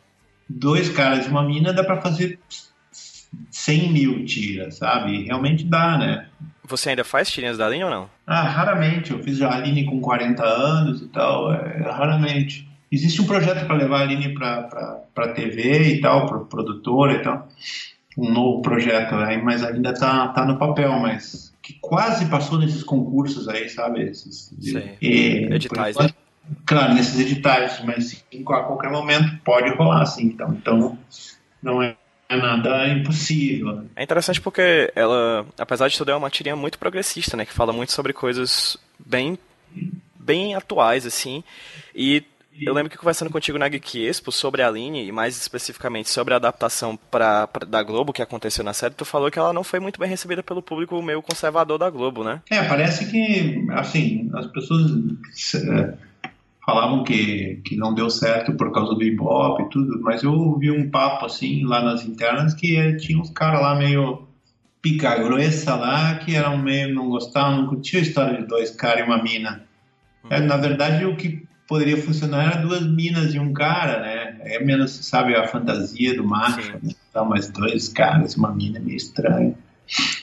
dois 0.48 0.88
caras 0.88 1.26
e 1.26 1.28
uma 1.28 1.42
mina 1.42 1.72
dá 1.72 1.82
para 1.82 2.00
fazer 2.00 2.38
100 3.50 3.92
mil 3.92 4.24
tiras, 4.24 4.76
sabe? 4.76 5.24
Realmente 5.24 5.64
dá, 5.64 5.98
né? 5.98 6.28
Você 6.64 6.90
ainda 6.90 7.04
faz 7.04 7.30
tirinhas 7.30 7.58
da 7.58 7.66
Aline 7.66 7.84
ou 7.84 7.90
não? 7.90 8.10
Ah, 8.26 8.42
raramente. 8.42 9.10
Eu 9.10 9.22
fiz 9.22 9.42
a 9.42 9.54
Aline 9.54 9.84
com 9.84 10.00
40 10.00 10.42
anos 10.44 11.02
e 11.02 11.08
tal, 11.08 11.52
é, 11.52 11.82
raramente. 11.82 12.68
Existe 12.94 13.20
um 13.20 13.26
projeto 13.26 13.66
para 13.66 13.74
levar 13.74 13.98
a 13.98 14.02
Aline 14.02 14.32
para 14.34 15.32
TV 15.34 15.94
e 15.94 16.00
tal, 16.00 16.26
para 16.26 16.38
produtora 16.40 17.14
e 17.14 17.18
tal. 17.18 17.48
Um 18.16 18.32
novo 18.32 18.62
projeto 18.62 19.16
aí, 19.16 19.42
mas 19.42 19.64
ainda 19.64 19.92
tá, 19.92 20.28
tá 20.28 20.44
no 20.44 20.56
papel, 20.56 20.92
mas 21.00 21.52
que 21.60 21.72
quase 21.80 22.26
passou 22.26 22.56
nesses 22.58 22.84
concursos 22.84 23.48
aí, 23.48 23.68
sabe? 23.68 24.02
Esses, 24.04 24.54
Sim. 24.60 24.90
E, 25.02 25.48
Editais, 25.50 25.96
né? 25.96 26.10
claro, 26.64 26.94
nesses 26.94 27.18
editais, 27.18 27.82
mas 27.84 28.24
a 28.32 28.60
qualquer 28.62 28.90
momento 28.90 29.36
pode 29.42 29.74
rolar, 29.74 30.02
assim. 30.02 30.26
Então, 30.26 30.52
então 30.54 30.98
não 31.60 31.82
é 31.82 31.96
nada 32.30 32.88
impossível. 32.88 33.84
É 33.96 34.04
interessante 34.04 34.40
porque 34.40 34.92
ela, 34.94 35.44
apesar 35.58 35.88
de 35.88 35.98
tudo, 35.98 36.12
é 36.12 36.16
uma 36.16 36.30
tirinha 36.30 36.54
muito 36.54 36.78
progressista, 36.78 37.36
né? 37.36 37.44
Que 37.44 37.52
fala 37.52 37.72
muito 37.72 37.90
sobre 37.90 38.12
coisas 38.12 38.76
bem, 39.04 39.36
bem 40.14 40.54
atuais, 40.54 41.04
assim. 41.06 41.42
E 41.92 42.22
eu 42.60 42.72
lembro 42.72 42.90
que 42.90 42.96
conversando 42.96 43.30
contigo 43.30 43.58
na 43.58 43.68
Geek 43.68 44.04
Expo 44.04 44.30
sobre 44.30 44.62
a 44.62 44.68
Aline, 44.68 45.06
e 45.06 45.12
mais 45.12 45.36
especificamente 45.36 46.08
sobre 46.08 46.34
a 46.34 46.36
adaptação 46.36 46.96
pra, 47.10 47.46
pra, 47.46 47.66
da 47.66 47.82
Globo 47.82 48.12
que 48.12 48.22
aconteceu 48.22 48.64
na 48.64 48.72
série, 48.72 48.94
tu 48.94 49.04
falou 49.04 49.30
que 49.30 49.38
ela 49.38 49.52
não 49.52 49.64
foi 49.64 49.80
muito 49.80 49.98
bem 49.98 50.08
recebida 50.08 50.42
pelo 50.42 50.62
público 50.62 51.00
meio 51.02 51.22
conservador 51.22 51.78
da 51.78 51.90
Globo, 51.90 52.22
né? 52.22 52.40
É, 52.50 52.62
parece 52.64 53.10
que, 53.10 53.66
assim, 53.72 54.30
as 54.34 54.46
pessoas 54.46 54.90
é, 55.56 55.94
falavam 56.64 57.02
que, 57.02 57.60
que 57.64 57.76
não 57.76 57.94
deu 57.94 58.08
certo 58.08 58.52
por 58.54 58.72
causa 58.72 58.94
do 58.94 59.02
Ibope 59.02 59.64
e 59.64 59.68
tudo, 59.68 60.00
mas 60.02 60.22
eu 60.22 60.32
ouvi 60.32 60.70
um 60.70 60.90
papo 60.90 61.26
assim 61.26 61.64
lá 61.64 61.82
nas 61.82 62.04
internas 62.04 62.54
que 62.54 62.76
é, 62.76 62.96
tinha 62.96 63.18
uns 63.18 63.30
caras 63.30 63.60
lá 63.60 63.74
meio 63.74 64.28
pica 64.80 65.16
grossa 65.16 65.74
lá 65.74 66.16
que 66.16 66.34
eram 66.36 66.58
meio 66.58 66.94
não 66.94 67.08
gostavam, 67.08 67.62
não 67.62 67.68
curtiam 67.68 68.00
a 68.00 68.02
história 68.02 68.40
de 68.40 68.46
dois 68.46 68.70
caras 68.70 69.00
e 69.00 69.02
uma 69.08 69.22
mina. 69.22 69.64
É, 70.30 70.40
na 70.40 70.56
verdade, 70.56 71.04
o 71.04 71.16
que 71.16 71.46
poderia 71.66 72.00
funcionar 72.00 72.52
era 72.52 72.62
duas 72.62 72.86
minas 72.86 73.34
e 73.34 73.38
um 73.38 73.52
cara, 73.52 74.00
né? 74.00 74.36
É 74.40 74.62
menos, 74.62 74.92
sabe, 74.92 75.34
a 75.34 75.46
fantasia 75.46 76.16
do 76.16 76.24
macho, 76.24 76.72
né? 76.82 76.94
Então, 77.10 77.24
mas 77.24 77.48
dois 77.48 77.88
caras 77.88 78.36
uma 78.36 78.52
mina 78.52 78.78
é 78.78 78.80
meio 78.80 78.96
estranho. 78.96 79.56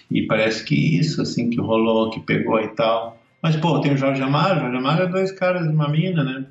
E 0.09 0.23
parece 0.23 0.63
que 0.63 0.75
isso, 0.75 1.21
assim, 1.21 1.49
que 1.49 1.59
rolou, 1.59 2.09
que 2.09 2.19
pegou 2.19 2.59
e 2.59 2.67
tal. 2.69 3.17
Mas, 3.41 3.55
pô, 3.55 3.79
tem 3.79 3.93
o 3.93 3.97
Jorge 3.97 4.21
Amaro, 4.21 4.59
Jorge 4.59 4.77
Amaro 4.77 5.03
é 5.03 5.07
dois 5.07 5.31
caras 5.31 5.65
e 5.65 5.69
uma 5.69 5.87
mina, 5.87 6.23
né? 6.23 6.45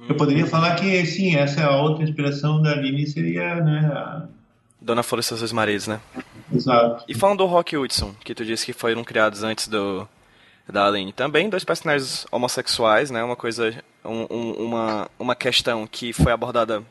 Hum. 0.00 0.06
Eu 0.08 0.16
poderia 0.16 0.46
falar 0.46 0.74
que, 0.74 1.04
sim, 1.06 1.36
essa 1.36 1.60
é 1.60 1.64
a 1.64 1.76
outra 1.76 2.02
inspiração 2.02 2.60
da 2.60 2.72
Aline, 2.72 3.06
seria, 3.06 3.56
né? 3.56 3.90
A... 3.92 4.26
Dona 4.80 5.02
Flor 5.02 5.20
e 5.20 5.22
seus 5.22 5.52
maridos, 5.52 5.86
né? 5.86 6.00
Exato. 6.52 7.04
E 7.08 7.14
falando 7.14 7.38
do 7.38 7.46
Rock 7.46 7.76
Hudson, 7.76 8.14
que 8.24 8.34
tu 8.34 8.44
disse 8.44 8.66
que 8.66 8.72
foram 8.72 9.04
criados 9.04 9.42
antes 9.42 9.68
do 9.68 10.08
da 10.68 10.86
Aline, 10.86 11.12
também 11.12 11.48
dois 11.48 11.64
personagens 11.64 12.26
homossexuais, 12.30 13.10
né? 13.10 13.22
Uma 13.22 13.36
coisa, 13.36 13.74
um, 14.04 14.26
um, 14.30 14.52
uma, 14.52 15.10
uma 15.18 15.34
questão 15.34 15.86
que 15.86 16.12
foi 16.12 16.32
abordada 16.32 16.82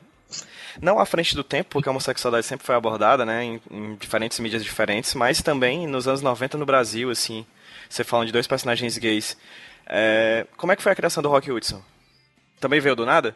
não 0.82 1.00
à 1.00 1.06
frente 1.06 1.36
do 1.36 1.44
tempo, 1.44 1.70
porque 1.72 1.88
a 1.88 1.92
homossexualidade 1.92 2.46
sempre 2.46 2.66
foi 2.66 2.76
abordada, 2.76 3.26
né, 3.26 3.44
em, 3.44 3.62
em, 3.70 3.96
diferentes 3.96 4.40
mídias 4.40 4.64
diferentes, 4.64 5.14
mas 5.14 5.42
também 5.42 5.86
nos 5.88 6.08
anos 6.08 6.22
90 6.22 6.58
no 6.58 6.66
Brasil, 6.66 7.12
assim, 7.12 7.46
você 7.90 8.04
falando 8.04 8.28
de 8.28 8.34
dois 8.34 8.48
personagens 8.48 8.98
gays. 8.98 9.38
É, 9.86 10.48
como 10.58 10.72
é 10.72 10.76
que 10.76 10.82
foi 10.82 10.92
a 10.92 10.96
criação 10.96 11.22
do 11.22 11.30
Rock 11.30 11.52
Hudson? 11.52 11.82
Também 12.60 12.80
veio 12.80 12.96
do 12.96 13.06
nada? 13.06 13.36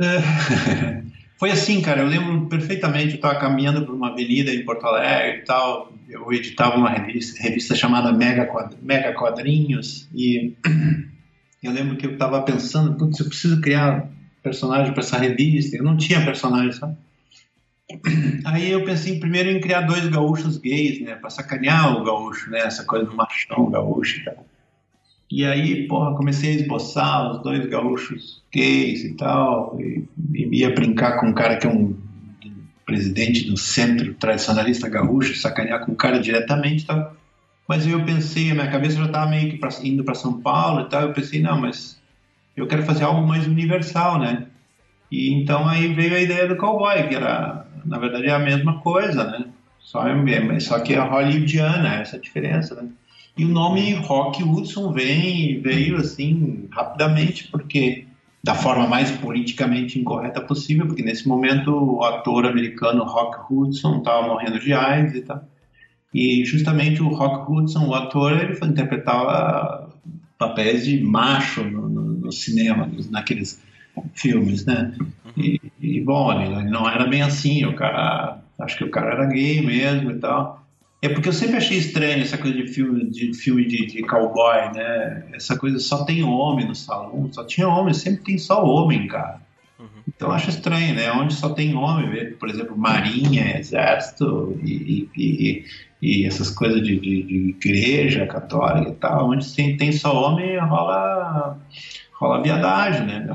É, 0.00 1.02
foi 1.42 1.50
assim, 1.50 1.82
cara. 1.82 2.02
Eu 2.02 2.06
lembro 2.06 2.46
perfeitamente. 2.46 3.08
Eu 3.08 3.14
estava 3.16 3.34
caminhando 3.34 3.84
por 3.84 3.92
uma 3.92 4.10
avenida 4.10 4.54
em 4.54 4.64
Porto 4.64 4.86
Alegre 4.86 5.38
e 5.38 5.44
tal. 5.44 5.92
Eu 6.08 6.32
editava 6.32 6.76
uma 6.76 6.88
revista, 6.88 7.42
revista 7.42 7.74
chamada 7.74 8.12
Mega, 8.12 8.48
Mega 8.80 9.12
Quadrinhos. 9.12 10.08
E 10.14 10.54
eu 11.60 11.72
lembro 11.72 11.96
que 11.96 12.06
eu 12.06 12.12
estava 12.12 12.40
pensando: 12.42 12.96
putz, 12.96 13.18
eu 13.18 13.26
preciso 13.26 13.60
criar 13.60 14.08
personagem 14.40 14.92
para 14.92 15.02
essa 15.02 15.18
revista. 15.18 15.76
Eu 15.76 15.82
não 15.82 15.96
tinha 15.96 16.24
personagem, 16.24 16.70
sabe? 16.70 16.96
Aí 18.46 18.70
eu 18.70 18.84
pensei 18.84 19.18
primeiro 19.18 19.50
em 19.50 19.60
criar 19.60 19.80
dois 19.80 20.06
gaúchos 20.06 20.58
gays, 20.58 21.00
né? 21.00 21.16
Pra 21.16 21.28
sacanear 21.28 21.96
o 21.96 22.04
gaúcho, 22.04 22.52
né? 22.52 22.60
Essa 22.60 22.84
coisa 22.84 23.04
do 23.04 23.16
machão 23.16 23.68
gaúcho 23.68 24.20
e 24.20 24.24
tal. 24.26 24.46
E 25.34 25.46
aí, 25.46 25.88
porra, 25.88 26.14
comecei 26.14 26.50
a 26.50 26.56
esboçar 26.56 27.32
os 27.32 27.42
dois 27.42 27.64
gaúchos 27.64 28.42
gays 28.52 29.02
e 29.02 29.14
tal. 29.14 29.80
E, 29.80 30.06
e 30.34 30.60
ia 30.60 30.74
brincar 30.74 31.18
com 31.18 31.28
um 31.28 31.32
cara 31.32 31.56
que 31.56 31.66
é 31.66 31.70
um 31.70 31.96
presidente 32.84 33.46
do 33.46 33.56
centro 33.56 34.12
tradicionalista 34.12 34.90
gaúcho, 34.90 35.34
sacanear 35.34 35.86
com 35.86 35.92
o 35.92 35.96
cara 35.96 36.20
diretamente 36.20 36.84
e 36.84 36.86
tal. 36.86 37.16
Mas 37.66 37.86
eu 37.86 38.04
pensei, 38.04 38.50
a 38.50 38.54
minha 38.54 38.70
cabeça 38.70 38.98
já 38.98 39.06
estava 39.06 39.30
meio 39.30 39.50
que 39.50 39.56
pra, 39.56 39.70
indo 39.82 40.04
para 40.04 40.14
São 40.14 40.38
Paulo 40.38 40.82
e 40.82 40.90
tal. 40.90 41.00
Eu 41.00 41.14
pensei, 41.14 41.40
não, 41.40 41.58
mas 41.58 41.98
eu 42.54 42.66
quero 42.66 42.82
fazer 42.82 43.04
algo 43.04 43.26
mais 43.26 43.46
universal, 43.46 44.18
né? 44.18 44.48
E 45.10 45.32
então 45.32 45.66
aí 45.66 45.94
veio 45.94 46.14
a 46.14 46.20
ideia 46.20 46.46
do 46.46 46.56
cowboy, 46.56 47.08
que 47.08 47.14
era 47.14 47.66
na 47.86 47.98
verdade 47.98 48.26
é 48.26 48.32
a 48.32 48.38
mesma 48.38 48.80
coisa, 48.80 49.24
né? 49.24 49.46
Só, 49.80 50.06
é, 50.06 50.60
só 50.60 50.78
que 50.80 50.92
é 50.92 50.98
hollywoodiana, 50.98 51.94
essa 51.94 52.18
diferença, 52.18 52.74
né? 52.74 52.90
E 53.36 53.44
o 53.44 53.48
nome 53.48 53.94
Rock 53.94 54.42
Hudson 54.42 54.92
vem, 54.92 55.60
veio 55.60 55.96
assim 55.96 56.68
rapidamente, 56.70 57.48
porque 57.48 58.06
da 58.44 58.54
forma 58.54 58.86
mais 58.86 59.10
politicamente 59.10 59.98
incorreta 59.98 60.40
possível, 60.40 60.86
porque 60.86 61.02
nesse 61.02 61.28
momento 61.28 61.70
o 61.70 62.02
ator 62.02 62.44
americano 62.44 63.04
Rock 63.04 63.52
Hudson 63.52 63.98
estava 63.98 64.26
morrendo 64.26 64.58
de 64.58 64.72
AIDS 64.72 65.14
e 65.14 65.22
tal. 65.22 65.44
E 66.12 66.44
justamente 66.44 67.02
o 67.02 67.08
Rock 67.08 67.50
Hudson, 67.50 67.86
o 67.86 67.94
ator, 67.94 68.32
ele 68.32 68.58
interpretava 68.66 69.88
papéis 70.36 70.84
de 70.84 71.00
macho 71.02 71.64
no, 71.64 71.88
no, 71.88 72.02
no 72.02 72.32
cinema, 72.32 72.90
naqueles 73.10 73.62
filmes, 74.14 74.66
né? 74.66 74.94
E, 75.36 75.60
e, 75.80 76.00
bom, 76.00 76.32
ele 76.40 76.68
não 76.68 76.88
era 76.88 77.06
bem 77.06 77.22
assim, 77.22 77.64
o 77.64 77.74
cara, 77.74 78.40
acho 78.58 78.76
que 78.76 78.84
o 78.84 78.90
cara 78.90 79.12
era 79.12 79.26
gay 79.26 79.64
mesmo 79.64 80.10
e 80.10 80.18
tal. 80.18 80.66
É 81.02 81.08
porque 81.08 81.28
eu 81.28 81.32
sempre 81.32 81.56
achei 81.56 81.78
estranho 81.78 82.22
essa 82.22 82.38
coisa 82.38 82.56
de 82.56 82.68
filme 82.68 83.10
de 83.10 83.34
filme 83.34 83.66
de, 83.66 83.86
de 83.86 84.02
cowboy, 84.02 84.72
né? 84.72 85.24
Essa 85.34 85.58
coisa 85.58 85.80
só 85.80 86.04
tem 86.04 86.22
homem 86.22 86.64
no 86.64 86.76
salão, 86.76 87.28
só 87.32 87.44
tinha 87.44 87.66
homem, 87.66 87.92
sempre 87.92 88.22
tem 88.22 88.38
só 88.38 88.64
homem, 88.64 89.08
cara. 89.08 89.40
Uhum. 89.80 89.88
Então 90.06 90.28
eu 90.28 90.34
acho 90.34 90.50
estranho, 90.50 90.94
né? 90.94 91.10
Onde 91.10 91.34
só 91.34 91.48
tem 91.48 91.74
homem, 91.74 92.34
por 92.34 92.48
exemplo, 92.48 92.78
marinha, 92.78 93.58
exército 93.58 94.56
e, 94.62 95.08
e, 95.16 95.64
e 96.00 96.24
essas 96.24 96.50
coisas 96.50 96.80
de, 96.80 97.00
de, 97.00 97.22
de, 97.24 97.48
igreja 97.48 98.24
católica 98.24 98.90
e 98.90 98.94
tal, 98.94 99.30
onde 99.30 99.52
tem, 99.56 99.76
tem 99.76 99.90
só 99.90 100.14
homem 100.14 100.56
rola 100.60 101.58
rola 102.12 102.42
viadagem, 102.44 103.06
né? 103.06 103.26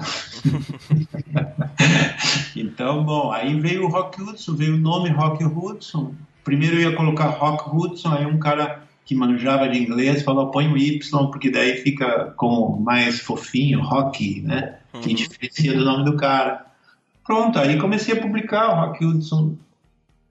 então, 2.56 3.04
bom, 3.04 3.30
aí 3.30 3.60
veio 3.60 3.84
o 3.84 3.90
Rock 3.90 4.22
Hudson, 4.22 4.56
veio 4.56 4.76
o 4.76 4.80
nome 4.80 5.10
Rock 5.10 5.44
Hudson. 5.44 6.16
Primeiro 6.48 6.78
eu 6.78 6.92
ia 6.92 6.96
colocar 6.96 7.26
Rock 7.26 7.76
Hudson, 7.76 8.14
aí 8.14 8.26
um 8.26 8.40
cara 8.40 8.82
que 9.04 9.14
manjava 9.14 9.68
de 9.68 9.84
inglês 9.84 10.24
falou 10.24 10.50
põe 10.50 10.72
o 10.72 10.78
Y, 10.78 11.02
porque 11.30 11.52
daí 11.52 11.76
fica 11.76 12.34
como 12.38 12.80
mais 12.80 13.20
fofinho, 13.20 13.82
Rock, 13.82 14.40
né? 14.44 14.78
Que 15.02 15.10
uhum. 15.10 15.16
diferencia 15.16 15.74
do 15.74 15.84
nome 15.84 16.06
do 16.06 16.16
cara. 16.16 16.66
Pronto, 17.26 17.60
aí 17.60 17.78
comecei 17.78 18.18
a 18.18 18.22
publicar 18.22 18.70
o 18.70 18.76
Rock 18.80 19.04
Hudson 19.04 19.58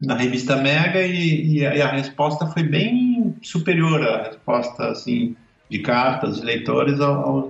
na 0.00 0.14
revista 0.14 0.56
Mega 0.56 1.02
e, 1.02 1.58
e, 1.58 1.66
a 1.66 1.92
resposta 1.92 2.46
foi 2.46 2.62
bem 2.62 3.36
superior 3.42 4.02
à 4.02 4.28
resposta, 4.28 4.88
assim, 4.88 5.36
de 5.70 5.80
cartas, 5.80 6.36
de 6.36 6.46
leitores, 6.46 6.98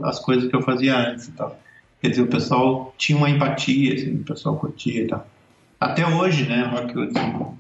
às 0.03 0.19
coisas 0.19 0.51
que 0.51 0.57
eu 0.57 0.63
fazia 0.63 0.97
antes 0.97 1.29
e 1.29 1.33
tal. 1.33 1.57
Quer 2.03 2.09
dizer, 2.09 2.23
o 2.23 2.27
pessoal 2.27 2.93
tinha 2.99 3.17
uma 3.17 3.31
empatia, 3.31 3.95
assim, 3.95 4.17
o 4.17 4.25
pessoal 4.25 4.57
curtia 4.57 5.05
e 5.05 5.07
tal. 5.07 5.25
Até 5.79 6.07
hoje, 6.07 6.49
né, 6.49 6.62
Rockwood? 6.62 7.12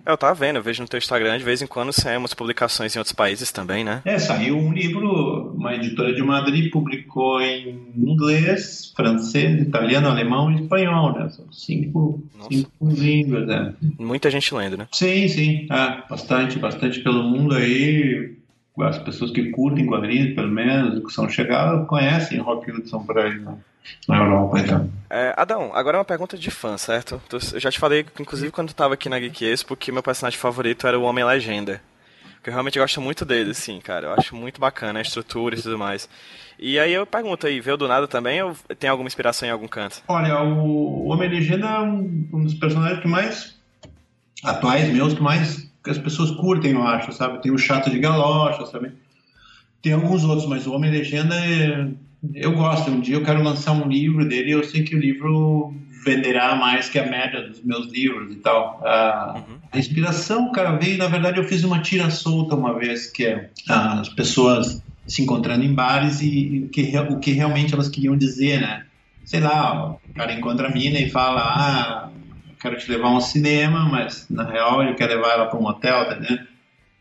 É, 0.06 0.10
eu 0.10 0.16
tava 0.16 0.34
vendo, 0.34 0.56
eu 0.56 0.62
vejo 0.62 0.82
no 0.82 0.88
teu 0.88 0.98
Instagram, 0.98 1.36
de 1.36 1.44
vez 1.44 1.60
em 1.60 1.66
quando 1.66 1.92
saem 1.92 2.16
umas 2.16 2.32
publicações 2.32 2.94
em 2.94 2.98
outros 2.98 3.14
países 3.14 3.52
também, 3.52 3.84
né? 3.84 4.00
É, 4.04 4.18
saiu 4.18 4.56
um 4.56 4.72
livro, 4.72 5.52
uma 5.54 5.74
editora 5.74 6.14
de 6.14 6.22
Madrid 6.22 6.70
publicou 6.70 7.40
em 7.42 7.92
inglês, 7.96 8.92
francês, 8.96 9.60
italiano, 9.60 10.08
alemão 10.08 10.50
e 10.50 10.62
espanhol, 10.62 11.12
né? 11.12 11.28
São 11.28 11.52
cinco, 11.52 12.22
cinco 12.48 12.70
línguas, 12.88 13.46
né? 13.46 13.74
Muita 13.98 14.30
gente 14.30 14.54
lendo, 14.54 14.78
né? 14.78 14.88
Sim, 14.92 15.28
sim, 15.28 15.66
é, 15.70 16.08
bastante, 16.08 16.58
bastante 16.58 17.00
pelo 17.00 17.22
mundo 17.22 17.54
aí 17.54 18.35
as 18.82 18.98
pessoas 18.98 19.30
que 19.30 19.50
curtem 19.50 19.86
quadrinhos, 19.86 20.34
pelo 20.34 20.50
menos, 20.50 21.04
que 21.04 21.12
são 21.12 21.28
chegadas, 21.28 21.86
conhecem 21.86 22.38
Rock 22.38 22.70
Hudson 22.70 23.00
por 23.00 23.18
aí 23.18 23.38
né? 23.38 23.56
na 24.06 24.18
Europa, 24.18 24.58
então. 24.58 24.90
É, 25.08 25.34
Adão, 25.36 25.70
agora 25.74 25.96
é 25.96 26.00
uma 26.00 26.04
pergunta 26.04 26.36
de 26.36 26.50
fã, 26.50 26.76
certo? 26.76 27.20
Eu 27.32 27.60
já 27.60 27.70
te 27.70 27.78
falei, 27.78 28.04
inclusive, 28.20 28.52
quando 28.52 28.68
eu 28.68 28.74
tava 28.74 28.94
aqui 28.94 29.08
na 29.08 29.18
Geek 29.18 29.44
Expo, 29.44 29.76
que 29.76 29.92
meu 29.92 30.02
personagem 30.02 30.38
favorito 30.38 30.86
era 30.86 30.98
o 30.98 31.02
Homem-Legenda. 31.02 31.80
Que 32.42 32.50
eu 32.50 32.52
realmente 32.52 32.78
gosto 32.78 33.00
muito 33.00 33.24
dele, 33.24 33.50
assim, 33.50 33.80
cara. 33.80 34.06
Eu 34.06 34.12
acho 34.12 34.36
muito 34.36 34.60
bacana 34.60 34.98
a 34.98 35.02
estrutura 35.02 35.56
e 35.56 35.62
tudo 35.62 35.78
mais. 35.78 36.08
E 36.58 36.78
aí 36.78 36.92
eu 36.92 37.06
pergunto 37.06 37.46
aí, 37.46 37.60
veio 37.60 37.76
do 37.76 37.88
nada 37.88 38.06
também 38.06 38.42
ou 38.42 38.54
tem 38.78 38.88
alguma 38.88 39.08
inspiração 39.08 39.48
em 39.48 39.52
algum 39.52 39.66
canto? 39.68 40.02
Olha, 40.06 40.42
o 40.42 41.08
Homem-Legenda 41.08 41.66
é 41.66 41.80
um, 41.80 42.28
um 42.32 42.44
dos 42.44 42.54
personagens 42.54 43.00
que 43.00 43.08
mais 43.08 43.56
atuais 44.44 44.88
meus, 44.92 45.14
que 45.14 45.22
mais 45.22 45.68
que 45.86 45.90
as 45.92 45.98
pessoas 45.98 46.32
curtem, 46.32 46.72
eu 46.72 46.82
acho, 46.82 47.12
sabe? 47.12 47.40
Tem 47.40 47.52
o 47.52 47.58
Chato 47.58 47.88
de 47.88 48.00
Galocha, 48.00 48.66
sabe? 48.66 48.90
Tem 49.80 49.92
alguns 49.92 50.24
outros, 50.24 50.48
mas 50.48 50.66
o 50.66 50.72
Homem 50.72 50.90
Legenda 50.90 51.36
é... 51.36 51.88
eu 52.34 52.52
gosto. 52.52 52.90
Um 52.90 53.00
dia 53.00 53.14
eu 53.14 53.22
quero 53.22 53.40
lançar 53.40 53.70
um 53.70 53.88
livro 53.88 54.28
dele 54.28 54.48
e 54.48 54.52
eu 54.52 54.64
sei 54.64 54.82
que 54.82 54.96
o 54.96 54.98
livro 54.98 55.72
venderá 56.04 56.56
mais 56.56 56.88
que 56.88 56.98
a 56.98 57.06
média 57.06 57.48
dos 57.48 57.62
meus 57.62 57.86
livros 57.92 58.32
e 58.32 58.36
tal. 58.36 58.80
A, 58.84 59.36
uhum. 59.36 59.58
a 59.70 59.78
inspiração, 59.78 60.50
cara, 60.50 60.72
veio, 60.72 60.98
na 60.98 61.06
verdade, 61.06 61.38
eu 61.38 61.44
fiz 61.44 61.62
uma 61.62 61.78
tira 61.78 62.10
solta 62.10 62.56
uma 62.56 62.76
vez, 62.76 63.06
que 63.06 63.24
é 63.24 63.50
as 63.68 64.08
pessoas 64.08 64.82
se 65.06 65.22
encontrando 65.22 65.64
em 65.64 65.72
bares 65.72 66.20
e, 66.20 66.64
o, 66.66 66.68
que, 66.68 66.98
o 66.98 67.20
que 67.20 67.30
realmente 67.30 67.72
elas 67.72 67.88
queriam 67.88 68.16
dizer, 68.16 68.60
né? 68.60 68.84
Sei 69.24 69.38
lá, 69.38 69.92
o 69.92 70.14
cara 70.14 70.32
encontra 70.32 70.66
a 70.66 70.70
mina 70.72 70.98
e 70.98 71.10
fala, 71.10 71.40
ah, 71.40 72.10
quero 72.66 72.78
te 72.78 72.90
levar 72.90 73.08
a 73.08 73.16
um 73.16 73.20
cinema, 73.20 73.88
mas 73.88 74.26
na 74.28 74.44
real 74.44 74.82
ele 74.82 74.94
quer 74.94 75.06
levar 75.06 75.34
ela 75.34 75.46
para 75.46 75.58
um 75.58 75.62
motel, 75.62 76.08
tá? 76.08 76.18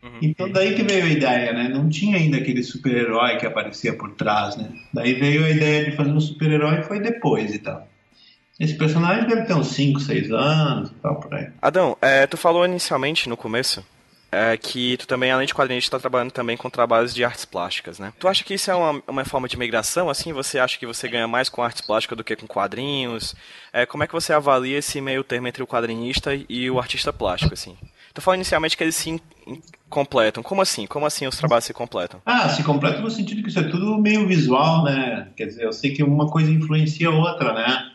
Uhum. 0.02 0.18
Então 0.22 0.50
daí 0.50 0.74
que 0.74 0.82
veio 0.84 1.04
a 1.04 1.08
ideia, 1.08 1.52
né? 1.52 1.68
Não 1.68 1.88
tinha 1.88 2.16
ainda 2.16 2.36
aquele 2.36 2.62
super-herói 2.62 3.36
que 3.36 3.46
aparecia 3.46 3.92
por 3.96 4.12
trás, 4.12 4.56
né? 4.56 4.70
Daí 4.94 5.14
veio 5.14 5.44
a 5.44 5.50
ideia 5.50 5.90
de 5.90 5.96
fazer 5.96 6.10
um 6.10 6.20
super-herói 6.20 6.82
foi 6.82 7.00
depois 7.00 7.52
e 7.52 7.58
tal. 7.58 7.88
Esse 8.58 8.74
personagem 8.74 9.28
deve 9.28 9.42
ter 9.42 9.54
uns 9.54 9.68
5, 9.68 10.00
6 10.00 10.32
anos 10.32 10.90
e 10.90 10.94
tal, 10.94 11.16
por 11.16 11.34
aí. 11.34 11.48
Adão, 11.60 11.96
é, 12.00 12.26
tu 12.26 12.38
falou 12.38 12.64
inicialmente, 12.64 13.28
no 13.28 13.36
começo, 13.36 13.84
é 14.30 14.56
que 14.56 14.96
tu 14.96 15.06
também, 15.06 15.30
além 15.30 15.46
de 15.46 15.54
quadrinhos, 15.54 15.84
está 15.84 15.98
trabalhando 15.98 16.30
também 16.30 16.56
com 16.56 16.68
trabalhos 16.68 17.14
de 17.14 17.24
artes 17.24 17.44
plásticas, 17.44 17.98
né? 17.98 18.12
Tu 18.18 18.28
acha 18.28 18.44
que 18.44 18.54
isso 18.54 18.70
é 18.70 18.74
uma, 18.74 19.02
uma 19.06 19.24
forma 19.24 19.48
de 19.48 19.56
migração, 19.56 20.10
assim? 20.10 20.32
Você 20.32 20.58
acha 20.58 20.78
que 20.78 20.86
você 20.86 21.08
ganha 21.08 21.28
mais 21.28 21.48
com 21.48 21.62
artes 21.62 21.80
plásticas 21.80 22.16
do 22.16 22.24
que 22.24 22.36
com 22.36 22.46
quadrinhos? 22.46 23.34
É, 23.72 23.86
como 23.86 24.04
é 24.04 24.06
que 24.06 24.12
você 24.12 24.32
avalia 24.32 24.78
esse 24.78 25.00
meio 25.00 25.24
termo 25.24 25.48
entre 25.48 25.62
o 25.62 25.66
quadrinista 25.66 26.30
e 26.48 26.70
o 26.70 26.78
artista 26.78 27.12
plástico, 27.12 27.54
assim? 27.54 27.76
Tu 28.12 28.22
falou 28.22 28.36
inicialmente 28.36 28.76
que 28.76 28.82
eles 28.82 28.96
se 28.96 29.20
completam. 29.90 30.42
Como 30.42 30.62
assim? 30.62 30.86
Como 30.86 31.04
assim 31.04 31.26
os 31.26 31.36
trabalhos 31.36 31.66
se 31.66 31.74
completam? 31.74 32.20
Ah, 32.24 32.48
se 32.48 32.62
completam 32.62 33.02
no 33.02 33.10
sentido 33.10 33.42
que 33.42 33.50
isso 33.50 33.58
é 33.58 33.64
tudo 33.64 33.98
meio 33.98 34.26
visual, 34.26 34.84
né? 34.84 35.28
Quer 35.36 35.46
dizer, 35.46 35.64
eu 35.64 35.72
sei 35.72 35.92
que 35.92 36.02
uma 36.02 36.28
coisa 36.30 36.50
influencia 36.50 37.08
a 37.08 37.14
outra, 37.14 37.52
né? 37.52 37.92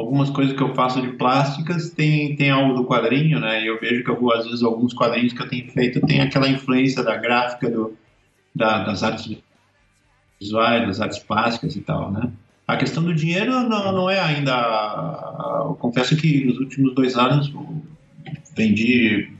Algumas 0.00 0.30
coisas 0.30 0.56
que 0.56 0.62
eu 0.62 0.74
faço 0.74 1.00
de 1.00 1.08
plásticas 1.12 1.90
tem, 1.90 2.34
tem 2.34 2.50
algo 2.50 2.74
do 2.74 2.84
quadrinho, 2.84 3.38
né? 3.38 3.62
Eu 3.66 3.78
vejo 3.78 4.02
que 4.02 4.10
às 4.10 4.44
vezes 4.46 4.62
alguns 4.62 4.94
quadrinhos 4.94 5.32
que 5.32 5.42
eu 5.42 5.48
tenho 5.48 5.70
feito 5.70 6.00
tem 6.00 6.20
aquela 6.20 6.48
influência 6.48 7.02
da 7.02 7.16
gráfica 7.16 7.70
do, 7.70 7.96
da, 8.54 8.84
das 8.84 9.02
artes 9.02 9.38
visuais, 10.40 10.86
das 10.86 11.00
artes 11.00 11.18
plásticas 11.18 11.76
e 11.76 11.80
tal, 11.80 12.10
né? 12.10 12.30
A 12.66 12.76
questão 12.76 13.02
do 13.02 13.14
dinheiro 13.14 13.68
não, 13.68 13.92
não 13.92 14.10
é 14.10 14.20
ainda. 14.20 14.52
Eu 15.66 15.74
confesso 15.74 16.16
que 16.16 16.44
nos 16.44 16.58
últimos 16.58 16.94
dois 16.94 17.16
anos 17.16 17.52
vendi 18.56 19.32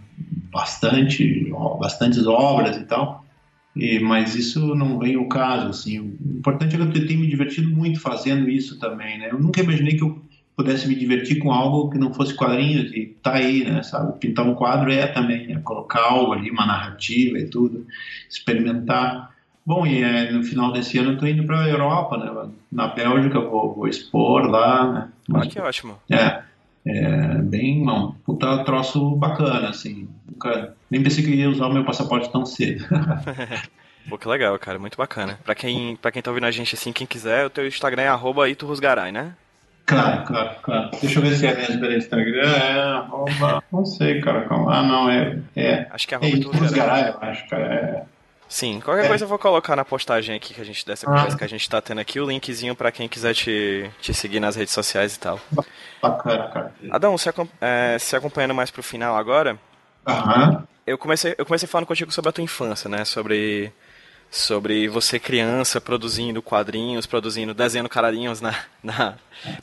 bastante, 0.53 1.51
bastantes 1.79 2.27
obras 2.27 2.77
e 2.77 2.85
tal, 2.85 3.25
e, 3.77 4.01
mas 4.01 4.35
isso 4.35 4.75
não 4.75 4.99
vem 4.99 5.17
o 5.17 5.29
caso. 5.29 5.69
Assim. 5.69 6.01
O 6.01 6.39
importante 6.39 6.75
é 6.75 6.79
que 6.79 6.99
eu 6.99 7.07
tenho 7.07 7.21
me 7.21 7.29
divertido 7.29 7.71
muito 7.71 8.01
fazendo 8.01 8.49
isso 8.49 8.81
também. 8.81 9.19
Né? 9.19 9.29
Eu 9.31 9.39
nunca 9.39 9.61
imaginei 9.61 9.97
que 9.97 10.03
eu 10.03 10.21
pudesse 10.57 10.87
me 10.87 10.95
divertir 10.95 11.39
com 11.39 11.53
algo 11.53 11.91
que 11.91 11.99
não 11.99 12.13
fosse 12.13 12.35
quadrinhos 12.35 12.93
e 12.93 13.07
tá 13.23 13.35
aí, 13.35 13.65
né, 13.65 13.83
sabe? 13.83 14.19
Pintar 14.19 14.47
um 14.47 14.55
quadro 14.55 14.93
é 14.93 15.07
também, 15.07 15.47
né? 15.47 15.61
colocar 15.65 16.03
algo 16.03 16.33
ali, 16.33 16.51
uma 16.51 16.67
narrativa 16.67 17.39
e 17.39 17.47
tudo, 17.47 17.87
experimentar. 18.29 19.31
Bom, 19.65 19.87
e 19.87 20.03
é, 20.03 20.31
no 20.33 20.43
final 20.43 20.73
desse 20.73 20.99
ano 20.99 21.13
eu 21.13 21.19
tô 21.19 21.27
indo 21.27 21.45
para 21.45 21.61
a 21.61 21.69
Europa, 21.69 22.17
né? 22.17 22.51
Na 22.71 22.89
Bélgica 22.89 23.41
vou, 23.41 23.75
vou 23.75 23.89
expor 23.89 24.47
lá, 24.47 24.93
né? 24.93 25.09
Mas, 25.29 25.47
ah, 25.47 25.51
que 25.51 25.61
ótimo. 25.61 25.99
É, 26.11 26.43
é 26.87 27.39
bem, 27.39 27.89
um 27.89 28.13
puta 28.25 28.65
troço 28.65 29.17
bacana, 29.17 29.69
assim. 29.69 30.09
Nunca, 30.29 30.75
nem 30.91 31.03
pensei 31.03 31.25
que 31.25 31.31
ia 31.31 31.49
usar 31.49 31.67
o 31.67 31.73
meu 31.73 31.85
passaporte 31.85 32.31
tão 32.33 32.45
cedo. 32.45 32.85
Pô, 34.09 34.19
que 34.19 34.29
legal, 34.29 34.59
cara, 34.59 34.79
muito 34.79 34.97
bacana. 34.97 35.39
Pra 35.45 35.55
quem, 35.55 35.97
pra 35.97 36.11
quem 36.11 36.23
tá 36.23 36.31
ouvindo 36.31 36.47
a 36.47 36.51
gente 36.51 36.75
assim, 36.75 36.93
quem 36.93 37.07
quiser, 37.07 37.47
o 37.47 37.51
teu 37.51 37.67
Instagram 37.67 38.03
é 38.03 38.09
arroba 38.09 38.49
Iturrusgaray, 38.49 39.13
né? 39.13 39.35
Claro, 39.91 40.25
claro, 40.25 40.51
claro. 40.63 40.91
Deixa 41.01 41.19
eu 41.19 41.23
ver 41.23 41.35
se 41.35 41.47
é 41.49 41.55
mesmo 41.57 41.81
pelo 41.81 41.93
Instagram. 41.93 42.49
É, 42.49 42.81
arroba. 42.81 43.65
Não 43.73 43.85
sei, 43.85 44.21
cara. 44.21 44.43
Como... 44.43 44.71
Ah, 44.71 44.83
não, 44.83 45.11
é. 45.11 45.37
é 45.57 45.89
acho 45.91 46.07
que 46.07 46.15
é 46.15 46.17
arroba. 46.17 46.37
É 46.37 46.41
tudo 46.41 46.73
Garay, 46.73 47.09
eu 47.09 47.19
acho, 47.21 47.49
cara. 47.49 47.75
É. 47.75 48.03
Sim, 48.49 48.81
qualquer 48.81 49.05
é. 49.05 49.09
coisa 49.09 49.25
eu 49.25 49.29
vou 49.29 49.39
colocar 49.39 49.75
na 49.75 49.85
postagem 49.85 50.37
aqui 50.37 50.55
que 50.55 50.61
a 50.61 50.65
gente 50.65 50.87
dessa 50.87 51.07
conversa 51.07 51.35
ah. 51.35 51.39
que 51.39 51.45
a 51.45 51.49
gente 51.49 51.69
tá 51.69 51.81
tendo 51.81 52.01
aqui, 52.01 52.21
o 52.21 52.27
linkzinho 52.27 52.75
para 52.77 52.93
quem 52.93 53.09
quiser 53.09 53.35
te, 53.35 53.91
te 54.01 54.15
seguir 54.15 54.39
nas 54.39 54.55
redes 54.55 54.73
sociais 54.73 55.17
e 55.17 55.19
tal. 55.19 55.41
Bacana, 56.01 56.49
cara. 56.49 56.73
Adão, 56.91 57.19
se, 57.19 57.29
é, 57.61 57.97
se 57.99 58.15
acompanhando 58.15 58.55
mais 58.55 58.71
pro 58.71 58.83
final 58.83 59.17
agora, 59.17 59.59
Aham. 60.07 60.67
eu 60.87 60.97
comecei, 60.99 61.35
eu 61.37 61.47
comecei 61.47 61.69
falando 61.69 61.87
contigo 61.87 62.13
sobre 62.13 62.29
a 62.29 62.33
tua 62.33 62.45
infância, 62.45 62.89
né? 62.89 63.05
Sobre 63.05 63.73
sobre 64.31 64.89
você 64.89 65.19
criança 65.19 65.81
produzindo 65.81 66.41
quadrinhos, 66.41 67.05
produzindo, 67.05 67.53
desenhando 67.53 67.89
carinhos 67.89 68.41
na, 68.41 68.55
na, 68.83 69.15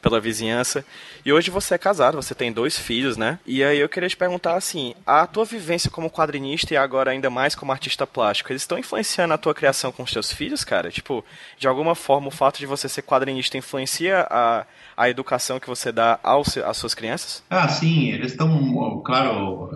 pela 0.01 0.20
vizinhança. 0.20 0.84
E 1.26 1.32
hoje 1.32 1.49
você 1.49 1.76
é 1.76 1.78
casado, 1.78 2.15
você 2.15 2.36
tem 2.36 2.51
dois 2.51 2.78
filhos, 2.78 3.15
né? 3.15 3.39
E 3.45 3.63
aí 3.63 3.80
eu 3.80 3.88
queria 3.88 4.09
te 4.09 4.18
perguntar 4.18 4.55
assim, 4.55 4.93
a 5.05 5.26
tua 5.26 5.45
vivência 5.45 5.89
como 5.89 6.11
quadrinista 6.11 6.74
e 6.74 6.78
agora 6.78 7.11
ainda 7.11 7.30
mais 7.30 7.55
como 7.55 7.72
artista 7.72 8.05
plástico, 8.05 8.51
eles 8.51 8.63
estão 8.63 8.78
influenciando 8.78 9.34
a 9.34 9.38
tua 9.38 9.55
criação 9.55 9.91
com 9.91 10.03
os 10.03 10.11
teus 10.11 10.34
filhos, 10.34 10.65
cara? 10.65 10.91
Tipo, 10.91 11.24
de 11.57 11.68
alguma 11.68 11.95
forma 11.95 12.28
o 12.28 12.32
fato 12.32 12.59
de 12.59 12.65
você 12.65 12.89
ser 12.89 13.03
quadrinista 13.03 13.57
influencia 13.57 14.28
a, 14.30 14.65
a 14.97 15.09
educação 15.09 15.59
que 15.59 15.68
você 15.68 15.91
dá 15.91 16.20
aos, 16.22 16.57
às 16.57 16.76
suas 16.76 16.93
crianças? 16.93 17.41
Ah, 17.49 17.70
sim, 17.70 18.11
eles 18.11 18.32
estão, 18.32 19.01
claro 19.05 19.70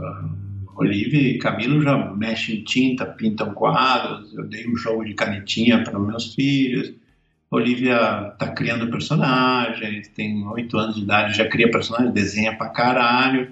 Olivia 0.82 1.22
e 1.22 1.38
Camilo 1.38 1.82
já 1.82 1.96
mexem 2.16 2.58
em 2.58 2.64
tinta, 2.64 3.06
pintam 3.06 3.54
quadros, 3.54 4.34
eu 4.34 4.44
dei 4.46 4.68
um 4.68 4.76
jogo 4.76 5.06
de 5.06 5.14
canetinha 5.14 5.84
para 5.84 6.00
meus 6.00 6.34
filhos. 6.34 6.94
Olivia 7.52 8.34
tá 8.40 8.50
criando 8.50 8.90
personagens, 8.90 10.08
tem 10.10 10.44
oito 10.48 10.78
anos 10.78 10.96
de 10.96 11.02
idade, 11.02 11.38
já 11.38 11.48
cria 11.48 11.70
personagens, 11.70 12.14
desenha 12.14 12.56
pra 12.56 12.70
caralho, 12.70 13.52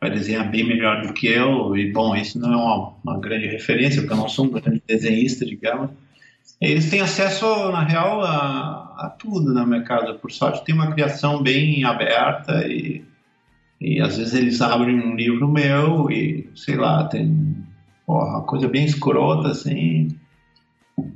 vai 0.00 0.10
desenhar 0.10 0.50
bem 0.50 0.64
melhor 0.64 1.02
do 1.02 1.12
que 1.12 1.26
eu, 1.26 1.76
e 1.76 1.90
bom, 1.90 2.14
isso 2.14 2.38
não 2.38 2.52
é 2.52 2.56
uma, 2.56 2.92
uma 3.02 3.20
grande 3.20 3.46
referência, 3.46 4.00
porque 4.00 4.12
eu 4.12 4.18
não 4.18 4.28
sou 4.28 4.44
um 4.44 4.50
grande 4.50 4.82
desenhista, 4.86 5.44
digamos. 5.44 5.90
Eles 6.60 6.90
têm 6.90 7.00
acesso, 7.00 7.44
na 7.72 7.82
real, 7.82 8.22
a, 8.22 8.94
a 8.98 9.16
tudo 9.18 9.52
minha 9.66 9.82
casa, 9.82 10.14
por 10.14 10.30
sorte 10.30 10.64
tem 10.64 10.74
uma 10.74 10.92
criação 10.92 11.42
bem 11.42 11.82
aberta 11.84 12.66
e, 12.68 13.02
e 13.82 14.00
às 14.00 14.16
vezes 14.16 14.34
eles 14.34 14.60
abrem 14.60 14.94
um 15.00 15.16
livro 15.16 15.48
meu 15.48 16.08
e, 16.08 16.48
sei 16.54 16.76
lá, 16.76 17.04
tem 17.08 17.56
porra, 18.06 18.38
uma 18.38 18.42
coisa 18.42 18.68
bem 18.68 18.84
escrota, 18.84 19.48
assim, 19.48 20.16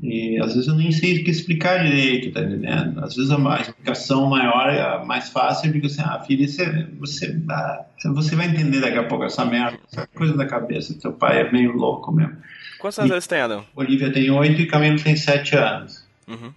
e 0.03 0.37
às 0.41 0.55
vezes 0.55 0.67
eu 0.67 0.75
nem 0.75 0.91
sei 0.91 1.21
o 1.21 1.25
que 1.25 1.31
explicar 1.31 1.85
direito, 1.85 2.33
tá 2.33 2.43
entendendo? 2.43 3.05
Às 3.05 3.15
vezes 3.15 3.31
a 3.31 3.61
explicação 3.61 4.29
maior 4.29 4.69
é 4.69 5.05
mais 5.05 5.29
fácil, 5.29 5.71
porque 5.71 5.87
assim, 5.87 6.03
ah, 6.03 6.19
filho, 6.27 6.49
você, 6.49 6.89
você, 6.99 7.41
ah, 7.49 7.85
você 8.07 8.35
vai 8.35 8.49
entender 8.49 8.81
daqui 8.81 8.99
a 8.99 9.05
pouco 9.05 9.25
essa 9.25 9.45
merda, 9.45 9.79
essa 9.93 10.07
coisa 10.09 10.37
da 10.37 10.47
cabeça. 10.47 10.99
Seu 10.99 11.13
pai 11.13 11.43
é 11.43 11.53
meio 11.53 11.73
louco 11.73 12.11
mesmo. 12.11 12.37
Quantos 12.81 12.99
anos 12.99 13.13
eles 13.13 13.27
têm, 13.29 13.41
Adão? 13.41 13.65
Olivia 13.77 14.13
tem 14.13 14.29
oito 14.31 14.61
e 14.61 14.67
Camilo 14.67 15.01
tem 15.01 15.15
sete 15.15 15.57
anos. 15.57 16.05
Uhum. 16.27 16.53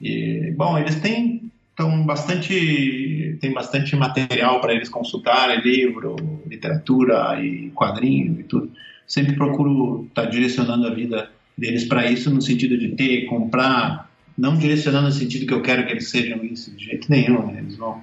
E, 0.00 0.52
bom, 0.56 0.78
eles 0.78 0.96
têm 0.96 1.50
então, 1.74 2.06
bastante, 2.06 3.23
tem 3.34 3.52
bastante 3.52 3.94
material 3.96 4.60
para 4.60 4.74
eles 4.74 4.88
consultarem, 4.88 5.60
livro, 5.60 6.16
literatura 6.46 7.40
e 7.42 7.70
quadrinho 7.70 8.40
e 8.40 8.44
tudo. 8.44 8.72
Sempre 9.06 9.34
procuro 9.34 10.06
estar 10.08 10.24
tá 10.24 10.30
direcionando 10.30 10.86
a 10.86 10.94
vida 10.94 11.30
deles 11.56 11.84
para 11.84 12.10
isso 12.10 12.30
no 12.30 12.40
sentido 12.40 12.76
de 12.78 12.88
ter, 12.96 13.26
comprar, 13.26 14.10
não 14.36 14.56
direcionando 14.56 15.06
no 15.06 15.12
sentido 15.12 15.46
que 15.46 15.54
eu 15.54 15.62
quero 15.62 15.86
que 15.86 15.92
eles 15.92 16.08
sejam 16.08 16.42
isso 16.44 16.74
de 16.76 16.84
jeito 16.84 17.10
nenhum, 17.10 17.46
né? 17.46 17.60
Eles 17.60 17.76
vão 17.76 18.02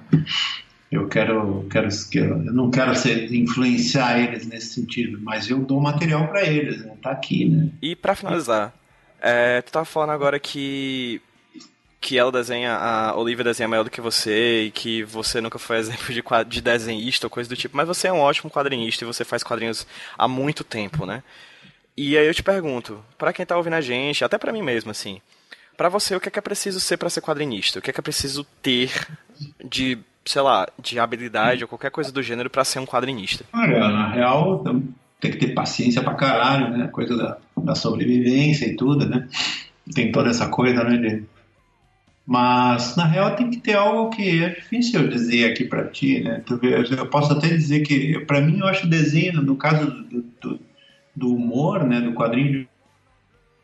eu 0.92 1.08
quero, 1.08 1.66
quero, 1.70 1.88
eu 2.22 2.52
não 2.52 2.70
quero 2.70 2.94
ser, 2.94 3.32
influenciar 3.32 4.20
eles 4.20 4.46
nesse 4.46 4.74
sentido, 4.74 5.18
mas 5.22 5.48
eu 5.48 5.58
dou 5.60 5.80
material 5.80 6.28
para 6.28 6.44
eles, 6.44 6.84
né? 6.84 6.92
Tá 7.02 7.12
aqui, 7.12 7.46
né? 7.46 7.70
E 7.80 7.96
para 7.96 8.14
finalizar, 8.14 8.74
é, 9.18 9.62
tu 9.62 9.72
tava 9.72 9.86
falando 9.86 10.10
agora 10.10 10.38
que 10.38 11.22
que 12.02 12.18
ela 12.18 12.32
desenha, 12.32 12.74
a 12.74 13.16
Olivia 13.16 13.44
desenha 13.44 13.68
melhor 13.68 13.84
do 13.84 13.90
que 13.90 14.00
você 14.00 14.64
e 14.64 14.70
que 14.72 15.04
você 15.04 15.40
nunca 15.40 15.58
foi 15.58 15.76
exemplo 15.78 16.12
de, 16.12 16.22
de 16.48 16.60
desenhista 16.60 17.26
ou 17.26 17.30
coisa 17.30 17.48
do 17.48 17.56
tipo, 17.56 17.76
mas 17.76 17.86
você 17.86 18.08
é 18.08 18.12
um 18.12 18.18
ótimo 18.18 18.50
quadrinista 18.50 19.04
e 19.04 19.06
você 19.06 19.24
faz 19.24 19.42
quadrinhos 19.44 19.86
há 20.18 20.26
muito 20.26 20.64
tempo, 20.64 21.06
né? 21.06 21.22
E 21.96 22.18
aí 22.18 22.26
eu 22.26 22.34
te 22.34 22.42
pergunto, 22.42 23.02
para 23.16 23.32
quem 23.32 23.46
tá 23.46 23.56
ouvindo 23.56 23.74
a 23.74 23.80
gente, 23.80 24.24
até 24.24 24.36
para 24.36 24.52
mim 24.52 24.62
mesmo, 24.62 24.90
assim, 24.90 25.20
para 25.76 25.88
você, 25.88 26.16
o 26.16 26.20
que 26.20 26.28
é 26.28 26.30
que 26.32 26.38
é 26.38 26.42
preciso 26.42 26.80
ser 26.80 26.96
para 26.96 27.08
ser 27.08 27.20
quadrinista? 27.20 27.78
O 27.78 27.82
que 27.82 27.90
é 27.90 27.92
que 27.92 28.00
é 28.00 28.02
preciso 28.02 28.44
ter 28.60 28.90
de, 29.64 29.98
sei 30.24 30.42
lá, 30.42 30.66
de 30.82 30.98
habilidade 30.98 31.62
ou 31.62 31.68
qualquer 31.68 31.90
coisa 31.90 32.10
do 32.10 32.22
gênero 32.22 32.50
para 32.50 32.64
ser 32.64 32.80
um 32.80 32.86
quadrinista? 32.86 33.44
Olha, 33.52 33.88
na 33.88 34.08
real, 34.08 34.64
tem 35.20 35.30
que 35.30 35.38
ter 35.38 35.54
paciência 35.54 36.02
pra 36.02 36.14
caralho, 36.14 36.76
né? 36.76 36.88
Coisa 36.88 37.16
da, 37.16 37.38
da 37.56 37.74
sobrevivência 37.74 38.66
e 38.66 38.74
tudo, 38.74 39.08
né? 39.08 39.28
Tem 39.94 40.10
toda 40.10 40.30
essa 40.30 40.48
coisa, 40.48 40.82
né? 40.82 40.96
De... 40.96 41.24
Mas, 42.24 42.96
na 42.96 43.04
real, 43.04 43.34
tem 43.34 43.50
que 43.50 43.58
ter 43.58 43.74
algo 43.74 44.10
que 44.10 44.44
é 44.44 44.50
difícil 44.50 45.08
dizer 45.08 45.50
aqui 45.50 45.64
para 45.64 45.88
ti, 45.88 46.20
né? 46.22 46.42
Eu 46.96 47.06
posso 47.10 47.32
até 47.32 47.48
dizer 47.48 47.80
que, 47.80 48.20
para 48.26 48.40
mim, 48.40 48.60
eu 48.60 48.66
acho 48.66 48.86
desenho, 48.86 49.42
no 49.42 49.56
caso 49.56 49.86
do, 49.86 50.22
do 50.40 50.60
do 51.14 51.34
humor, 51.34 51.84
né, 51.84 52.00
do 52.00 52.14
quadrinho 52.14 52.66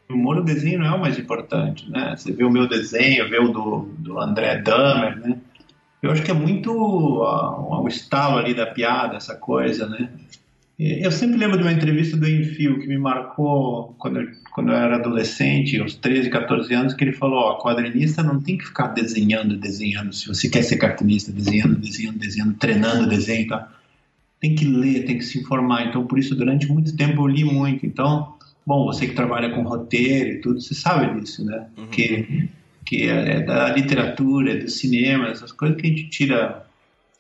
de 0.09 0.15
humor, 0.15 0.39
o 0.39 0.45
desenho 0.45 0.81
não 0.81 0.87
é 0.87 0.95
o 0.95 1.01
mais 1.01 1.19
importante, 1.19 1.91
né? 1.91 2.15
Você 2.17 2.33
vê 2.33 2.45
o 2.45 2.51
meu 2.51 2.67
desenho, 2.67 3.29
vê 3.29 3.39
o 3.39 3.49
do, 3.49 3.91
do 3.99 4.19
André 4.19 4.57
Dahmer, 4.63 5.19
né? 5.19 5.39
Eu 6.01 6.11
acho 6.11 6.23
que 6.23 6.31
é 6.31 6.35
muito 6.35 6.73
o 6.73 7.89
estalo 7.89 8.39
ali 8.39 8.55
da 8.55 8.67
piada, 8.67 9.17
essa 9.17 9.35
coisa, 9.35 9.87
né? 9.87 10.11
Eu 10.79 11.11
sempre 11.11 11.37
lembro 11.37 11.57
de 11.57 11.65
uma 11.65 11.73
entrevista 11.73 12.17
do 12.17 12.29
Enfio 12.29 12.79
que 12.79 12.87
me 12.87 12.97
marcou 12.97 13.97
quando 13.99 14.21
eu, 14.21 14.29
quando 14.53 14.71
eu 14.71 14.77
era 14.77 14.95
adolescente, 14.95 15.83
uns 15.83 15.97
13, 15.97 16.31
14 16.31 16.73
anos, 16.73 16.95
que 16.95 17.03
ele 17.03 17.13
falou: 17.13 17.39
ó, 17.39 17.61
quadrinista 17.61 18.23
não 18.23 18.41
tem 18.41 18.57
que 18.57 18.67
ficar 18.67 18.89
desenhando, 18.89 19.57
desenhando. 19.57 20.13
Se 20.13 20.29
você 20.29 20.49
quer 20.49 20.63
ser 20.63 20.77
cartunista, 20.77 21.33
desenhando, 21.33 21.77
desenhando, 21.77 22.19
desenhando, 22.19 22.55
treinando 22.55 23.09
desenho, 23.09 23.49
tá? 23.49 23.69
tem 24.41 24.55
que 24.55 24.65
ler, 24.65 25.05
tem 25.05 25.19
que 25.19 25.25
se 25.25 25.39
informar. 25.39 25.87
Então, 25.87 26.07
por 26.07 26.19
isso, 26.19 26.35
durante 26.35 26.67
muito 26.69 26.97
tempo 26.97 27.23
eu 27.23 27.27
li 27.27 27.45
muito. 27.45 27.85
Então, 27.85 28.37
bom, 28.65 28.87
você 28.87 29.07
que 29.07 29.15
trabalha 29.15 29.51
com 29.51 29.63
roteiro 29.63 30.31
e 30.31 30.41
tudo, 30.41 30.61
você 30.61 30.75
sabe 30.75 31.21
disso, 31.21 31.45
né? 31.45 31.67
Uhum. 31.77 31.87
Que, 31.89 32.49
que 32.85 33.03
é, 33.09 33.37
é 33.37 33.41
da 33.43 33.73
literatura, 33.73 34.53
é 34.53 34.57
do 34.57 34.69
cinema, 34.69 35.29
essas 35.29 35.53
coisas 35.53 35.81
que 35.81 35.87
a 35.87 35.91
gente 35.91 36.09
tira. 36.09 36.65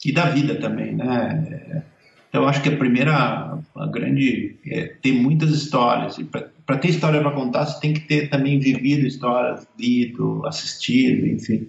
E 0.04 0.12
da 0.12 0.30
vida 0.30 0.54
também, 0.54 0.94
né? 0.94 1.82
Então, 2.28 2.46
acho 2.46 2.62
que 2.62 2.68
a 2.68 2.76
primeira, 2.76 3.58
a 3.76 3.86
grande. 3.86 4.56
É 4.66 4.86
ter 5.00 5.12
muitas 5.12 5.50
histórias. 5.50 6.18
E 6.18 6.24
para 6.24 6.76
ter 6.76 6.88
história 6.88 7.20
para 7.20 7.30
contar, 7.30 7.66
você 7.66 7.80
tem 7.80 7.94
que 7.94 8.00
ter 8.00 8.28
também 8.28 8.58
vivido 8.58 9.06
histórias, 9.06 9.66
lido, 9.78 10.46
assistido, 10.46 11.26
enfim. 11.26 11.68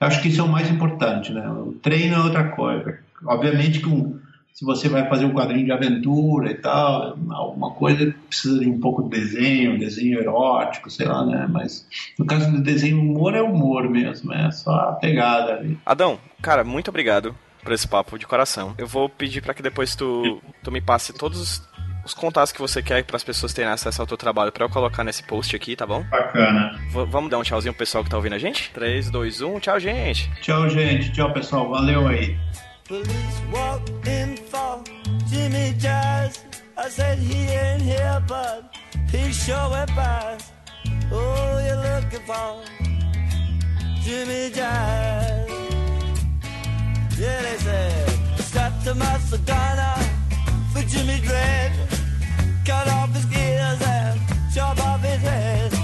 Eu 0.00 0.06
acho 0.06 0.22
que 0.22 0.28
isso 0.28 0.40
é 0.40 0.44
o 0.44 0.48
mais 0.48 0.70
importante, 0.70 1.32
né? 1.32 1.46
O 1.50 1.72
treino 1.82 2.14
é 2.14 2.20
outra 2.20 2.48
coisa. 2.48 2.98
Obviamente 3.26 3.80
que 3.80 3.88
um 3.88 4.18
se 4.58 4.64
você 4.64 4.88
vai 4.88 5.08
fazer 5.08 5.24
um 5.24 5.32
quadrinho 5.32 5.66
de 5.66 5.70
aventura 5.70 6.50
e 6.50 6.54
tal, 6.56 7.16
alguma 7.30 7.70
coisa 7.70 8.12
precisa 8.26 8.58
de 8.58 8.68
um 8.68 8.80
pouco 8.80 9.04
de 9.04 9.10
desenho, 9.10 9.78
desenho 9.78 10.18
erótico, 10.18 10.90
sei 10.90 11.06
lá, 11.06 11.24
né? 11.24 11.46
Mas 11.48 11.86
no 12.18 12.26
caso 12.26 12.50
do 12.50 12.60
desenho 12.60 13.00
humor 13.00 13.36
é 13.36 13.40
humor 13.40 13.88
mesmo, 13.88 14.32
é 14.32 14.50
só 14.50 14.72
a 14.72 14.92
pegada 14.94 15.52
ali. 15.52 15.78
Adão, 15.86 16.18
cara, 16.42 16.64
muito 16.64 16.88
obrigado 16.88 17.36
por 17.68 17.74
esse 17.74 17.86
papo 17.86 18.18
de 18.18 18.26
coração. 18.26 18.74
Eu 18.78 18.86
vou 18.86 19.10
pedir 19.10 19.42
para 19.42 19.52
que 19.52 19.62
depois 19.62 19.94
tu, 19.94 20.40
tu 20.62 20.72
me 20.72 20.80
passe 20.80 21.12
todos 21.12 21.38
os, 21.38 21.68
os 22.02 22.14
contatos 22.14 22.50
que 22.50 22.58
você 22.58 22.82
quer 22.82 23.04
para 23.04 23.16
as 23.16 23.22
pessoas 23.22 23.52
terem 23.52 23.70
acesso 23.70 24.00
ao 24.00 24.06
teu 24.06 24.16
trabalho 24.16 24.50
para 24.50 24.64
eu 24.64 24.70
colocar 24.70 25.04
nesse 25.04 25.22
post 25.22 25.54
aqui, 25.54 25.76
tá 25.76 25.86
bom? 25.86 26.02
Bacana. 26.04 26.80
V 26.90 27.04
vamos 27.04 27.30
dar 27.30 27.36
um 27.36 27.42
tchauzinho 27.42 27.74
pro 27.74 27.80
pessoal 27.80 28.02
que 28.02 28.08
tá 28.08 28.16
ouvindo 28.16 28.32
a 28.32 28.38
gente? 28.38 28.70
3, 28.70 29.10
2, 29.10 29.42
1, 29.42 29.60
tchau, 29.60 29.78
gente. 29.78 30.30
Tchau, 30.40 30.66
gente. 30.70 31.12
Tchau, 31.12 31.30
pessoal. 31.30 31.68
Valeu 31.68 32.08
aí. 32.08 32.38
Police 32.88 33.42
walked 33.52 34.08
in 34.08 34.34
for 34.50 34.82
Jimmy 35.28 35.74
Jazz. 35.74 36.46
I 36.78 36.88
said 36.88 37.18
he 37.18 37.50
ain't 37.50 37.82
here, 37.82 38.24
but 38.26 38.64
he 39.12 39.30
sure 39.30 39.68
went 39.70 39.94
by. 39.94 40.38
Oh, 41.12 41.60
you're 41.66 41.76
looking 41.76 42.24
for 42.24 42.64
Jimmy 44.00 44.50
Jazz. 44.54 45.37
Yeah, 47.20 47.42
they 47.42 47.58
said, 47.58 48.08
strapped 48.38 48.84
to 48.84 48.94
my 48.94 49.18
for 50.72 50.82
Jimmy 50.82 51.18
Dredd. 51.18 51.72
Cut 52.64 52.86
off 52.86 53.12
his 53.12 53.26
ears 53.36 53.82
and 53.82 54.20
chop 54.54 54.78
off 54.78 55.02
his 55.02 55.20
head. 55.20 55.77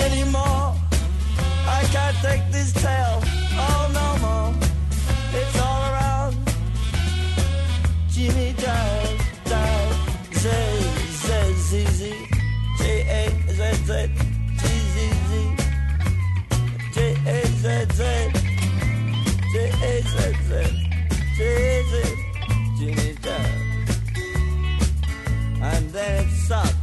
Anymore. 0.00 0.74
I 1.66 1.80
can't 1.92 2.16
take 2.18 2.44
this 2.50 2.72
tale, 2.72 3.20
oh 3.64 3.90
no 4.00 4.08
more. 4.24 4.52
It's 5.38 5.58
all 5.60 5.82
around. 5.92 6.36
Jimmy 8.08 8.54
Giles, 8.58 9.20
Giles, 9.50 9.96
Z, 10.34 10.44
Z, 11.24 11.28
Z, 11.68 11.86
Z, 11.98 12.00
J, 12.78 12.82
A, 13.18 13.22
Z, 13.52 13.60
Z, 13.88 13.90
G, 14.60 14.64
Z, 14.92 14.96
Z, 15.28 15.32
J, 16.94 16.96
A, 17.26 17.38
Z, 17.62 17.64
Z, 17.98 18.00
J, 19.52 19.54
A, 19.82 20.02
Z, 20.12 20.16
Z, 20.48 20.50
J, 21.36 21.40
A, 21.68 21.82
Z, 21.90 21.92
Jimmy 22.78 23.10
Giles. 23.22 23.70
And 25.62 25.90
then 25.90 26.24
it 26.24 26.30
sucks. 26.48 26.79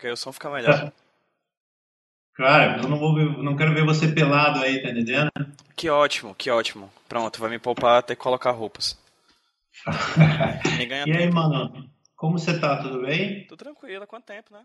Porque 0.00 0.06
aí 0.06 0.12
o 0.14 0.16
som 0.16 0.32
fica 0.32 0.48
melhor. 0.50 0.90
Claro, 2.32 2.80
eu 2.80 2.88
não, 2.88 2.98
vou 2.98 3.12
não 3.42 3.54
quero 3.54 3.74
ver 3.74 3.84
você 3.84 4.08
pelado 4.08 4.60
aí, 4.60 4.80
tá 4.80 4.88
entendendo? 4.88 5.30
Que 5.76 5.90
ótimo, 5.90 6.34
que 6.34 6.50
ótimo. 6.50 6.90
Pronto, 7.06 7.38
vai 7.38 7.50
me 7.50 7.58
poupar 7.58 7.98
que 7.98 8.16
colocar 8.16 8.52
roupas. 8.52 8.98
E 11.06 11.12
aí, 11.12 11.12
tempo. 11.12 11.34
mano, 11.34 11.90
como 12.16 12.38
você 12.38 12.58
tá? 12.58 12.80
Tudo 12.82 13.02
bem? 13.02 13.46
Tô 13.46 13.58
tranquilo, 13.58 14.04
há 14.04 14.06
quanto 14.06 14.24
tempo, 14.24 14.54
né? 14.54 14.64